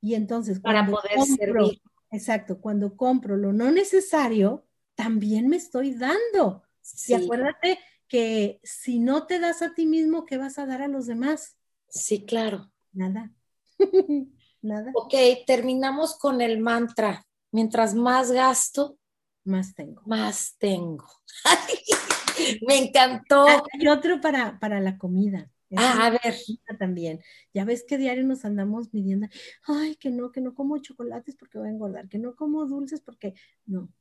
Y 0.00 0.14
entonces, 0.14 0.60
para 0.60 0.86
poder 0.86 1.20
servir. 1.36 1.80
Exacto, 2.10 2.60
cuando 2.60 2.96
compro 2.96 3.36
lo 3.36 3.52
no 3.52 3.70
necesario, 3.70 4.64
también 4.94 5.48
me 5.48 5.56
estoy 5.56 5.92
dando. 5.92 6.62
Y 7.06 7.12
acuérdate 7.12 7.78
que 8.06 8.60
si 8.62 8.98
no 8.98 9.26
te 9.26 9.38
das 9.38 9.60
a 9.60 9.74
ti 9.74 9.84
mismo, 9.84 10.24
¿qué 10.24 10.38
vas 10.38 10.58
a 10.58 10.64
dar 10.64 10.80
a 10.80 10.88
los 10.88 11.06
demás? 11.06 11.57
Sí, 11.88 12.24
claro. 12.24 12.70
Nada. 12.92 13.32
Nada. 14.62 14.92
Ok, 14.94 15.14
terminamos 15.46 16.18
con 16.18 16.40
el 16.40 16.58
mantra. 16.58 17.24
Mientras 17.50 17.94
más 17.94 18.30
gasto, 18.30 18.98
más 19.44 19.74
tengo. 19.74 20.02
Más 20.06 20.56
tengo. 20.58 21.06
Me 22.66 22.78
encantó. 22.78 23.46
Hay 23.46 23.88
otro 23.88 24.20
para, 24.20 24.58
para 24.58 24.80
la 24.80 24.98
comida. 24.98 25.50
Ah, 25.76 26.06
a 26.06 26.10
ver. 26.10 26.36
También. 26.78 27.20
Ya 27.52 27.64
ves 27.64 27.84
que 27.86 27.98
diario 27.98 28.24
nos 28.24 28.44
andamos 28.44 28.92
midiendo, 28.92 29.26
ay, 29.66 29.96
que 29.96 30.10
no, 30.10 30.32
que 30.32 30.40
no 30.40 30.54
como 30.54 30.78
chocolates 30.78 31.36
porque 31.36 31.58
voy 31.58 31.68
a 31.68 31.70
engordar, 31.70 32.08
que 32.08 32.18
no 32.18 32.34
como 32.34 32.66
dulces 32.66 33.00
porque 33.00 33.34
no. 33.66 33.92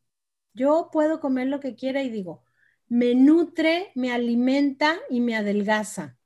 Yo 0.54 0.90
puedo 0.92 1.20
comer 1.20 1.48
lo 1.48 1.60
que 1.60 1.76
quiera 1.76 2.04
y 2.04 2.10
digo, 2.10 2.44
me 2.88 3.16
nutre, 3.16 3.92
me 3.96 4.12
alimenta 4.12 4.98
y 5.10 5.20
me 5.22 5.36
adelgaza. 5.36 6.18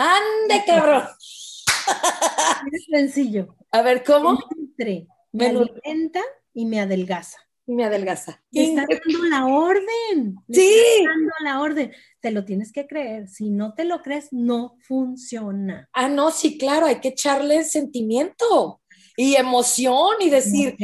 ¡Ande, 0.00 0.64
cabrón! 0.66 1.04
Es 2.72 2.84
sencillo. 2.90 3.56
A 3.72 3.82
ver, 3.82 4.04
¿cómo? 4.04 4.38
Me, 4.76 5.06
me 5.32 5.46
alimenta 5.46 6.20
y 6.54 6.66
me 6.66 6.80
adelgaza. 6.80 7.38
Y 7.66 7.74
me 7.74 7.84
adelgaza. 7.84 8.42
Te 8.50 8.64
está 8.64 8.84
dando 8.88 9.24
la 9.28 9.46
orden. 9.46 10.36
sí. 10.50 10.74
Está 10.98 11.10
dando 11.10 11.32
la 11.42 11.60
orden. 11.60 11.92
Te 12.20 12.30
lo 12.30 12.44
tienes 12.44 12.72
que 12.72 12.86
creer. 12.86 13.28
Si 13.28 13.50
no 13.50 13.74
te 13.74 13.84
lo 13.84 14.02
crees, 14.02 14.28
no 14.32 14.76
funciona. 14.80 15.88
Ah, 15.92 16.08
no, 16.08 16.30
sí, 16.30 16.58
claro, 16.58 16.86
hay 16.86 17.00
que 17.00 17.08
echarle 17.08 17.64
sentimiento 17.64 18.80
y 19.16 19.36
emoción 19.36 20.16
y 20.20 20.30
decir, 20.30 20.76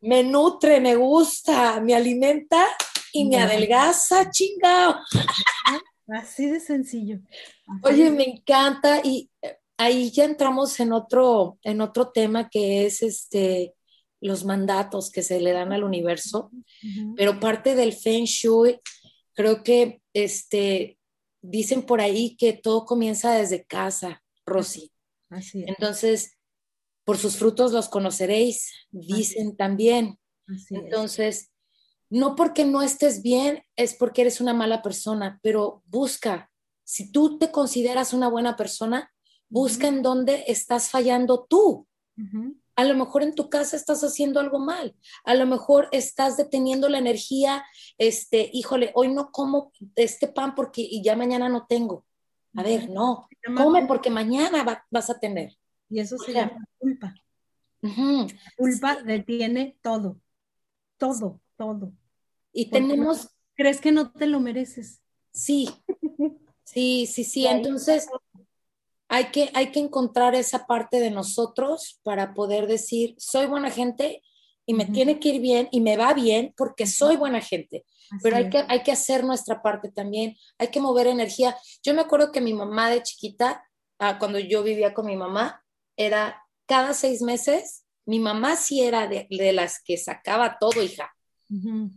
me 0.00 0.22
nutre, 0.22 0.80
me 0.80 0.94
gusta, 0.96 1.80
me 1.80 1.94
alimenta 1.94 2.66
y 3.12 3.24
me 3.24 3.38
adelgaza, 3.38 4.30
chingado. 4.30 5.00
Así 6.12 6.46
de 6.46 6.60
sencillo. 6.60 7.20
Oye, 7.82 8.10
me 8.10 8.24
encanta 8.24 9.00
y 9.04 9.30
eh, 9.42 9.56
ahí 9.76 10.10
ya 10.10 10.24
entramos 10.24 10.78
en 10.80 10.92
otro, 10.92 11.58
en 11.62 11.80
otro 11.80 12.10
tema 12.10 12.48
que 12.48 12.86
es 12.86 13.02
este 13.02 13.74
los 14.20 14.44
mandatos 14.44 15.10
que 15.10 15.22
se 15.22 15.40
le 15.40 15.52
dan 15.52 15.72
al 15.72 15.82
universo, 15.82 16.50
pero 17.16 17.40
parte 17.40 17.74
del 17.74 17.94
Feng 17.94 18.24
Shui, 18.24 18.78
creo 19.32 19.62
que 19.62 20.02
este, 20.12 20.98
dicen 21.40 21.82
por 21.82 22.00
ahí 22.00 22.36
que 22.36 22.52
todo 22.52 22.84
comienza 22.84 23.32
desde 23.32 23.64
casa, 23.64 24.22
Rosy. 24.44 24.92
Así 25.30 25.64
Entonces, 25.66 26.36
por 27.04 27.16
sus 27.16 27.36
frutos 27.36 27.72
los 27.72 27.88
conoceréis, 27.88 28.70
dicen 28.90 29.56
también. 29.56 30.18
Entonces, 30.68 31.49
no 32.10 32.34
porque 32.34 32.64
no 32.64 32.82
estés 32.82 33.22
bien 33.22 33.62
es 33.76 33.94
porque 33.94 34.22
eres 34.22 34.40
una 34.40 34.52
mala 34.52 34.82
persona, 34.82 35.38
pero 35.42 35.82
busca, 35.86 36.50
si 36.84 37.10
tú 37.10 37.38
te 37.38 37.52
consideras 37.52 38.12
una 38.12 38.28
buena 38.28 38.56
persona, 38.56 39.12
busca 39.48 39.86
en 39.86 40.02
dónde 40.02 40.44
estás 40.48 40.90
fallando 40.90 41.46
tú. 41.48 41.86
A 42.76 42.84
lo 42.84 42.94
mejor 42.96 43.22
en 43.22 43.34
tu 43.34 43.48
casa 43.48 43.76
estás 43.76 44.02
haciendo 44.02 44.40
algo 44.40 44.58
mal, 44.58 44.94
a 45.24 45.34
lo 45.34 45.46
mejor 45.46 45.88
estás 45.92 46.36
deteniendo 46.36 46.88
la 46.88 46.98
energía, 46.98 47.64
este, 47.96 48.50
híjole, 48.52 48.90
hoy 48.94 49.08
no 49.08 49.30
como 49.30 49.72
este 49.94 50.28
pan 50.28 50.54
porque 50.54 50.82
y 50.82 51.02
ya 51.02 51.16
mañana 51.16 51.48
no 51.48 51.66
tengo. 51.66 52.04
A 52.56 52.62
ver, 52.62 52.90
no, 52.90 53.28
come 53.56 53.86
porque 53.86 54.10
mañana 54.10 54.84
vas 54.90 55.10
a 55.10 55.18
tener. 55.18 55.56
Y 55.88 56.00
eso 56.00 56.18
se 56.18 56.32
llama 56.32 56.66
culpa. 56.78 57.14
culpa 58.56 59.02
detiene 59.02 59.78
todo, 59.80 60.20
todo, 60.98 61.40
todo. 61.56 61.92
Y 62.52 62.70
tenemos... 62.70 63.28
¿Crees 63.54 63.80
que 63.80 63.92
no 63.92 64.10
te 64.10 64.26
lo 64.26 64.40
mereces? 64.40 65.02
Sí, 65.32 65.68
sí, 66.64 67.06
sí, 67.06 67.24
sí. 67.24 67.46
Entonces, 67.46 68.08
hay 69.08 69.26
que, 69.26 69.50
hay 69.54 69.72
que 69.72 69.80
encontrar 69.80 70.34
esa 70.34 70.66
parte 70.66 71.00
de 71.00 71.10
nosotros 71.10 72.00
para 72.02 72.32
poder 72.32 72.66
decir, 72.66 73.14
soy 73.18 73.46
buena 73.46 73.70
gente 73.70 74.22
y 74.64 74.74
me 74.74 74.86
tiene 74.86 75.18
que 75.18 75.30
ir 75.30 75.40
bien 75.40 75.68
y 75.72 75.80
me 75.80 75.96
va 75.96 76.14
bien 76.14 76.54
porque 76.56 76.86
soy 76.86 77.16
buena 77.16 77.40
gente. 77.40 77.84
Pero 78.22 78.36
hay 78.36 78.50
que, 78.50 78.64
hay 78.68 78.82
que 78.82 78.92
hacer 78.92 79.24
nuestra 79.24 79.62
parte 79.62 79.90
también, 79.90 80.36
hay 80.58 80.68
que 80.68 80.80
mover 80.80 81.08
energía. 81.08 81.56
Yo 81.82 81.92
me 81.92 82.02
acuerdo 82.02 82.30
que 82.30 82.40
mi 82.40 82.54
mamá 82.54 82.88
de 82.88 83.02
chiquita, 83.02 83.64
ah, 83.98 84.18
cuando 84.18 84.38
yo 84.38 84.62
vivía 84.62 84.94
con 84.94 85.06
mi 85.06 85.16
mamá, 85.16 85.64
era 85.96 86.42
cada 86.66 86.94
seis 86.94 87.20
meses, 87.20 87.84
mi 88.06 88.20
mamá 88.20 88.56
sí 88.56 88.80
era 88.80 89.08
de, 89.08 89.26
de 89.28 89.52
las 89.52 89.82
que 89.82 89.96
sacaba 89.96 90.56
todo, 90.60 90.82
hija. 90.82 91.12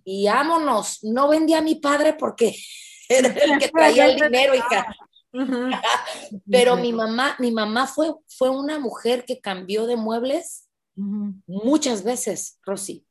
Y 0.04 0.26
vámonos, 0.26 1.00
no 1.04 1.28
vendía 1.28 1.60
a 1.60 1.62
mi 1.62 1.76
padre 1.76 2.14
porque 2.14 2.56
era 3.10 3.28
el 3.28 3.60
que 3.60 3.70
traía 3.74 4.08
el 4.08 4.20
dinero, 4.20 4.56
hija. 4.56 4.86
Pero 6.50 6.78
mi 6.78 6.94
mamá, 6.94 7.36
mi 7.40 7.52
mamá 7.52 7.88
fue, 7.88 8.14
fue 8.28 8.50
una 8.50 8.80
mujer 8.80 9.26
que 9.26 9.40
cambió 9.40 9.88
de 9.88 9.96
muebles 9.96 10.70
muchas 10.96 12.04
veces, 12.04 12.60
Rosy. 12.64 13.06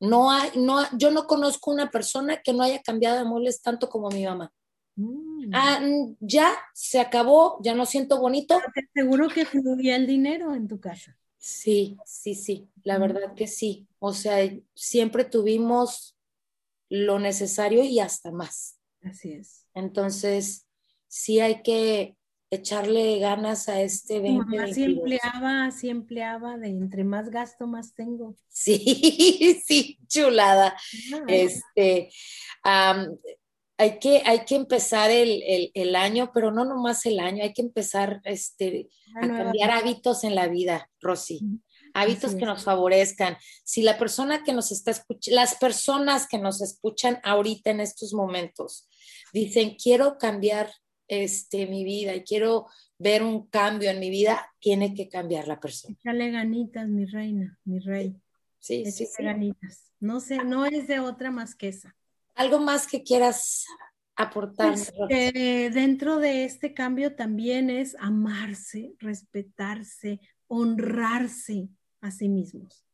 No 0.00 0.30
hay, 0.30 0.50
no, 0.54 0.86
yo 0.96 1.10
no 1.10 1.26
conozco 1.26 1.72
una 1.72 1.90
persona 1.90 2.40
que 2.40 2.52
no 2.52 2.62
haya 2.62 2.80
cambiado 2.82 3.18
de 3.18 3.24
muebles 3.24 3.60
tanto 3.62 3.88
como 3.88 4.08
mi 4.10 4.24
mamá. 4.24 4.52
Mm. 4.94 5.50
Ah, 5.52 5.80
ya 6.20 6.52
se 6.72 7.00
acabó, 7.00 7.58
ya 7.62 7.74
no 7.74 7.84
siento 7.84 8.20
bonito. 8.20 8.60
seguro 8.94 9.28
que 9.28 9.44
fluía 9.44 9.96
el 9.96 10.06
dinero 10.06 10.54
en 10.54 10.68
tu 10.68 10.78
casa. 10.78 11.16
Sí, 11.38 11.96
sí, 12.04 12.34
sí, 12.34 12.68
la 12.82 12.98
verdad 12.98 13.34
que 13.34 13.46
sí. 13.46 13.86
O 14.00 14.12
sea, 14.12 14.38
siempre 14.74 15.24
tuvimos 15.24 16.16
lo 16.88 17.18
necesario 17.18 17.84
y 17.84 18.00
hasta 18.00 18.30
más. 18.32 18.78
Así 19.02 19.32
es. 19.32 19.66
Entonces, 19.74 20.66
sí 21.06 21.40
hay 21.40 21.62
que 21.62 22.16
echarle 22.50 23.18
ganas 23.18 23.68
a 23.68 23.80
este 23.82 24.14
2022. 24.14 24.70
Así 24.70 24.82
empleaba, 24.84 25.64
así 25.66 25.88
empleaba 25.90 26.56
de 26.56 26.68
entre 26.68 27.04
más 27.04 27.30
gasto, 27.30 27.66
más 27.66 27.94
tengo. 27.94 28.36
Sí, 28.48 29.62
sí, 29.66 29.98
chulada. 30.06 30.76
Este, 31.26 32.10
hay 33.78 34.00
que, 34.00 34.22
hay 34.26 34.44
que 34.44 34.56
empezar 34.56 35.10
el, 35.10 35.96
año, 35.96 36.32
pero 36.34 36.50
no 36.50 36.64
nomás 36.64 37.06
el 37.06 37.20
año, 37.20 37.44
hay 37.44 37.52
que 37.52 37.62
empezar 37.62 38.20
este, 38.24 38.88
a 39.22 39.26
cambiar 39.26 39.70
hábitos 39.70 40.24
en 40.24 40.34
la 40.34 40.48
vida, 40.48 40.90
Rosy. 41.00 41.40
hábitos 41.94 42.34
que 42.34 42.44
nos 42.44 42.64
favorezcan. 42.64 43.36
Si 43.64 43.82
la 43.82 43.96
persona 43.96 44.42
que 44.42 44.52
nos 44.52 44.72
está 44.72 44.90
escuchando, 44.90 45.36
las 45.36 45.54
personas 45.54 46.26
que 46.26 46.38
nos 46.38 46.60
escuchan 46.60 47.20
ahorita 47.22 47.70
en 47.70 47.80
estos 47.80 48.12
momentos 48.12 48.88
dicen, 49.32 49.76
quiero 49.80 50.18
cambiar 50.18 50.70
este, 51.06 51.68
mi 51.68 51.84
vida 51.84 52.16
y 52.16 52.24
quiero 52.24 52.66
ver 52.98 53.22
un 53.22 53.46
cambio 53.46 53.90
en 53.90 54.00
mi 54.00 54.10
vida, 54.10 54.52
tiene 54.58 54.92
que 54.92 55.08
cambiar 55.08 55.46
la 55.46 55.60
persona. 55.60 55.94
Échale 56.00 56.32
ganitas, 56.32 56.88
mi 56.88 57.06
reina, 57.06 57.56
mi 57.64 57.78
rey. 57.78 58.16
Sí, 58.58 58.90
sí, 58.90 59.06
sí. 59.06 59.22
ganitas. 59.22 59.92
No 60.00 60.18
sé, 60.18 60.44
no 60.44 60.66
es 60.66 60.88
de 60.88 60.98
otra 60.98 61.30
más 61.30 61.54
que 61.54 61.68
esa. 61.68 61.96
¿Algo 62.38 62.60
más 62.60 62.86
que 62.86 63.02
quieras 63.02 63.66
aportar? 64.14 64.76
Pues, 65.08 65.74
dentro 65.74 66.18
de 66.18 66.44
este 66.44 66.72
cambio 66.72 67.16
también 67.16 67.68
es 67.68 67.96
amarse, 67.98 68.94
respetarse, 69.00 70.20
honrarse 70.46 71.68
a 72.00 72.12
sí 72.12 72.28
mismos. 72.28 72.86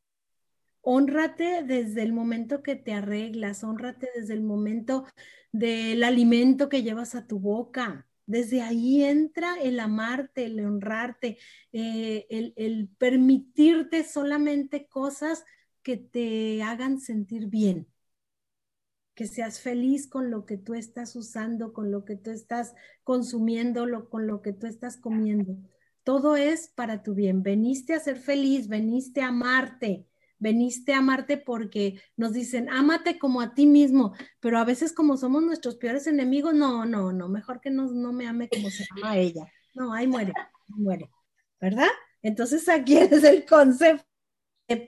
Honrate 0.80 1.62
desde 1.62 2.02
el 2.02 2.14
momento 2.14 2.62
que 2.62 2.74
te 2.74 2.94
arreglas, 2.94 3.64
honrate 3.64 4.08
desde 4.16 4.32
el 4.32 4.42
momento 4.42 5.04
del 5.52 6.04
alimento 6.04 6.70
que 6.70 6.82
llevas 6.82 7.14
a 7.14 7.26
tu 7.26 7.38
boca. 7.38 8.06
Desde 8.24 8.62
ahí 8.62 9.04
entra 9.04 9.56
el 9.60 9.78
amarte, 9.78 10.46
el 10.46 10.58
honrarte, 10.64 11.36
eh, 11.70 12.26
el 12.30 12.88
permitirte 12.96 14.04
solamente 14.04 14.86
cosas 14.86 15.44
que 15.82 15.98
te 15.98 16.62
hagan 16.62 16.98
sentir 16.98 17.48
bien 17.48 17.86
que 19.14 19.26
seas 19.26 19.60
feliz 19.60 20.08
con 20.08 20.30
lo 20.30 20.44
que 20.44 20.58
tú 20.58 20.74
estás 20.74 21.14
usando, 21.16 21.72
con 21.72 21.90
lo 21.90 22.04
que 22.04 22.16
tú 22.16 22.30
estás 22.30 22.74
consumiendo, 23.04 24.08
con 24.10 24.26
lo 24.26 24.42
que 24.42 24.52
tú 24.52 24.66
estás 24.66 24.96
comiendo. 24.96 25.56
Todo 26.02 26.36
es 26.36 26.68
para 26.74 27.02
tu 27.02 27.14
bien. 27.14 27.42
Veniste 27.42 27.94
a 27.94 28.00
ser 28.00 28.18
feliz, 28.18 28.68
veniste 28.68 29.22
a 29.22 29.28
amarte, 29.28 30.06
veniste 30.38 30.92
a 30.92 30.98
amarte 30.98 31.38
porque 31.38 32.00
nos 32.16 32.32
dicen, 32.32 32.68
ámate 32.68 33.18
como 33.18 33.40
a 33.40 33.54
ti 33.54 33.66
mismo, 33.66 34.14
pero 34.40 34.58
a 34.58 34.64
veces 34.64 34.92
como 34.92 35.16
somos 35.16 35.42
nuestros 35.42 35.76
peores 35.76 36.06
enemigos, 36.06 36.54
no, 36.54 36.84
no, 36.84 37.12
no, 37.12 37.28
mejor 37.28 37.60
que 37.60 37.70
no, 37.70 37.86
no 37.86 38.12
me 38.12 38.26
ame 38.26 38.48
como 38.48 38.68
se 38.68 38.84
ama 38.90 39.16
ella. 39.16 39.46
No, 39.74 39.92
ahí 39.94 40.06
muere, 40.06 40.32
ahí 40.36 40.74
muere, 40.82 41.10
¿verdad? 41.60 41.88
Entonces 42.20 42.68
aquí 42.68 42.96
es 42.98 43.24
el 43.24 43.46
concepto. 43.46 44.04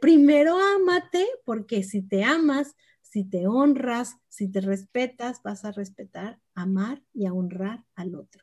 primero 0.00 0.58
ámate 0.58 1.26
porque 1.44 1.82
si 1.82 2.02
te 2.02 2.24
amas, 2.24 2.74
si 3.10 3.24
te 3.24 3.46
honras, 3.46 4.16
si 4.28 4.48
te 4.50 4.60
respetas, 4.60 5.42
vas 5.42 5.64
a 5.64 5.72
respetar, 5.72 6.38
amar 6.54 7.02
y 7.14 7.26
a 7.26 7.32
honrar 7.32 7.84
al 7.94 8.14
otro. 8.14 8.42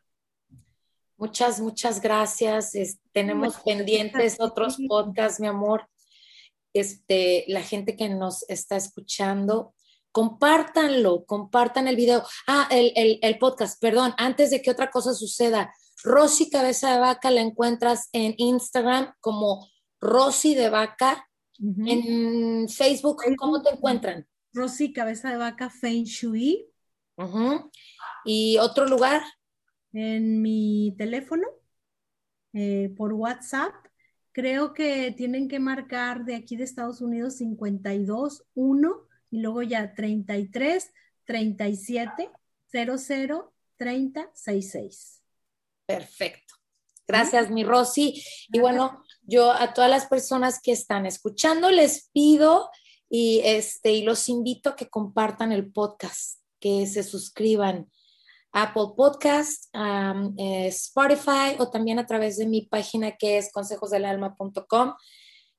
Muchas, 1.18 1.59
muchas 1.59 2.01
gracias. 2.01 2.74
tenemos 3.11 3.57
pendientes 3.57 4.38
otros 4.39 4.78
podcasts, 4.88 5.39
mi 5.39 5.47
amor. 5.47 5.88
Este, 6.74 7.45
la 7.47 7.61
gente 7.61 7.95
que 7.95 8.09
nos 8.09 8.49
está 8.49 8.76
escuchando, 8.76 9.76
compártanlo, 10.11 11.26
compartan 11.26 11.88
el 11.88 11.95
video. 11.95 12.24
Ah, 12.47 12.68
el, 12.72 13.38
podcast, 13.39 13.80
perdón, 13.80 14.14
antes 14.18 14.49
de 14.49 14.61
que 14.61 14.72
otra 14.72 14.89
cosa 14.89 15.14
suceda. 15.14 15.74
Rosy 16.03 16.49
Cabeza 16.49 16.93
de 16.93 16.99
Vaca 16.99 17.32
la 17.32 17.41
encuentras 17.41 18.09
en 18.11 18.34
Instagram 18.38 19.14
como 19.20 19.70
Rosy 19.99 20.55
de 20.55 20.70
Vaca. 20.70 21.30
En 21.59 22.68
Facebook, 22.68 23.22
¿cómo 23.38 23.61
te 23.61 23.70
encuentran? 23.70 24.28
Rosy 24.54 24.93
Cabeza 24.93 25.30
de 25.30 25.38
Vaca 25.38 25.70
Feng 25.70 26.04
Shui. 26.04 26.68
¿Y 28.26 28.58
otro 28.58 28.86
lugar? 28.86 29.22
En 29.91 30.41
mi 30.41 30.95
teléfono, 30.97 31.47
eh, 32.54 32.93
por 32.97 33.14
WhatsApp. 33.14 33.74
Creo 34.32 34.74
que 34.74 35.12
tienen 35.12 35.47
que 35.47 35.60
marcar 35.60 36.26
de 36.26 36.36
aquí 36.36 36.56
de 36.56 36.64
Estados 36.64 37.01
Unidos 37.01 37.36
52 37.38 38.45
1 38.56 39.08
y 39.30 39.41
luego 39.41 39.62
ya 39.62 39.93
33 39.93 40.91
37 41.26 42.32
00 42.72 43.54
30 43.78 44.30
66. 44.34 45.22
Perfecto. 45.86 46.56
Gracias, 47.08 47.51
mi 47.51 47.64
Rosy. 47.64 48.24
Y 48.51 48.60
bueno, 48.60 49.04
yo 49.24 49.51
a 49.51 49.74
todas 49.74 49.89
las 49.89 50.08
personas 50.08 50.62
que 50.62 50.72
están 50.72 51.06
escuchando 51.06 51.70
les 51.70 52.10
pido 52.14 52.70
y, 53.16 53.41
este, 53.43 53.91
y 53.91 54.01
los 54.01 54.28
invito 54.28 54.72
a 54.72 54.76
que 54.76 54.89
compartan 54.89 55.51
el 55.51 55.72
podcast, 55.72 56.39
que 56.59 56.88
se 56.88 57.03
suscriban 57.03 57.88
a 58.51 58.64
Apple 58.64 58.95
Podcast, 58.97 59.66
eh, 59.76 60.66
Spotify 60.70 61.55
o 61.59 61.70
también 61.70 61.99
a 61.99 62.07
través 62.07 62.38
de 62.38 62.47
mi 62.47 62.64
página 62.64 63.11
que 63.11 63.38
es 63.38 63.51
consejosdelalma.com, 63.51 64.95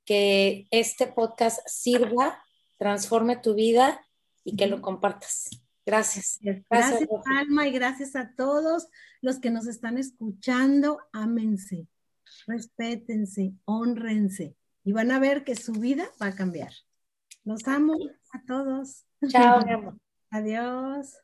que 0.04 0.66
este 0.72 1.06
podcast 1.06 1.60
sirva, 1.66 2.42
transforme 2.76 3.36
tu 3.36 3.54
vida 3.54 4.04
y 4.42 4.56
que 4.56 4.66
lo 4.66 4.82
compartas. 4.82 5.48
Gracias. 5.86 6.40
Gracias, 6.40 6.64
gracias 6.68 7.08
Alma, 7.38 7.68
y 7.68 7.70
gracias 7.70 8.16
a 8.16 8.34
todos 8.36 8.88
los 9.20 9.38
que 9.38 9.52
nos 9.52 9.68
están 9.68 9.96
escuchando. 9.96 10.98
Ámense, 11.12 11.86
respétense, 12.48 13.52
honrense 13.64 14.56
y 14.82 14.90
van 14.90 15.12
a 15.12 15.20
ver 15.20 15.44
que 15.44 15.54
su 15.54 15.70
vida 15.70 16.10
va 16.20 16.26
a 16.26 16.34
cambiar. 16.34 16.72
Los 17.44 17.66
amo 17.68 17.94
a 18.32 18.42
todos. 18.46 19.04
Chao, 19.28 19.64
mi 19.64 19.72
amor. 19.72 19.98
Adiós. 20.30 21.23